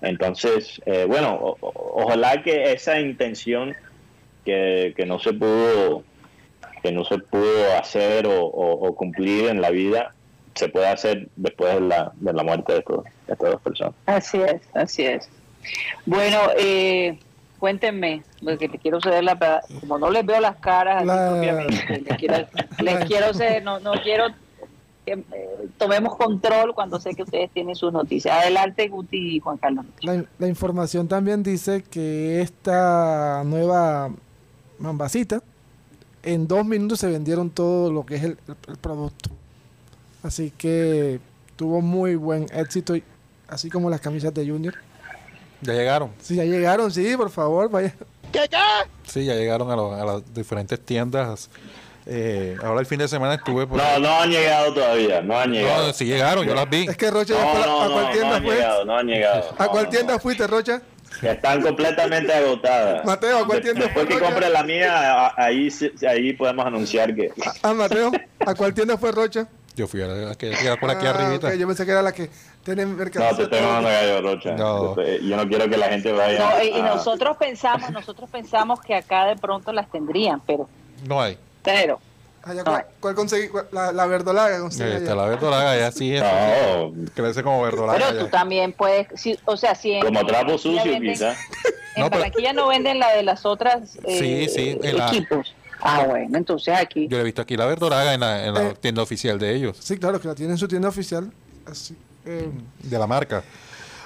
Entonces, 0.00 0.80
eh, 0.86 1.04
bueno, 1.06 1.56
ojalá 1.60 2.42
que 2.42 2.72
esa 2.72 3.00
intención 3.00 3.74
que, 4.44 4.94
que 4.96 5.04
no 5.04 5.18
se 5.18 5.32
pudo 5.32 6.04
que 6.82 6.92
no 6.92 7.04
se 7.04 7.18
pudo 7.18 7.76
hacer 7.76 8.26
o, 8.28 8.94
cumplir 8.94 9.48
en 9.48 9.60
la 9.60 9.70
vida 9.70 10.14
se 10.54 10.68
pueda 10.68 10.92
hacer 10.92 11.28
después 11.34 11.74
de 11.74 11.80
la, 11.80 12.12
de 12.14 12.32
la 12.32 12.44
muerte 12.44 12.74
de, 12.74 12.78
de 12.78 13.32
estas 13.32 13.50
dos 13.50 13.60
personas. 13.60 13.94
así 14.06 14.40
es, 14.40 14.60
así 14.74 15.04
es. 15.04 15.28
Bueno, 16.04 16.38
eh, 16.56 17.18
cuéntenme, 17.58 18.22
porque 18.44 18.68
le 18.68 18.78
quiero 18.78 19.00
ceder 19.00 19.24
la 19.24 19.62
como 19.80 19.98
no 19.98 20.10
les 20.10 20.24
veo 20.26 20.40
las 20.40 20.56
caras 20.56 21.04
La- 21.04 21.30
propiamente, 21.30 22.00
les 22.00 22.16
quiero, 22.18 22.46
les 22.82 23.04
quiero 23.06 23.34
ceder, 23.34 23.62
no, 23.64 23.80
no 23.80 23.92
quiero 24.02 24.24
que 25.04 25.12
eh, 25.12 25.24
tomemos 25.78 26.16
control 26.16 26.74
cuando 26.74 26.98
sé 27.00 27.14
que 27.14 27.22
ustedes 27.22 27.50
tienen 27.52 27.76
sus 27.76 27.92
noticias. 27.92 28.36
Adelante, 28.42 28.88
Guti 28.88 29.36
y 29.36 29.40
Juan 29.40 29.56
Carlos. 29.56 29.86
La, 30.02 30.24
la 30.38 30.48
información 30.48 31.06
también 31.06 31.42
dice 31.44 31.82
que 31.88 32.40
esta 32.40 33.42
nueva 33.44 34.10
mambasita, 34.80 35.40
en 36.24 36.48
dos 36.48 36.66
minutos 36.66 36.98
se 36.98 37.06
vendieron 37.08 37.50
todo 37.50 37.92
lo 37.92 38.04
que 38.04 38.16
es 38.16 38.24
el, 38.24 38.38
el- 38.48 38.56
el 38.68 38.76
producto. 38.78 39.30
Así 40.24 40.50
que 40.50 41.20
tuvo 41.54 41.80
muy 41.80 42.16
buen 42.16 42.46
éxito, 42.52 42.94
así 43.48 43.70
como 43.70 43.88
las 43.88 44.00
camisas 44.00 44.34
de 44.34 44.44
Junior. 44.50 44.74
Ya 45.62 45.72
llegaron. 45.72 46.12
Si 46.20 46.36
ya 46.36 46.44
llegaron, 46.44 46.90
sí, 46.90 47.16
por 47.16 47.30
favor, 47.30 47.70
vaya. 47.70 47.94
Sí, 49.06 49.24
ya 49.24 49.34
llegaron 49.34 49.70
a, 49.70 49.76
lo- 49.76 49.94
a 49.94 50.04
las 50.04 50.34
diferentes 50.34 50.78
tiendas. 50.84 51.48
Eh, 52.08 52.56
ahora 52.62 52.80
el 52.80 52.86
fin 52.86 52.98
de 52.98 53.08
semana 53.08 53.34
estuve 53.34 53.66
por... 53.66 53.78
No, 53.78 53.98
no 53.98 54.20
han 54.20 54.30
llegado 54.30 54.72
todavía, 54.74 55.22
no 55.22 55.36
han 55.38 55.50
llegado. 55.52 55.86
No, 55.88 55.92
sí 55.92 56.04
llegaron, 56.04 56.46
yo 56.46 56.54
las 56.54 56.68
vi. 56.70 56.86
Es 56.88 56.96
que 56.96 57.10
Rocha, 57.10 57.34
No, 57.34 57.48
fue 57.52 57.62
a- 57.62 57.66
no, 57.66 57.82
¿a 57.82 57.88
cuál 57.92 58.04
no 58.04 58.10
tienda 58.12 58.36
han 58.36 58.44
fue? 58.44 58.54
llegado, 58.54 58.84
no 58.84 58.96
han 58.98 59.06
llegado. 59.06 59.54
¿A 59.58 59.68
cuál 59.68 59.84
no, 59.84 59.90
tienda 59.90 60.12
no. 60.14 60.18
fuiste, 60.20 60.46
Rocha? 60.46 60.82
Están 61.22 61.62
completamente 61.62 62.32
agotadas. 62.32 63.04
Mateo, 63.04 63.38
¿a 63.38 63.46
cuál 63.46 63.60
tienda 63.62 63.84
Después 63.86 64.04
fue, 64.06 64.14
que 64.14 64.20
Rocha? 64.20 64.26
compre 64.32 64.50
la 64.50 64.62
mía, 64.62 65.26
a- 65.26 65.34
ahí, 65.36 65.68
ahí 66.08 66.32
podemos 66.34 66.66
anunciar 66.66 67.14
que... 67.14 67.32
Ah, 67.62 67.72
Mateo, 67.72 68.12
¿a 68.46 68.54
cuál 68.54 68.74
tienda 68.74 68.96
fue 68.98 69.10
Rocha? 69.12 69.48
Yo 69.74 69.86
fui 69.88 70.00
a 70.02 70.06
la 70.06 70.34
que 70.36 70.50
queda 70.50 70.76
por 70.78 70.90
aquí 70.90 71.06
Ah, 71.06 71.10
arribita. 71.10 71.54
Yo 71.54 71.66
pensé 71.66 71.84
que 71.84 71.90
era 71.90 72.02
la 72.02 72.12
que 72.12 72.30
tienen 72.74 72.96
No, 72.98 73.04
te 73.04 73.10
estoy 73.12 73.46
todo. 73.48 73.60
mandando 73.62 73.88
gallo, 73.88 74.22
Rocha. 74.22 74.52
No. 74.56 74.96
Yo 75.20 75.36
no 75.36 75.48
quiero 75.48 75.68
que 75.70 75.76
la 75.76 75.88
gente 75.88 76.12
vaya... 76.12 76.38
No, 76.38 76.62
y, 76.64 76.82
nosotros 76.82 77.36
pensamos, 77.36 77.90
nosotros 77.90 78.28
pensamos 78.28 78.80
que 78.80 78.94
acá 78.94 79.26
de 79.26 79.36
pronto 79.36 79.72
las 79.72 79.88
tendrían, 79.90 80.40
pero, 80.40 80.68
No 81.06 81.22
hay. 81.22 81.38
pero 81.62 82.00
Allá, 82.42 82.62
¿cuál, 82.64 82.86
cuál 83.00 83.14
conseguí? 83.14 83.48
la, 83.72 83.92
la 83.92 84.06
verdolaga 84.06 84.58
conseguí 84.60 84.90
allá. 84.90 84.98
está 84.98 85.14
la 85.14 85.26
verdolaga, 85.26 85.76
ya 85.78 85.90
sí, 85.92 86.14
No, 86.18 86.92
crece 87.14 87.42
como 87.42 87.62
verdolaga. 87.62 87.98
Pero 87.98 88.18
tú 88.18 88.24
ya. 88.26 88.30
también 88.30 88.72
puedes, 88.72 89.06
si- 89.20 89.38
o 89.44 89.56
sea, 89.56 89.74
si 89.74 89.92
en, 89.92 90.02
como 90.04 90.24
trapo 90.26 90.58
sucio 90.58 91.00
quizás. 91.00 91.36
En 91.96 92.02
No, 92.02 92.10
pero- 92.10 92.20
Barranquilla 92.20 92.52
no 92.52 92.68
venden 92.68 92.98
la 92.98 93.12
de 93.14 93.22
las 93.22 93.46
otras 93.46 93.96
eh, 94.04 94.18
Sí, 94.18 94.48
sí, 94.48 94.78
en 94.82 94.96
la- 94.98 95.08
equipos. 95.08 95.54
Ah, 95.80 96.04
bueno, 96.08 96.36
entonces 96.38 96.74
aquí. 96.74 97.06
Yo 97.08 97.18
he 97.18 97.22
visto 97.22 97.42
aquí 97.42 97.56
la 97.56 97.66
verdolaga 97.66 98.14
en 98.14 98.20
la, 98.20 98.44
en 98.46 98.54
la 98.54 98.62
Eh. 98.70 98.74
tienda 98.80 99.02
oficial 99.02 99.38
de 99.38 99.54
ellos, 99.54 99.76
Sí, 99.80 99.98
claro, 99.98 100.20
que 100.20 100.26
la 100.28 100.34
tiene 100.34 100.52
en 100.52 100.58
su 100.58 100.66
tienda 100.68 100.88
oficial. 100.88 101.32
Así. 101.70 101.96
Eh, 102.26 102.50
de 102.82 102.98
la 102.98 103.06
marca. 103.06 103.42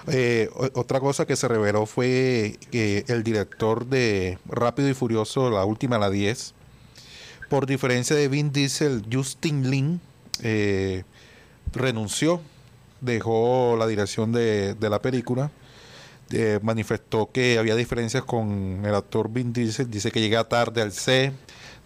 Eh, 0.06 0.48
otra 0.74 0.98
cosa 1.00 1.26
que 1.26 1.36
se 1.36 1.46
reveló 1.46 1.84
fue 1.86 2.58
que 2.70 3.04
el 3.08 3.22
director 3.22 3.86
de 3.86 4.38
Rápido 4.46 4.88
y 4.88 4.94
Furioso, 4.94 5.50
la 5.50 5.64
última, 5.64 5.98
la 5.98 6.08
10, 6.10 6.54
por 7.50 7.66
diferencia 7.66 8.16
de 8.16 8.28
Vin 8.28 8.50
Diesel, 8.52 9.04
Justin 9.12 9.70
Lin 9.70 10.00
eh, 10.42 11.02
renunció, 11.72 12.40
dejó 13.00 13.76
la 13.78 13.86
dirección 13.86 14.32
de, 14.32 14.74
de 14.74 14.90
la 14.90 15.02
película, 15.02 15.50
eh, 16.30 16.60
manifestó 16.62 17.30
que 17.32 17.58
había 17.58 17.74
diferencias 17.74 18.24
con 18.24 18.82
el 18.84 18.94
actor 18.94 19.30
Vin 19.30 19.52
Diesel, 19.52 19.90
dice 19.90 20.10
que 20.12 20.20
llega 20.20 20.44
tarde 20.48 20.80
al 20.80 20.92
set, 20.92 21.34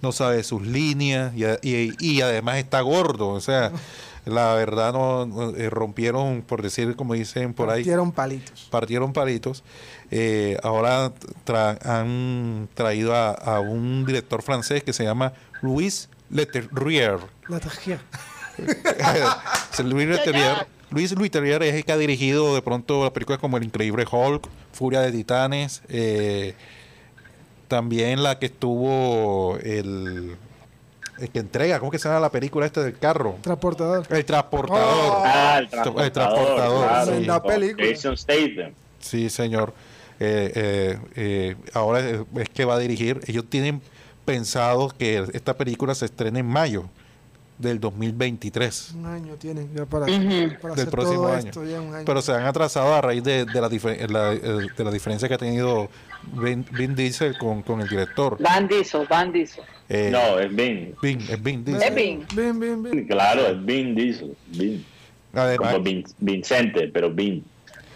no 0.03 0.13
sabe 0.13 0.43
sus 0.45 0.63
líneas 0.67 1.33
y, 1.35 1.45
y- 1.69 1.95
y 1.99 2.21
además 2.21 2.59
está 2.59 2.81
gordo, 2.83 3.29
o 3.31 3.41
sea, 3.41 3.73
la 4.25 4.55
verdad 4.55 4.93
no 4.93 5.51
eh, 5.57 5.69
rompieron, 5.71 6.43
por 6.43 6.63
decir 6.63 6.97
como 6.97 7.15
dicen 7.15 7.53
por 7.55 7.69
ahí, 7.71 7.81
partieron 7.83 8.13
palitos. 8.13 8.69
partieron 8.71 9.13
palitos. 9.13 9.63
Eh, 10.11 10.57
ahora 10.63 11.13
tra- 11.47 11.79
han 11.85 12.69
traído 12.75 13.15
a, 13.15 13.31
a 13.33 13.61
un 13.61 14.05
director 14.07 14.43
francés 14.43 14.83
que 14.83 14.93
se 14.93 15.05
llama 15.05 15.33
Louis 15.63 16.09
Leterrier. 16.31 17.19
Tajía. 17.61 18.01
Louis 19.85 20.09
Leterrier. 20.09 20.67
Luis 20.91 21.19
Leterrier 21.19 21.63
es 21.65 21.75
el 21.75 21.85
que 21.85 21.93
ha 21.93 21.97
dirigido 21.97 22.55
de 22.55 22.63
pronto 22.63 23.03
las 23.03 23.11
películas 23.11 23.41
como 23.41 23.57
El 23.57 23.65
Increíble 23.65 24.05
Hulk, 24.11 24.47
Furia 24.73 25.01
de 25.01 25.11
Titanes, 25.11 25.83
eh, 25.89 26.55
también 27.69 28.23
la 28.23 28.39
que 28.39 28.47
estuvo 28.47 29.59
el, 29.63 30.37
el 31.19 31.31
que 31.31 31.39
entrega, 31.39 31.79
¿cómo 31.79 31.91
que 31.91 31.99
se 31.99 32.09
llama 32.09 32.21
la 32.21 32.31
película 32.31 32.67
esta 32.67 32.83
del 32.83 32.99
carro? 32.99 33.37
Transportador. 33.43 34.07
El 34.11 34.25
transportador. 34.25 34.83
Oh. 34.85 35.23
Ah, 35.25 35.57
el 35.59 35.65
El 35.65 35.71
transportador. 35.71 36.13
transportador, 36.13 36.89
claro, 36.89 37.19
sí. 37.19 37.27
Con 37.27 37.43
película. 37.43 37.87
Jason 37.89 38.17
Statham. 38.17 38.73
Sí, 39.01 39.31
señor. 39.31 39.73
Eh, 40.21 40.53
eh, 40.55 40.99
eh, 41.17 41.57
ahora 41.75 42.01
es, 42.01 42.21
es 42.37 42.49
que 42.49 42.65
va 42.65 42.75
a 42.75 42.79
dirigir. 42.79 43.21
Ellos 43.27 43.45
tienen 43.49 43.83
pensado 44.25 44.89
que 44.97 45.25
esta 45.33 45.55
película 45.57 45.95
se 45.95 46.07
estrene 46.07 46.41
en 46.41 46.47
mayo 46.47 46.85
del 47.59 47.79
2023, 47.79 48.95
Un 48.97 49.07
año 49.07 49.35
tienen 49.35 49.73
ya 49.75 49.87
para, 49.87 50.07
Ujú. 50.07 50.13
para 50.61 50.75
del 50.75 50.83
hacer 50.83 50.91
próximo 50.91 51.23
todo 51.23 51.33
año. 51.35 51.47
esto. 51.51 51.65
Ya 51.65 51.81
un 51.81 51.95
año. 51.95 52.05
Pero 52.05 52.21
se 52.23 52.33
han 52.33 52.45
atrasado 52.47 52.93
a 52.95 53.01
raíz 53.01 53.23
de, 53.23 53.45
de 53.45 53.61
la, 53.61 53.69
difer- 53.71 54.09
la, 54.09 54.33
eh, 54.33 54.67
de 54.77 54.85
la 54.85 54.91
diferencia 54.91 55.29
que 55.29 55.35
ha 55.35 55.39
tenido 55.39 55.89
Vin, 56.33 56.67
Vin 56.73 56.97
Diesel 56.97 57.39
con, 57.39 57.63
con 57.63 57.81
el 57.81 57.89
director. 57.89 58.39
Van 58.43 58.67
Diesel, 58.67 59.07
Van 59.09 59.31
Diesel. 59.31 59.63
Eh, 59.89 60.09
No, 60.11 60.39
es 60.39 60.55
Vin. 60.55 60.95
Vin, 61.03 61.21
es 61.29 61.43
Vin 61.43 61.65
Diesel. 61.65 61.83
Es 61.83 61.95
Vin. 61.95 62.27
Bien, 62.35 62.59
bien, 62.59 62.83
bien. 62.83 63.07
Claro, 63.07 63.47
es 63.47 63.65
Vin 63.65 63.95
Diesel. 63.95 64.37
Vin. 64.49 64.85
Además, 65.35 65.73
Como 65.73 65.85
Vin- 65.85 66.07
Vincente, 66.19 66.89
pero 66.89 67.11
Vin. 67.11 67.45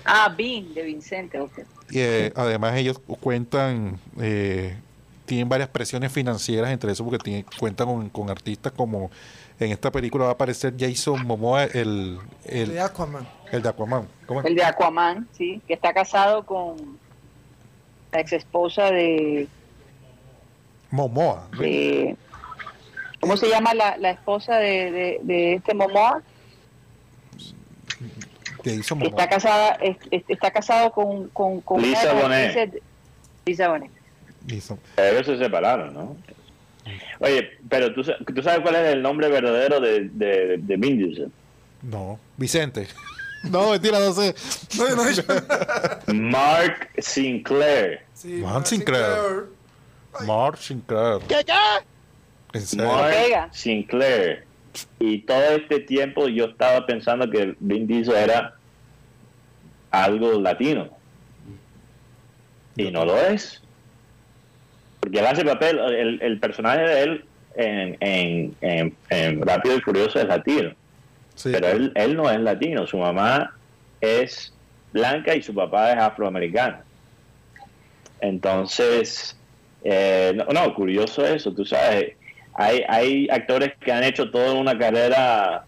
Ah, 0.05 0.35
Vin, 0.37 0.73
de 0.75 0.83
Vicente, 0.83 1.39
ok. 1.41 1.59
Y, 1.91 1.99
eh, 2.01 2.33
además 2.35 2.77
ellos 2.77 2.99
cuentan, 3.21 3.99
eh, 4.21 4.77
tienen 5.27 5.49
varias 5.49 5.69
presiones 5.69 6.11
financieras 6.13 6.71
entre 6.71 6.93
eso 6.93 7.05
porque 7.05 7.19
tienen, 7.19 7.45
cuentan 7.59 7.87
con, 7.87 8.09
con 8.11 8.31
artistas 8.31 8.73
como 8.73 9.11
en 9.61 9.73
esta 9.73 9.91
película 9.91 10.25
va 10.25 10.31
a 10.31 10.35
aparecer 10.35 10.75
Jason 10.79 11.27
Momoa, 11.27 11.65
el, 11.65 12.19
el, 12.45 12.69
De 12.71 12.81
Aquaman. 12.81 13.27
el 13.53 13.63
de 13.63 13.69
Aquaman. 13.69 14.07
¿Cómo 14.27 14.41
es? 14.41 14.47
El 14.47 14.55
de 14.55 14.65
Aquaman, 14.65 15.27
sí, 15.37 15.61
que 15.67 15.75
está 15.75 15.93
casado 15.93 16.45
con 16.47 16.77
la 18.13 18.21
ex 18.21 18.33
esposa 18.33 18.91
de, 18.91 19.49
Momoa. 20.91 21.49
de- 21.59 22.17
¿cómo 23.21 23.37
se 23.37 23.49
llama 23.49 23.75
la, 23.75 23.97
la 23.99 24.11
esposa 24.11 24.57
de, 24.57 24.91
de, 24.91 25.21
de 25.23 25.55
este 25.55 25.75
Momoa? 25.75 26.23
Jason 28.65 28.99
Que 28.99 29.05
Momoa. 29.05 29.09
está 29.23 29.29
casada, 29.29 29.73
es- 29.83 29.97
es- 30.11 30.25
está 30.29 30.51
casado 30.51 30.91
con, 30.93 31.29
con, 31.29 31.61
con 31.61 31.81
Lisa 31.83 32.13
Bonet. 32.13 32.83
Lisa 33.47 33.69
Bonet. 33.69 33.91
Jason- 34.47 34.79
Ellos 34.97 35.27
se 35.27 35.39
separaron, 35.39 35.95
¿no? 35.95 36.17
Oye, 37.21 37.51
pero 37.69 37.93
¿tú, 37.93 38.03
tú 38.03 38.43
sabes 38.43 38.61
cuál 38.61 38.77
es 38.77 38.93
el 38.95 39.03
nombre 39.03 39.29
verdadero 39.29 39.79
de, 39.81 40.09
de, 40.09 40.57
de 40.59 40.77
Vin 40.77 40.97
Diesel. 40.99 41.31
No, 41.83 42.19
Vicente. 42.37 42.87
No, 43.45 43.71
mentira, 43.71 44.01
no 44.01 44.13
sé. 44.13 44.35
No, 44.77 44.97
no, 44.97 46.13
Mark 46.13 46.89
Sinclair. 46.99 48.01
Sí, 48.13 48.41
Mark 48.43 48.67
Sinclair. 48.67 49.45
Mark 50.27 50.59
Sinclair. 50.59 51.21
¿En 52.53 52.61
serio? 52.61 52.87
Mark 52.87 53.11
pega. 53.13 53.49
Sinclair. 53.53 54.45
Y 54.99 55.21
todo 55.21 55.43
este 55.57 55.81
tiempo 55.81 56.29
yo 56.29 56.47
estaba 56.47 56.87
pensando 56.87 57.29
que 57.31 57.57
Vin 57.61 57.87
Diesel 57.87 58.15
era 58.15 58.55
algo 59.91 60.41
latino. 60.41 60.89
Y 62.77 62.91
no 62.91 63.05
lo 63.05 63.17
es. 63.17 63.63
Porque 65.01 65.19
él 65.19 65.27
hace 65.27 65.45
papel, 65.45 65.79
el, 65.79 66.23
el 66.23 66.39
personaje 66.39 66.81
de 66.81 67.03
él 67.03 67.25
en, 67.57 67.97
en, 68.01 68.57
en, 68.61 68.97
en 69.11 69.43
Rápido 69.43 69.77
y 69.77 69.81
Furioso 69.81 70.19
es 70.19 70.27
latino. 70.27 70.73
Sí. 71.35 71.51
Pero 71.53 71.69
él, 71.69 71.93
él 71.95 72.17
no 72.17 72.31
es 72.31 72.41
latino, 72.41 72.87
su 72.87 72.99
mamá 72.99 73.55
es 74.01 74.53
blanca 74.93 75.35
y 75.35 75.43
su 75.43 75.55
papá 75.55 75.93
es 75.93 75.99
afroamericano. 75.99 76.79
Entonces, 78.21 79.37
eh, 79.85 80.33
no, 80.35 80.45
no, 80.47 80.75
curioso 80.75 81.25
eso, 81.27 81.53
tú 81.53 81.65
sabes, 81.65 82.15
hay, 82.55 82.83
hay 82.89 83.29
actores 83.31 83.73
que 83.81 83.93
han 83.93 84.03
hecho 84.05 84.31
toda 84.31 84.53
una 84.55 84.77
carrera 84.77 85.65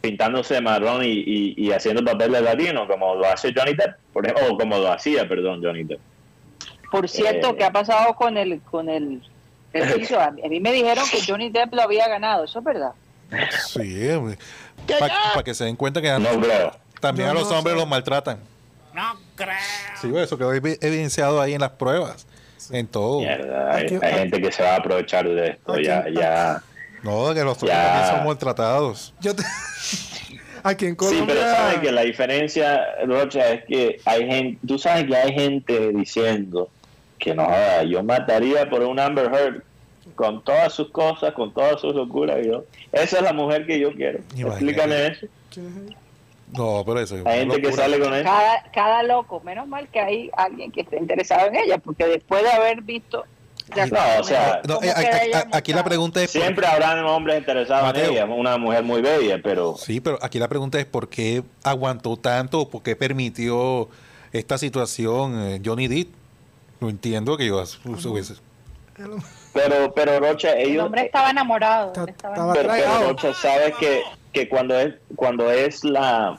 pintándose 0.00 0.54
de 0.54 0.60
marrón 0.60 1.02
y, 1.04 1.08
y, 1.08 1.54
y 1.56 1.72
haciendo 1.72 2.04
papel 2.04 2.32
de 2.32 2.40
latino, 2.42 2.86
como 2.86 3.14
lo 3.14 3.26
hace 3.26 3.52
Johnny 3.56 3.74
Depp, 3.74 3.96
por 4.12 4.24
ejemplo, 4.26 4.54
o 4.54 4.58
como 4.58 4.78
lo 4.78 4.92
hacía, 4.92 5.26
perdón, 5.28 5.60
Johnny 5.62 5.84
Depp. 5.84 6.00
Por 6.92 7.08
cierto, 7.08 7.50
Eh. 7.50 7.54
¿qué 7.58 7.64
ha 7.64 7.72
pasado 7.72 8.14
con 8.14 8.36
el 8.36 8.60
con 8.62 8.88
el, 8.88 9.20
el? 9.72 9.82
A 10.18 10.30
mí 10.30 10.42
a 10.44 10.48
mí 10.48 10.60
me 10.60 10.72
dijeron 10.72 11.04
que 11.10 11.18
Johnny 11.26 11.50
Depp 11.50 11.74
lo 11.74 11.82
había 11.82 12.06
ganado, 12.08 12.44
¿eso 12.44 12.58
es 12.60 12.64
verdad? 12.64 12.92
Sí, 13.66 14.08
para 15.00 15.42
que 15.42 15.52
se 15.54 15.64
den 15.64 15.74
cuenta 15.76 16.00
que 16.00 16.08
No 16.10 16.18
también 17.00 17.26
No, 17.26 17.32
a 17.32 17.34
los 17.34 17.50
no 17.50 17.58
hombres 17.58 17.74
sé. 17.74 17.80
los 17.80 17.88
maltratan. 17.88 18.38
No 18.94 19.02
creo. 19.34 19.50
Sí, 20.00 20.08
güey, 20.08 20.24
eso 20.24 20.38
quedó 20.38 20.54
evi- 20.54 20.78
evidenciado 20.80 21.40
ahí 21.40 21.52
en 21.54 21.60
las 21.60 21.70
pruebas. 21.72 22.26
En 22.72 22.86
todo. 22.86 23.20
Mierda, 23.20 23.74
hay, 23.74 23.84
Aquí- 23.84 23.98
hay 24.02 24.12
gente 24.14 24.40
que 24.40 24.52
se 24.52 24.62
va 24.62 24.74
a 24.74 24.76
aprovechar 24.76 25.28
de 25.28 25.48
esto, 25.50 25.72
Aquí- 25.72 25.84
ya, 25.84 26.04
ya. 26.12 26.62
No, 27.02 27.32
que 27.34 27.42
los 27.44 27.58
Ya. 27.60 27.82
también 27.92 28.16
son 28.16 28.26
maltratados. 28.26 29.14
Yo 29.20 29.34
te- 29.36 29.42
Aquí 30.64 30.86
en 30.86 30.92
Sí, 30.92 30.96
Colombia. 30.96 31.26
pero 31.28 31.40
sabes 31.42 31.78
que 31.78 31.92
la 31.92 32.00
diferencia, 32.02 32.80
Rocha, 33.06 33.50
es 33.52 33.64
que 33.66 34.00
hay 34.04 34.26
gente, 34.26 34.58
tú 34.66 34.78
sabes 34.78 35.06
que 35.06 35.14
hay 35.16 35.32
gente 35.32 35.92
diciendo 35.92 36.68
que 37.18 37.34
no, 37.34 37.48
yo 37.84 38.02
mataría 38.02 38.68
por 38.68 38.82
un 38.82 38.98
Amber 38.98 39.30
Heard 39.32 39.62
con 40.16 40.42
todas 40.42 40.72
sus 40.72 40.90
cosas, 40.90 41.32
con 41.34 41.52
todas 41.54 41.80
sus 41.80 41.94
locuras. 41.94 42.44
Yo, 42.44 42.64
esa 42.92 43.16
es 43.18 43.22
la 43.22 43.32
mujer 43.32 43.64
que 43.66 43.78
yo 43.78 43.92
quiero. 43.92 44.18
Imagínate. 44.36 44.50
Explícame 44.54 45.06
eso. 45.06 45.26
No, 46.52 46.82
pero 46.86 47.00
eso 47.00 47.16
una 47.16 47.32
gente 47.32 47.60
que 47.60 47.72
sale 47.72 47.98
con 47.98 48.14
eso. 48.14 48.24
Cada, 48.24 48.62
cada 48.72 49.02
loco, 49.02 49.40
menos 49.44 49.66
mal 49.66 49.88
que 49.88 50.00
hay 50.00 50.30
alguien 50.36 50.70
que 50.70 50.82
esté 50.82 50.96
interesado 50.98 51.48
en 51.48 51.56
ella, 51.56 51.78
porque 51.78 52.06
después 52.06 52.42
de 52.42 52.50
haber 52.50 52.82
visto... 52.82 53.24
ya 53.74 53.86
No, 53.86 53.98
o 54.20 54.24
sea, 54.24 54.60
No, 54.66 54.76
eh, 54.76 54.80
queda 54.82 54.92
a- 54.94 55.00
a- 55.16 55.24
ella 55.24 55.48
a- 55.52 55.56
aquí 55.56 55.72
la 55.72 55.82
pregunta 55.84 56.22
es... 56.22 56.30
por- 56.32 56.40
Siempre 56.40 56.66
habrán 56.66 57.04
hombres 57.04 57.38
interesados 57.38 57.84
Mateo. 57.88 58.04
en 58.06 58.12
ella, 58.12 58.24
una 58.26 58.58
mujer 58.58 58.84
muy 58.84 59.02
bella, 59.02 59.40
pero 59.42 59.76
Sí, 59.76 60.00
pero 60.00 60.18
aquí 60.22 60.38
la 60.38 60.46
pregunta 60.48 60.78
es 60.78 60.86
por 60.86 61.08
qué 61.08 61.42
aguantó 61.64 62.16
tanto, 62.16 62.68
por 62.70 62.82
qué 62.82 62.94
permitió 62.94 63.88
esta 64.32 64.56
situación 64.56 65.40
eh, 65.40 65.60
Johnny 65.64 65.88
Depp. 65.88 66.08
No 66.80 66.88
entiendo 66.90 67.36
que 67.36 67.46
yo 67.46 67.56
hubiese... 68.04 68.34
pero 69.52 69.92
pero 69.94 70.20
Rocha, 70.20 70.52
El 70.52 70.70
ellos 70.70 70.84
hombre 70.84 71.02
estaba 71.06 71.30
enamorado. 71.30 71.88
Está- 71.88 72.02
él 72.04 72.08
estaba 72.10 72.34
estaba 72.34 72.52
pero, 72.54 72.68
pero. 72.70 73.08
Rocha, 73.08 73.34
sabes 73.34 73.74
que, 73.76 74.02
que 74.36 74.50
cuando 74.50 74.78
es 74.78 74.92
cuando 75.14 75.50
es 75.50 75.82
la 75.82 76.38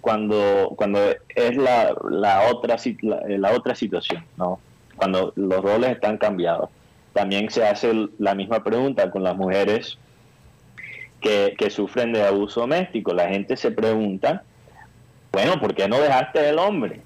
cuando 0.00 0.72
cuando 0.76 1.00
es 1.34 1.56
la, 1.56 1.92
la 2.08 2.48
otra 2.48 2.76
la, 3.02 3.22
la 3.26 3.50
otra 3.50 3.74
situación 3.74 4.24
no 4.36 4.60
cuando 4.94 5.32
los 5.34 5.60
roles 5.60 5.90
están 5.90 6.16
cambiados 6.16 6.70
también 7.12 7.50
se 7.50 7.66
hace 7.66 8.08
la 8.20 8.36
misma 8.36 8.62
pregunta 8.62 9.10
con 9.10 9.24
las 9.24 9.34
mujeres 9.34 9.98
que, 11.20 11.56
que 11.58 11.70
sufren 11.70 12.12
de 12.12 12.22
abuso 12.22 12.60
doméstico 12.60 13.12
la 13.12 13.26
gente 13.26 13.56
se 13.56 13.72
pregunta 13.72 14.44
bueno 15.32 15.58
¿por 15.58 15.74
qué 15.74 15.88
no 15.88 15.98
dejaste 15.98 16.48
el 16.48 16.60
hombre? 16.60 17.00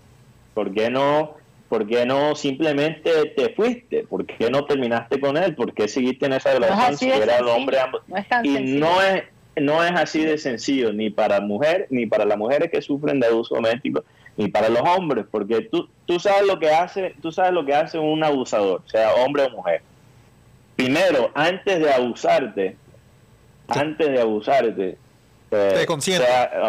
¿por 0.53 0.75
qué 0.75 0.91
no 0.91 1.39
¿Por 1.71 1.87
qué 1.87 2.07
no 2.07 2.35
simplemente 2.35 3.11
te 3.37 3.51
fuiste? 3.51 4.05
¿Por 4.05 4.25
qué 4.25 4.49
no 4.49 4.65
terminaste 4.65 5.21
con 5.21 5.37
él? 5.37 5.55
¿Por 5.55 5.75
qué 5.75 5.87
seguiste 5.87 6.25
en 6.25 6.33
esa 6.33 6.55
relación 6.55 6.97
si 6.97 7.11
era 7.11 7.37
el 7.37 7.47
hombre 7.47 7.79
ambos? 7.79 8.01
y 8.43 8.59
no 8.79 9.03
es 9.03 9.25
no 9.61 9.85
es 9.85 9.93
así 9.93 10.25
de 10.25 10.39
sencillo 10.39 10.93
ni 10.93 11.11
para 11.11 11.41
mujer 11.41 11.87
ni 11.91 12.07
para 12.07 12.25
las 12.25 12.39
mujeres 12.39 12.71
que 12.71 12.83
sufren 12.83 13.21
de 13.21 13.27
abuso 13.27 13.55
doméstico 13.55 14.05
ni 14.37 14.49
para 14.49 14.69
los 14.69 14.83
hombres 14.83 15.27
porque 15.31 15.63
tú, 15.63 15.89
tú 16.07 16.19
sabes 16.21 16.47
lo 16.47 16.59
que 16.59 16.71
hace 16.71 17.15
tú 17.21 17.33
sabes 17.33 17.53
lo 17.53 17.65
que 17.65 17.75
hace 17.75 17.99
un 17.99 18.23
abusador 18.23 18.83
sea 18.87 19.15
hombre 19.15 19.45
o 19.45 19.51
mujer. 19.51 19.83
Primero 20.77 21.31
antes 21.35 21.81
de 21.81 21.93
abusarte 21.93 22.77
antes 23.69 24.09
de 24.09 24.21
abusarte 24.21 24.97
pues, 25.49 25.75
te 25.75 25.87
consienta 25.87 26.61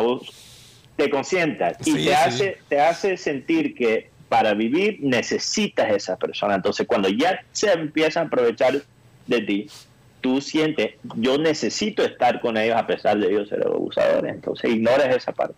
te 0.96 1.10
consienta 1.10 1.72
y 1.86 2.06
te 2.06 2.16
hace 2.16 2.58
te 2.68 2.80
hace 2.80 3.18
sentir 3.18 3.76
que 3.76 4.10
para 4.30 4.54
vivir 4.54 5.00
necesitas 5.02 5.92
esa 5.92 6.18
persona. 6.18 6.56
Entonces 6.56 6.88
cuando 6.88 7.10
ya 7.10 7.42
se 7.52 7.72
empiezan 7.72 8.24
a 8.24 8.28
aprovechar 8.28 8.82
de 9.28 9.42
ti 9.42 9.68
tú 10.22 10.42
sientes, 10.42 10.96
yo 11.16 11.38
necesito 11.38 12.04
estar 12.04 12.42
con 12.42 12.58
ellos 12.58 12.76
a 12.76 12.88
pesar 12.88 13.20
de 13.20 13.28
ellos 13.28 13.50
ser 13.50 13.66
abusadores. 13.66 14.34
Entonces 14.34 14.72
ignores 14.72 15.16
esa 15.16 15.32
parte. 15.32 15.56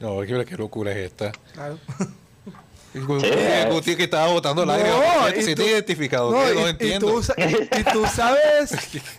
No, 0.00 0.20
qué, 0.20 0.44
qué 0.44 0.56
locura 0.56 0.92
es 0.92 0.98
esta. 0.98 1.32
Claro. 1.52 1.78
Guti 2.92 3.94
que 3.94 4.04
estaba 4.04 4.32
votando 4.32 4.64
el 4.64 4.70
aire, 4.70 4.88
no, 4.88 5.42
se 5.42 5.52
identificado, 5.52 6.32
no, 6.32 6.54
no 6.54 6.68
entiendo. 6.68 7.20
Y 7.20 7.22
tú, 7.22 7.62
y 7.78 7.84
tú, 7.92 8.06
sabes, 8.12 8.74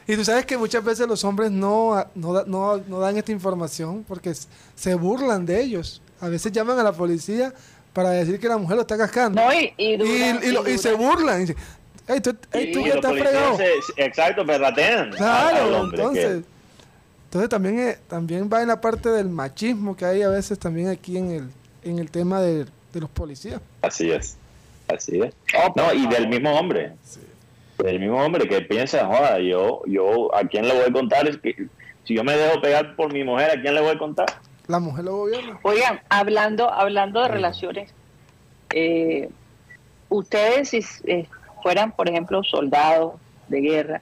y 0.06 0.16
tú 0.18 0.26
sabes 0.26 0.46
que 0.46 0.58
muchas 0.58 0.84
veces 0.84 1.08
los 1.08 1.24
hombres 1.24 1.52
no, 1.52 2.06
no, 2.14 2.44
no, 2.44 2.78
no 2.78 3.00
dan 3.00 3.16
esta 3.16 3.32
información 3.32 4.04
porque 4.06 4.34
se 4.76 4.96
burlan 4.96 5.46
de 5.46 5.62
ellos. 5.62 6.02
A 6.20 6.28
veces 6.28 6.52
llaman 6.52 6.80
a 6.80 6.84
la 6.84 6.92
policía 6.92 7.54
para 7.94 8.10
decir 8.10 8.40
que 8.40 8.48
la 8.50 8.58
mujer 8.58 8.76
lo 8.76 8.82
está 8.82 8.98
cascando. 8.98 9.42
No, 9.42 9.54
y, 9.54 9.74
y, 9.78 9.94
y, 9.94 10.78
se 10.78 10.94
burlan. 10.94 11.46
Y 12.10 12.22
tú, 12.22 12.82
ya 12.86 12.96
estás 12.96 13.12
fregado. 13.12 13.58
exacto, 13.98 14.46
perratean. 14.46 15.12
Claro, 15.12 15.86
entonces. 15.86 16.44
Entonces 17.26 17.50
también, 17.50 17.96
también 18.10 18.50
va 18.52 18.62
en 18.62 18.68
la 18.68 18.82
parte 18.82 19.08
del 19.08 19.30
machismo 19.30 19.96
que 19.96 20.04
hay 20.04 20.22
a 20.22 20.28
veces 20.28 20.60
también 20.60 20.90
aquí 20.90 21.18
en 21.18 21.32
el, 21.32 21.50
en 21.82 21.98
el 21.98 22.12
tema 22.12 22.42
de, 22.42 22.66
los 22.94 23.10
policías. 23.10 23.62
Así 23.82 24.12
es, 24.12 24.36
así 24.90 25.22
es. 25.22 25.34
no, 25.78 25.94
y 25.94 26.08
del 26.08 26.28
mismo 26.28 26.52
hombre. 26.52 26.92
Del 27.78 28.02
mismo 28.02 28.22
hombre 28.22 28.50
que 28.50 28.60
piensa, 28.62 29.06
joda, 29.06 29.40
yo, 29.40 29.82
yo, 29.88 30.36
¿a 30.36 30.44
quién 30.44 30.68
le 30.68 30.74
voy 30.74 30.90
a 30.90 30.92
contar? 30.92 31.26
Es 31.26 31.38
que, 31.38 31.56
si 32.04 32.16
yo 32.16 32.24
me 32.26 32.36
dejo 32.36 32.60
pegar 32.60 32.98
por 32.98 33.14
mi 33.14 33.24
mujer, 33.24 33.58
¿a 33.58 33.62
quién 33.62 33.76
le 33.76 33.82
voy 33.82 33.92
a 33.92 33.98
contar? 33.98 34.28
La 34.68 34.80
mujer 34.80 35.06
lo 35.06 35.16
gobierna. 35.16 35.58
Oigan, 35.64 36.02
hablando, 36.10 36.70
hablando 36.70 37.22
de 37.22 37.30
relaciones, 37.30 37.94
eh, 38.74 39.30
ustedes, 40.10 40.74
eh, 41.06 41.28
fueran, 41.62 41.92
por 41.92 42.10
ejemplo, 42.10 42.44
soldados 42.44 43.14
de 43.48 43.62
guerra 43.62 44.02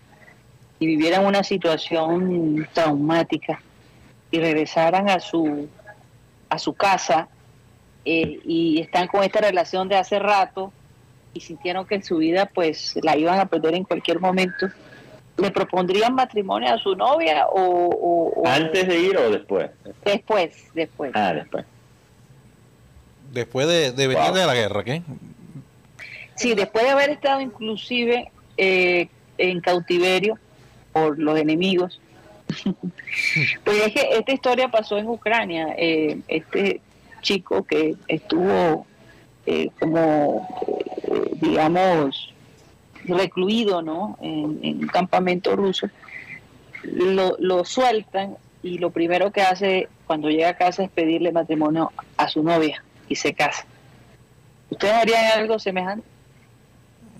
y 0.79 0.85
vivieran 0.85 1.25
una 1.25 1.43
situación 1.43 2.67
traumática 2.73 3.61
y 4.31 4.39
regresaran 4.39 5.09
a 5.09 5.19
su 5.19 5.67
a 6.49 6.57
su 6.57 6.73
casa 6.73 7.27
eh, 8.05 8.39
y 8.43 8.81
están 8.81 9.07
con 9.07 9.23
esta 9.23 9.39
relación 9.41 9.87
de 9.87 9.95
hace 9.95 10.19
rato 10.19 10.71
y 11.33 11.41
sintieron 11.41 11.85
que 11.85 11.95
en 11.95 12.03
su 12.03 12.17
vida 12.17 12.47
pues 12.47 12.97
la 13.03 13.15
iban 13.15 13.39
a 13.39 13.45
perder 13.45 13.75
en 13.75 13.83
cualquier 13.83 14.19
momento, 14.19 14.67
¿le 15.37 15.51
propondrían 15.51 16.15
matrimonio 16.15 16.73
a 16.73 16.77
su 16.79 16.95
novia 16.95 17.45
o, 17.51 18.43
antes 18.45 18.87
de 18.87 18.99
ir 18.99 19.17
o 19.17 19.29
después? 19.29 19.69
Después, 20.03 20.55
después. 20.73 21.11
Ah, 21.13 21.33
después. 21.33 21.65
Después 23.31 23.67
de, 23.67 24.07
venir 24.07 24.31
de 24.33 24.45
la 24.45 24.55
guerra, 24.55 24.83
¿qué? 24.83 25.03
Sí, 26.39 26.53
después 26.53 26.85
de 26.85 26.91
haber 26.91 27.09
estado 27.09 27.41
inclusive 27.41 28.31
eh, 28.55 29.09
en 29.37 29.59
cautiverio 29.59 30.39
por 30.93 31.19
los 31.19 31.37
enemigos. 31.37 31.99
pues 33.65 33.81
es 33.85 33.93
que 33.93 34.09
esta 34.17 34.31
historia 34.31 34.69
pasó 34.69 34.97
en 34.97 35.09
Ucrania. 35.09 35.75
Eh, 35.77 36.21
este 36.29 36.79
chico 37.21 37.63
que 37.63 37.95
estuvo 38.07 38.87
eh, 39.45 39.69
como, 39.81 40.47
digamos, 41.41 42.33
recluido 43.03 43.81
¿no? 43.81 44.17
En, 44.21 44.79
un 44.79 44.87
campamento 44.87 45.57
ruso, 45.57 45.89
lo, 46.83 47.35
lo 47.37 47.65
sueltan 47.65 48.37
y 48.63 48.77
lo 48.77 48.91
primero 48.91 49.33
que 49.33 49.41
hace 49.41 49.89
cuando 50.07 50.29
llega 50.29 50.47
a 50.47 50.57
casa 50.57 50.83
es 50.83 50.89
pedirle 50.89 51.33
matrimonio 51.33 51.91
a 52.15 52.29
su 52.29 52.43
novia 52.43 52.81
y 53.09 53.15
se 53.15 53.33
casa. 53.33 53.65
¿Ustedes 54.69 54.93
harían 54.93 55.37
algo 55.37 55.59
semejante? 55.59 56.18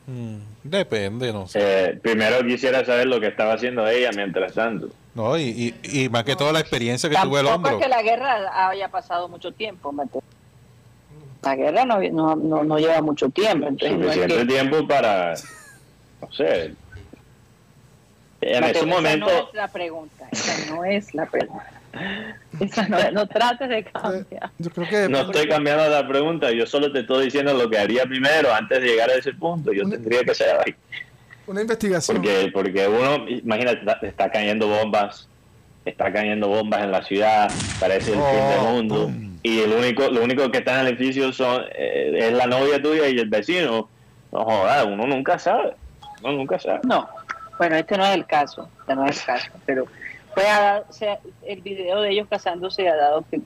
Mm, 0.09 0.37
depende, 0.63 1.31
no 1.31 1.47
sé. 1.47 1.59
Eh, 1.61 1.99
primero 2.01 2.43
quisiera 2.43 2.83
saber 2.83 3.05
lo 3.05 3.19
que 3.19 3.27
estaba 3.27 3.53
haciendo 3.53 3.87
ella 3.87 4.09
mientras 4.15 4.53
tanto. 4.53 4.89
No, 5.13 5.37
y, 5.37 5.75
y, 5.83 6.09
más 6.09 6.23
que 6.23 6.35
toda 6.35 6.51
la 6.51 6.59
experiencia 6.59 7.09
que 7.09 7.15
tuve 7.21 7.41
el 7.41 7.45
hombro. 7.45 7.77
es 7.77 7.83
que 7.83 7.89
la 7.89 8.01
guerra 8.01 8.69
haya 8.69 8.87
pasado 8.89 9.27
mucho 9.27 9.51
tiempo, 9.51 9.93
La 11.43 11.55
guerra 11.55 11.85
no, 11.85 11.99
no, 12.01 12.63
no, 12.63 12.79
lleva 12.79 13.01
mucho 13.01 13.29
tiempo. 13.29 13.67
Suficiente 13.69 14.45
tiempo 14.45 14.87
para, 14.87 15.35
no 16.21 16.31
sé. 16.31 16.73
En 18.41 18.63
ese 18.63 18.85
momento... 18.85 19.25
no 19.27 19.47
es 19.49 19.53
la 19.53 19.67
pregunta, 19.67 20.27
esa 20.31 20.73
no 20.73 20.85
es 20.85 21.13
la 21.13 21.25
pregunta 21.27 21.78
no, 23.13 23.27
trates 23.27 23.69
de 23.69 23.83
cambiar. 23.83 24.51
no 25.09 25.21
estoy 25.21 25.47
cambiando 25.47 25.89
la 25.89 26.07
pregunta, 26.07 26.51
yo 26.51 26.65
solo 26.65 26.91
te 26.91 26.99
estoy 26.99 27.25
diciendo 27.25 27.53
lo 27.53 27.69
que 27.69 27.79
haría 27.79 28.03
primero 28.03 28.53
antes 28.53 28.81
de 28.81 28.87
llegar 28.87 29.09
a 29.09 29.13
ese 29.13 29.33
punto. 29.33 29.73
Yo 29.73 29.87
tendría 29.89 30.23
que 30.23 30.35
ser 30.35 30.55
ahí. 30.59 30.75
Una 31.47 31.61
investigación. 31.61 32.17
Porque, 32.17 32.51
porque 32.53 32.87
uno, 32.87 33.27
imagínate, 33.27 34.07
está, 34.07 34.29
cayendo 34.29 34.67
bombas, 34.67 35.27
está 35.83 36.13
cayendo 36.13 36.47
bombas 36.47 36.83
en 36.83 36.91
la 36.91 37.03
ciudad, 37.03 37.51
parece 37.79 38.11
el 38.11 38.17
fin 38.17 38.49
del 38.49 38.59
oh, 38.59 38.71
mundo. 38.71 39.11
Y 39.41 39.61
el 39.61 39.71
único, 39.71 40.09
lo 40.09 40.23
único 40.23 40.51
que 40.51 40.59
está 40.59 40.75
en 40.75 40.87
el 40.87 40.93
edificio 40.93 41.31
son, 41.33 41.63
eh, 41.73 42.11
es 42.13 42.33
la 42.33 42.45
novia 42.45 42.81
tuya 42.81 43.07
y 43.07 43.17
el 43.17 43.29
vecino. 43.29 43.89
No 44.31 44.43
jodas, 44.43 44.85
uno 44.85 45.07
nunca 45.07 45.39
sabe. 45.39 45.73
Uno 46.21 46.33
nunca 46.33 46.59
sabe. 46.59 46.81
No, 46.83 47.09
bueno, 47.57 47.75
este 47.75 47.97
no 47.97 48.05
es 48.05 48.15
el 48.15 48.25
caso, 48.25 48.69
este 48.79 48.95
no 48.95 49.05
es 49.05 49.19
el 49.19 49.25
caso, 49.25 49.51
pero 49.65 49.85
pues 50.87 51.19
el 51.45 51.61
video 51.61 52.01
de 52.01 52.11
ellos 52.11 52.27
casándose 52.29 52.87
ha 52.87 52.95
dado 52.95 53.25
que 53.29 53.41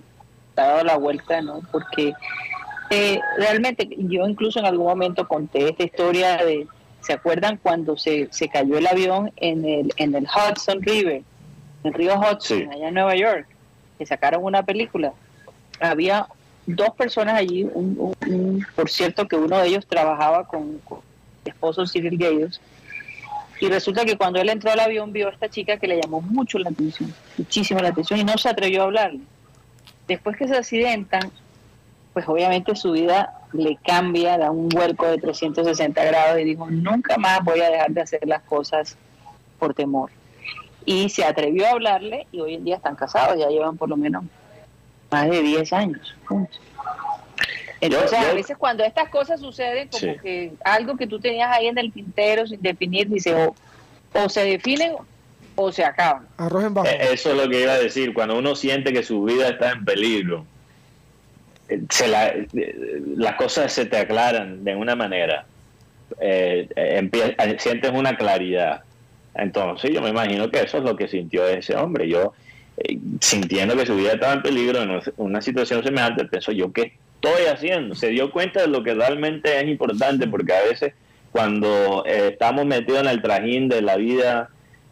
ha 0.56 0.62
dado 0.62 0.84
la 0.84 0.98
vuelta, 0.98 1.42
¿no? 1.42 1.62
Porque 1.72 2.14
eh, 2.90 3.20
realmente 3.38 3.90
yo 3.98 4.28
incluso 4.28 4.60
en 4.60 4.66
algún 4.66 4.86
momento 4.86 5.28
conté 5.28 5.70
esta 5.70 5.84
historia 5.84 6.38
de, 6.38 6.68
¿se 7.02 7.14
acuerdan 7.14 7.58
cuando 7.58 7.98
se, 7.98 8.28
se 8.32 8.50
cayó 8.50 8.78
el 8.78 8.86
avión 8.86 9.32
en 9.38 9.66
el, 9.66 9.94
en 9.98 10.14
el 10.16 10.26
Hudson 10.26 10.82
River, 10.82 11.24
en 11.84 11.88
el 11.88 11.94
río 11.94 12.20
Hudson, 12.20 12.72
allá 12.72 12.88
en 12.88 12.94
Nueva 12.94 13.16
York, 13.16 13.48
que 13.98 14.06
sacaron 14.06 14.44
una 14.44 14.64
película? 14.64 15.14
Había 15.80 16.28
dos 16.68 16.92
personas 16.92 17.36
allí, 17.36 17.68
un, 17.74 18.66
por 18.76 18.90
cierto 18.90 19.28
que 19.28 19.36
uno 19.36 19.58
de 19.58 19.68
ellos 19.68 19.88
trabajaba 19.88 20.48
con, 20.48 20.78
con 20.80 21.00
esposos 21.46 21.92
civil 21.92 22.18
gays, 22.18 22.62
y 23.60 23.68
resulta 23.70 24.06
que 24.06 24.18
cuando 24.18 24.40
él 24.42 24.50
entró 24.50 24.72
al 24.72 24.80
avión 24.80 25.14
vio 25.14 25.28
a 25.28 25.32
esta 25.32 25.50
chica 25.50 25.78
que 25.78 25.88
le 25.88 26.02
llamó 26.02 26.22
mucho 26.22 26.60
la 26.60 26.70
atención, 26.70 27.14
muchísimo 27.38 27.80
la 27.80 27.90
atención, 27.90 28.20
y 28.20 28.24
no 28.24 28.38
se 28.38 28.50
atrevió 28.50 28.82
a 28.82 28.86
hablarle. 28.86 29.22
Después 30.08 30.36
que 30.36 30.48
se 30.48 30.56
accidentan, 30.56 31.32
pues 32.14 32.28
obviamente 32.28 32.76
su 32.76 32.92
vida 32.92 33.42
le 33.54 33.78
cambia, 33.78 34.38
da 34.38 34.52
un 34.52 34.70
vuelco 34.70 35.08
de 35.08 35.18
360 35.18 36.04
grados 36.04 36.40
y 36.40 36.44
dijo, 36.44 36.70
nunca 36.70 37.18
más 37.18 37.44
voy 37.44 37.62
a 37.62 37.70
dejar 37.70 37.92
de 37.92 38.02
hacer 38.02 38.28
las 38.28 38.44
cosas 38.44 38.98
por 39.60 39.74
temor. 39.74 40.12
Y 40.86 41.10
se 41.10 41.24
atrevió 41.24 41.66
a 41.68 41.72
hablarle 41.72 42.28
y 42.32 42.42
hoy 42.42 42.56
en 42.56 42.66
día 42.66 42.76
están 42.76 42.96
casados, 42.96 43.40
ya 43.40 43.48
llevan 43.48 43.78
por 43.78 43.90
lo 43.90 43.96
menos 43.96 44.24
más 45.10 45.30
de 45.30 45.42
10 45.42 45.74
años 45.74 46.16
juntos. 46.26 46.60
Entonces, 47.86 48.18
a 48.18 48.34
veces 48.34 48.56
cuando 48.58 48.84
estas 48.86 49.10
cosas 49.10 49.42
suceden, 49.42 49.90
como 49.90 50.16
que 50.22 50.54
algo 50.64 50.96
que 50.96 51.06
tú 51.06 51.20
tenías 51.20 51.50
ahí 51.52 51.68
en 51.68 51.78
el 51.78 51.92
tintero 51.92 52.48
sin 52.48 52.62
definir, 52.62 53.10
dice, 53.10 53.36
o, 54.14 54.30
se 54.30 54.46
definen 54.46 54.94
o 55.56 55.70
se 55.70 55.84
acaban. 55.84 56.26
Arrojen 56.38 56.74
bajo. 56.74 56.88
Eh, 56.88 57.10
eso 57.12 57.32
es 57.32 57.38
lo 57.38 57.50
que 57.50 57.62
iba 57.62 57.74
a 57.74 57.80
decir. 57.80 58.14
Cuando 58.14 58.38
uno 58.38 58.56
siente 58.56 58.94
que 58.94 59.04
su 59.04 59.24
vida 59.24 59.50
está 59.50 59.72
en 59.72 59.84
peligro, 59.84 60.46
eh, 61.68 61.82
se 61.90 62.08
la, 62.08 62.28
eh, 62.28 63.02
las 63.18 63.36
cosas 63.36 63.74
se 63.74 63.86
te 63.86 63.98
aclaran 63.98 64.64
de 64.64 64.76
una 64.78 64.96
manera. 64.96 65.46
Eh, 66.22 66.70
sientes 67.58 67.92
una 67.92 68.16
claridad. 68.16 68.84
Entonces, 69.36 69.92
yo 69.92 70.02
me 70.02 70.10
imagino 70.10 70.50
que 70.50 70.62
eso 70.62 70.78
es 70.78 70.84
lo 70.86 70.96
que 70.96 71.10
sintió 71.10 71.46
ese 71.46 71.76
hombre. 71.76 72.08
Yo, 72.08 72.32
sintiendo 73.20 73.76
que 73.76 73.86
su 73.86 73.98
vida 73.98 74.14
estaba 74.14 74.34
en 74.34 74.42
peligro 74.42 74.82
en 74.82 75.02
una 75.18 75.42
situación 75.42 75.84
semejante, 75.84 76.24
pienso 76.26 76.54
yo 76.54 76.72
que 76.72 77.03
estoy 77.24 77.46
haciendo. 77.46 77.96
Se 77.96 78.10
dio 78.10 78.32
cuenta 78.32 78.62
de 78.62 78.68
lo 78.68 78.84
que 78.84 78.94
realmente 78.94 79.60
es 79.60 79.68
importante, 79.68 80.28
porque 80.28 80.54
a 80.54 80.64
veces 80.64 80.94
cuando 81.32 82.06
eh, 82.06 82.30
estamos 82.34 82.66
metidos 82.66 83.02
en 83.02 83.08
el 83.08 83.22
trajín 83.22 83.70
de 83.70 83.82
la 83.82 83.96
vida 83.96 84.50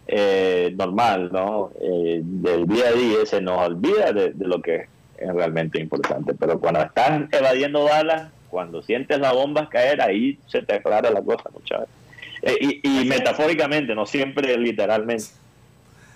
eh, 0.08 0.74
normal, 0.78 1.30
¿no? 1.32 1.72
Eh, 1.82 2.22
del 2.24 2.68
día 2.68 2.88
a 2.88 2.94
día, 2.94 3.26
se 3.26 3.42
nos 3.42 3.60
olvida 3.60 4.12
de, 4.14 4.34
lo 4.40 4.62
que 4.62 4.88
es 5.18 5.34
realmente 5.34 5.80
importante. 5.80 6.34
Pero 6.34 6.60
cuando 6.60 6.82
estás 6.82 7.24
evadiendo 7.32 7.84
balas, 7.84 8.30
cuando 8.50 8.82
sientes 8.82 9.20
la 9.20 9.34
bomba 9.34 9.70
caer, 9.70 10.02
ahí 10.02 10.40
se 10.48 10.62
te 10.62 10.76
aclara 10.76 11.12
la 11.12 11.22
cosa 11.22 11.50
muchas 11.54 11.82
veces. 11.82 11.96
Eh, 12.44 12.82
y, 12.84 13.02
y 13.02 13.06
metafóricamente, 13.06 13.94
no 13.94 14.06
siempre 14.06 14.58
literalmente. 14.58 15.26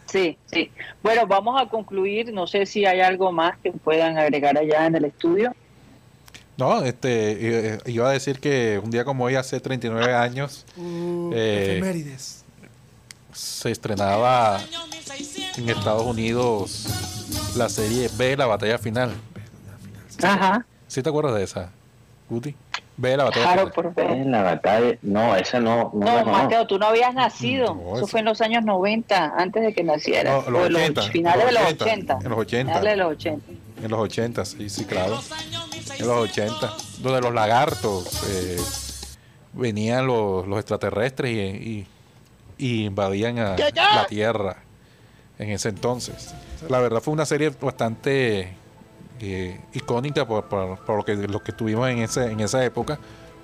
Sí, 0.05 0.38
sí. 0.45 0.72
Bueno, 1.03 1.28
vamos 1.28 1.61
a 1.61 1.68
concluir. 1.68 2.32
No 2.34 2.47
sé 2.47 2.66
si 2.66 2.86
hay 2.86 3.01
algo 3.01 3.32
más 3.32 3.57
que 3.57 3.72
puedan 3.72 4.18
agregar 4.18 4.57
allá 4.57 4.86
en 4.86 4.95
el 4.95 5.05
estudio. 5.05 5.53
No, 6.57 6.81
este, 6.83 7.73
eh, 7.73 7.79
iba 7.87 8.07
a 8.09 8.11
decir 8.13 8.39
que 8.39 8.79
un 8.83 8.89
día 8.91 9.03
como 9.03 9.25
hoy, 9.25 9.35
hace 9.35 9.59
39 9.59 10.13
años, 10.15 10.65
Uh, 10.77 11.31
Eh, 11.33 11.77
efemérides. 11.77 12.43
se 13.33 13.71
estrenaba 13.71 14.59
en 15.57 15.69
Estados 15.69 16.03
Unidos 16.05 16.85
la 17.57 17.67
serie 17.69 18.09
B, 18.17 18.37
la 18.37 18.45
batalla 18.45 18.77
final. 18.77 19.11
Ajá. 20.23 20.65
¿Sí 20.87 21.01
te 21.03 21.09
acuerdas 21.09 21.35
de 21.35 21.43
esa, 21.43 21.69
Guti? 22.29 22.55
B, 22.97 23.17
la 23.17 23.25
batalla 23.25 23.43
Claro, 23.53 23.59
final. 23.71 23.73
por 23.73 23.93
ver. 23.93 24.25
La 24.27 24.41
batalla, 24.43 24.97
no, 25.01 25.35
esa 25.35 25.59
no. 25.59 25.91
No, 25.93 26.05
No, 26.05 26.23
no. 26.25 26.31
Mateo, 26.31 26.65
tú 26.65 26.79
no 26.79 26.85
habías 26.85 27.13
nacido. 27.13 27.75
No, 27.75 27.97
Eso 27.97 28.07
fue 28.07 28.21
en 28.21 28.27
los 28.27 28.39
años 28.39 28.63
90, 28.63 29.33
antes 29.37 29.61
de 29.61 29.73
que 29.73 29.83
naciera. 29.83 30.31
No, 30.45 30.49
los 30.49 30.61
O 30.61 30.65
en 30.67 30.75
80, 30.75 31.01
finales 31.11 31.45
de 31.45 31.51
los 31.51 31.61
80, 31.63 31.83
80. 31.83 32.19
en 32.23 32.29
los 32.29 32.39
80. 32.39 32.71
Finales 32.71 32.91
de 32.91 32.95
los 33.03 33.11
80. 33.11 33.51
En 33.83 33.91
los 33.91 33.99
80, 33.99 34.45
sí, 34.45 34.69
sí, 34.69 34.85
claro. 34.85 35.19
En 35.99 36.07
los 36.07 36.17
80, 36.29 36.73
donde 36.99 37.21
los 37.21 37.33
lagartos 37.33 38.23
eh, 38.29 38.57
venían 39.53 40.05
los, 40.07 40.47
los 40.47 40.59
extraterrestres 40.59 41.31
y, 41.31 41.39
y- 41.39 41.87
y 42.57 42.85
invadían 42.85 43.37
a 43.39 43.55
la 43.57 44.05
Tierra 44.07 44.57
en 45.39 45.49
ese 45.49 45.69
entonces. 45.69 46.33
La 46.69 46.79
verdad 46.79 47.01
fue 47.01 47.13
una 47.13 47.25
serie 47.25 47.49
bastante 47.61 48.53
eh, 49.19 49.59
icónica 49.73 50.25
por, 50.25 50.45
por- 50.45 50.79
por 50.85 50.97
lo, 50.97 51.03
que, 51.05 51.15
lo 51.15 51.43
que 51.43 51.51
tuvimos 51.51 51.89
en, 51.89 51.99
ese, 51.99 52.31
en 52.31 52.39
esa 52.39 52.63
época, 52.63 52.97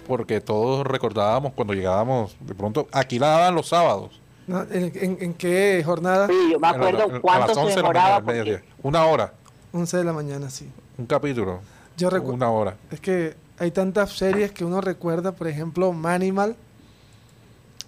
porque 0.07 0.39
todos 0.41 0.85
recordábamos 0.87 1.53
cuando 1.53 1.73
llegábamos, 1.73 2.35
de 2.39 2.55
pronto, 2.55 2.87
aquí 2.91 3.19
la 3.19 3.27
daban 3.27 3.55
los 3.55 3.67
sábados. 3.67 4.19
No, 4.47 4.61
¿En, 4.63 4.91
en- 4.95 5.17
en 5.21 5.33
qué 5.33 5.81
jornada? 5.85 6.27
Sí, 6.27 6.33
yo 6.51 6.59
me 6.59 6.67
la- 6.67 6.73
acuerdo 6.75 7.03
a 7.03 7.07
las 7.07 7.19
cuánto 7.19 7.51
11 7.53 7.73
se 7.73 7.75
de 7.77 7.83
la 7.83 7.87
mañana, 7.89 8.15
demoraba. 8.21 8.25
porque- 8.25 8.63
Una 8.83 9.05
hora, 9.05 9.33
11 9.73 9.97
de 9.97 10.03
la 10.05 10.13
mañana, 10.13 10.49
sí. 10.49 10.69
un 10.97 11.05
capítulo, 11.05 11.59
Yo 12.01 12.09
recuerdo. 12.09 12.33
una 12.35 12.49
hora. 12.51 12.75
Es 12.91 12.99
que 12.99 13.35
hay 13.59 13.71
tantas 13.71 14.11
series 14.11 14.51
que 14.51 14.65
uno 14.65 14.81
recuerda, 14.81 15.31
por 15.31 15.47
ejemplo, 15.47 15.91
Manimal, 15.93 16.55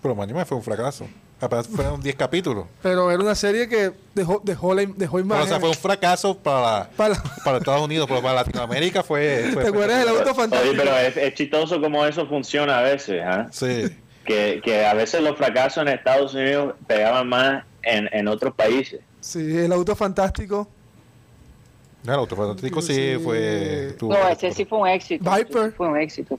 Pero 0.02 0.16
Manima 0.16 0.46
fue 0.46 0.58
un 0.58 0.64
fracaso. 0.64 1.08
Apenas 1.42 1.68
fueron 1.68 2.00
10 2.02 2.16
capítulos. 2.16 2.66
pero 2.82 3.12
era 3.12 3.22
una 3.22 3.36
serie 3.36 3.68
que 3.68 3.92
dejó, 4.16 4.40
dejó, 4.46 4.74
la, 4.74 4.84
dejó 4.86 5.18
Pero, 5.18 5.26
imagen. 5.26 5.44
o 5.44 5.48
sea, 5.48 5.60
fue 5.60 5.70
un 5.70 5.76
fracaso 5.76 6.38
para, 6.38 6.90
para- 6.96 7.22
para 7.44 7.58
Estados 7.58 7.82
Unidos, 7.82 8.06
pero 8.08 8.22
para 8.22 8.36
Latinoamérica 8.36 9.04
fue. 9.04 9.50
fue 9.54 9.64
¿Te 9.64 9.70
acuerdas 9.70 10.00
del 10.00 10.08
auto 10.10 10.24
Oye, 10.24 10.34
fantástico? 10.34 10.74
pero 10.78 10.98
es, 10.98 11.18
es 11.18 11.34
chistoso 11.34 11.82
como 11.82 12.06
eso 12.06 12.26
funciona 12.28 12.80
a 12.80 12.82
veces, 12.84 13.22
¿ah? 13.26 13.48
Sí. 13.52 13.94
que, 14.26 14.62
que 14.64 14.86
a 14.86 14.94
veces 14.94 15.22
los 15.22 15.36
fracasos 15.36 15.82
en 15.82 15.90
Estados 15.90 16.34
Unidos 16.34 16.76
pegaban 16.88 17.28
más 17.28 17.66
en, 17.82 18.08
en 18.14 18.28
otros 18.30 18.54
países. 18.56 19.02
Sí, 19.20 19.58
el 19.58 19.74
auto 19.74 19.98
fantástico. 19.98 20.70
No, 22.04 22.14
el 22.14 22.20
auto 22.20 22.36
fantástico 22.36 22.82
sí 22.82 22.94
Sí. 22.94 23.20
fue. 23.24 23.96
tuvo- 23.98 24.14
No, 24.14 24.28
ese 24.30 24.52
sí 24.52 24.66
fue 24.66 24.80
un 24.80 24.88
éxito. 24.88 25.24
Viper. 25.30 25.72
fue 25.72 25.88
un 25.88 25.98
éxito. 25.98 26.38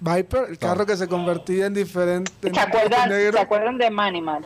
Viper, 0.00 0.46
el 0.50 0.58
carro 0.58 0.86
que 0.86 0.96
se 0.96 1.08
convertía 1.08 1.66
en 1.66 1.74
diferente. 1.74 2.30
en 2.42 2.54
¿Se 2.54 2.60
acuerdan, 2.60 3.08
negro. 3.08 3.32
¿Se 3.32 3.38
acuerdan 3.42 3.78
de 3.78 3.90
Manimal? 3.90 4.44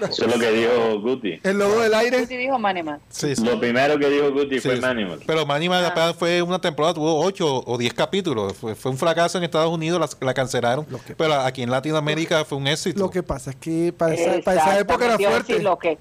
Eso 0.00 0.26
es 0.26 0.32
lo 0.32 0.38
que 0.38 0.52
dijo 0.52 1.00
Guti. 1.00 1.40
El 1.42 1.58
lobo 1.58 1.80
del 1.80 1.92
aire. 1.92 2.24
¿Qué 2.28 2.38
dijo 2.38 2.56
Manimal? 2.56 3.00
Sí, 3.08 3.34
sí. 3.34 3.44
Lo 3.44 3.58
primero 3.58 3.98
que 3.98 4.08
dijo 4.08 4.30
Guti 4.30 4.60
Sí, 4.60 4.68
fue 4.68 4.76
sí. 4.76 4.80
Manimal. 4.80 5.18
Pero 5.26 5.44
Manima 5.44 5.84
apenas 5.84 6.14
fue 6.14 6.40
una 6.40 6.60
temporada, 6.60 6.94
tuvo 6.94 7.20
8 7.24 7.64
o 7.66 7.76
10 7.76 7.94
capítulos. 7.94 8.52
Fue, 8.56 8.76
fue 8.76 8.92
un 8.92 8.96
fracaso 8.98 9.38
en 9.38 9.44
Estados 9.44 9.72
Unidos, 9.72 9.98
la, 10.20 10.26
la 10.26 10.34
cancelaron. 10.34 10.86
Pero 11.16 11.34
aquí 11.34 11.62
en 11.62 11.70
Latinoamérica 11.70 12.44
fue 12.44 12.58
un 12.58 12.68
éxito. 12.68 13.00
Lo 13.00 13.10
que 13.10 13.24
pasa 13.24 13.50
es 13.50 13.56
que 13.56 13.92
para 13.92 14.14
esa, 14.14 14.40
para 14.42 14.60
esa 14.60 14.78
época 14.78 15.04
era 15.06 15.18
fuerte. 15.18 15.58
Lo 15.62 15.76
que, 15.78 15.98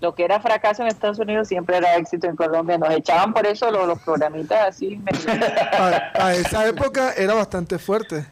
lo 0.00 0.14
que 0.14 0.24
era 0.24 0.40
fracaso 0.40 0.82
en 0.82 0.88
Estados 0.88 1.18
Unidos 1.18 1.48
siempre 1.48 1.76
era 1.78 1.96
éxito 1.96 2.26
en 2.26 2.36
Colombia. 2.36 2.76
Nos 2.78 2.90
echaban 2.90 3.32
por 3.32 3.46
eso 3.46 3.70
los, 3.70 3.86
los 3.86 3.98
programitas 4.00 4.68
así. 4.68 5.00
Para 5.72 6.34
esa 6.34 6.66
época 6.68 7.12
era 7.16 7.34
bastante 7.34 7.78
fuerte. 7.78 8.26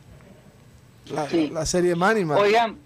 La, 1.11 1.29
Sí. 1.29 1.51
la 1.53 1.67
serie 1.67 1.95
Manimal. 1.95 2.39
Oigan, 2.39 2.77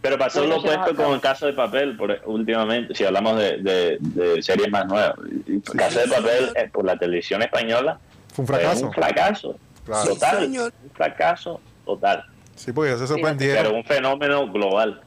Pero 0.00 0.16
pasó 0.18 0.44
lo 0.44 0.58
opuesto 0.58 0.94
con 0.94 1.14
el 1.14 1.20
caso 1.20 1.46
de 1.46 1.52
papel 1.52 1.96
por, 1.96 2.20
últimamente, 2.26 2.94
si 2.94 3.04
hablamos 3.04 3.36
de, 3.38 3.58
de- 3.58 3.98
de 4.00 4.42
series 4.42 4.70
más 4.70 4.86
nuevas. 4.86 5.14
El 5.46 5.62
caso 5.76 6.00
de 6.00 6.08
papel 6.08 6.52
eh, 6.54 6.68
por 6.72 6.84
la 6.84 6.96
televisión 6.96 7.42
española 7.42 7.98
Fue 8.32 8.42
un 8.42 8.46
fue 8.46 8.58
fracaso. 8.58 8.86
un 8.86 8.92
fracaso 8.92 9.58
Claro. 9.84 10.08
total. 10.14 10.44
Un 10.46 10.90
fracaso 10.94 11.60
total. 11.84 12.24
Sí, 12.54 12.72
porque 12.72 12.92
se 12.92 12.96
Pero 12.98 13.06
sorprendieron. 13.08 13.74
un 13.76 13.84
fenómeno 13.84 14.50
global. 14.50 15.00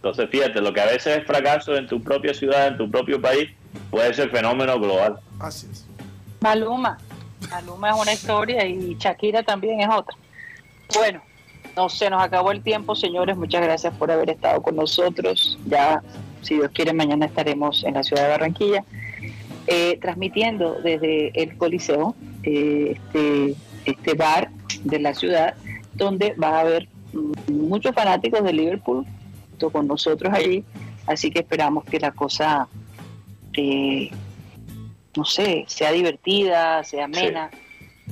Entonces, 0.00 0.30
fíjate, 0.30 0.62
lo 0.62 0.72
que 0.72 0.80
a 0.80 0.86
veces 0.86 1.18
es 1.18 1.26
fracaso 1.26 1.76
en 1.76 1.86
tu 1.86 2.02
propia 2.02 2.32
ciudad, 2.32 2.68
en 2.68 2.78
tu 2.78 2.90
propio 2.90 3.20
país, 3.20 3.50
puede 3.90 4.14
ser 4.14 4.30
fenómeno 4.30 4.80
global. 4.80 5.20
Así 5.38 5.66
es. 5.70 5.86
Maluma. 6.40 6.96
Maluma 7.50 7.90
es 7.90 7.96
una 8.00 8.12
historia 8.14 8.64
y 8.64 8.96
Shakira 8.98 9.42
también 9.42 9.78
es 9.80 9.88
otra. 9.90 10.16
Bueno, 10.94 11.20
no 11.76 11.90
se 11.90 12.08
nos 12.08 12.22
acabó 12.22 12.50
el 12.50 12.62
tiempo, 12.62 12.96
señores. 12.96 13.36
Muchas 13.36 13.60
gracias 13.60 13.92
por 13.92 14.10
haber 14.10 14.30
estado 14.30 14.62
con 14.62 14.74
nosotros. 14.74 15.58
Ya, 15.66 16.02
si 16.40 16.54
Dios 16.54 16.70
quiere, 16.72 16.94
mañana 16.94 17.26
estaremos 17.26 17.84
en 17.84 17.92
la 17.92 18.02
ciudad 18.02 18.22
de 18.22 18.28
Barranquilla, 18.30 18.84
eh, 19.66 19.98
transmitiendo 20.00 20.80
desde 20.82 21.30
el 21.42 21.58
Coliseo, 21.58 22.14
eh, 22.42 22.96
este, 22.96 23.54
este 23.84 24.14
bar 24.14 24.50
de 24.82 24.98
la 24.98 25.12
ciudad, 25.12 25.52
donde 25.92 26.32
va 26.42 26.56
a 26.56 26.60
haber 26.60 26.88
mm, 27.12 27.68
muchos 27.68 27.94
fanáticos 27.94 28.42
de 28.42 28.54
Liverpool 28.54 29.04
junto 29.60 29.70
con 29.70 29.86
nosotros 29.86 30.32
allí. 30.32 30.64
Así 31.06 31.30
que 31.30 31.40
esperamos 31.40 31.84
que 31.84 31.98
la 32.00 32.12
cosa 32.12 32.68
eh, 33.52 34.10
no 35.16 35.24
sé, 35.24 35.64
sea 35.66 35.92
divertida, 35.92 36.82
sea 36.84 37.04
amena 37.06 37.50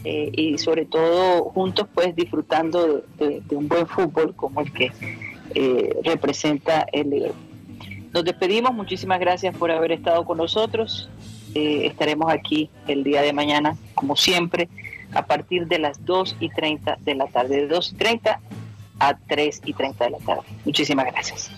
eh, 0.05 0.31
y 0.33 0.59
sobre 0.59 0.85
todo 0.85 1.45
juntos 1.45 1.87
pues 1.95 2.15
disfrutando 2.15 3.03
de, 3.19 3.27
de- 3.27 3.41
de 3.41 3.57
un 3.57 3.69
buen 3.69 3.87
fútbol 3.87 4.35
como 4.35 4.61
el 4.61 4.73
que 4.73 4.91
eh, 5.55 5.97
representa 6.05 6.87
el 6.93 7.11
Liverpool. 7.11 7.45
Nos 8.13 8.25
despedimos, 8.25 8.75
muchísimas 8.75 9.21
gracias 9.21 9.57
por 9.57 9.71
haber 9.71 9.93
estado 9.93 10.25
con 10.25 10.39
nosotros. 10.39 11.09
Eh, 11.55 11.87
estaremos 11.87 12.31
aquí 12.33 12.69
el 12.89 13.05
día 13.05 13.23
de 13.23 13.33
mañana, 13.33 13.77
como 13.95 14.17
siempre, 14.17 14.69
a 15.15 15.25
partir 15.27 15.67
de 15.67 15.79
las 15.79 16.05
2 16.05 16.37
y 16.41 16.49
30 16.51 16.99
de 17.05 17.15
la 17.15 17.27
tarde, 17.27 17.57
de 17.63 17.69
2 17.69 17.93
y 17.93 17.97
30 17.97 18.41
a 18.99 19.17
3 19.17 19.61
y 19.65 19.73
30 19.73 20.05
de 20.05 20.11
la 20.11 20.19
tarde. 20.19 20.43
Muchísimas 20.65 21.07
gracias. 21.07 21.51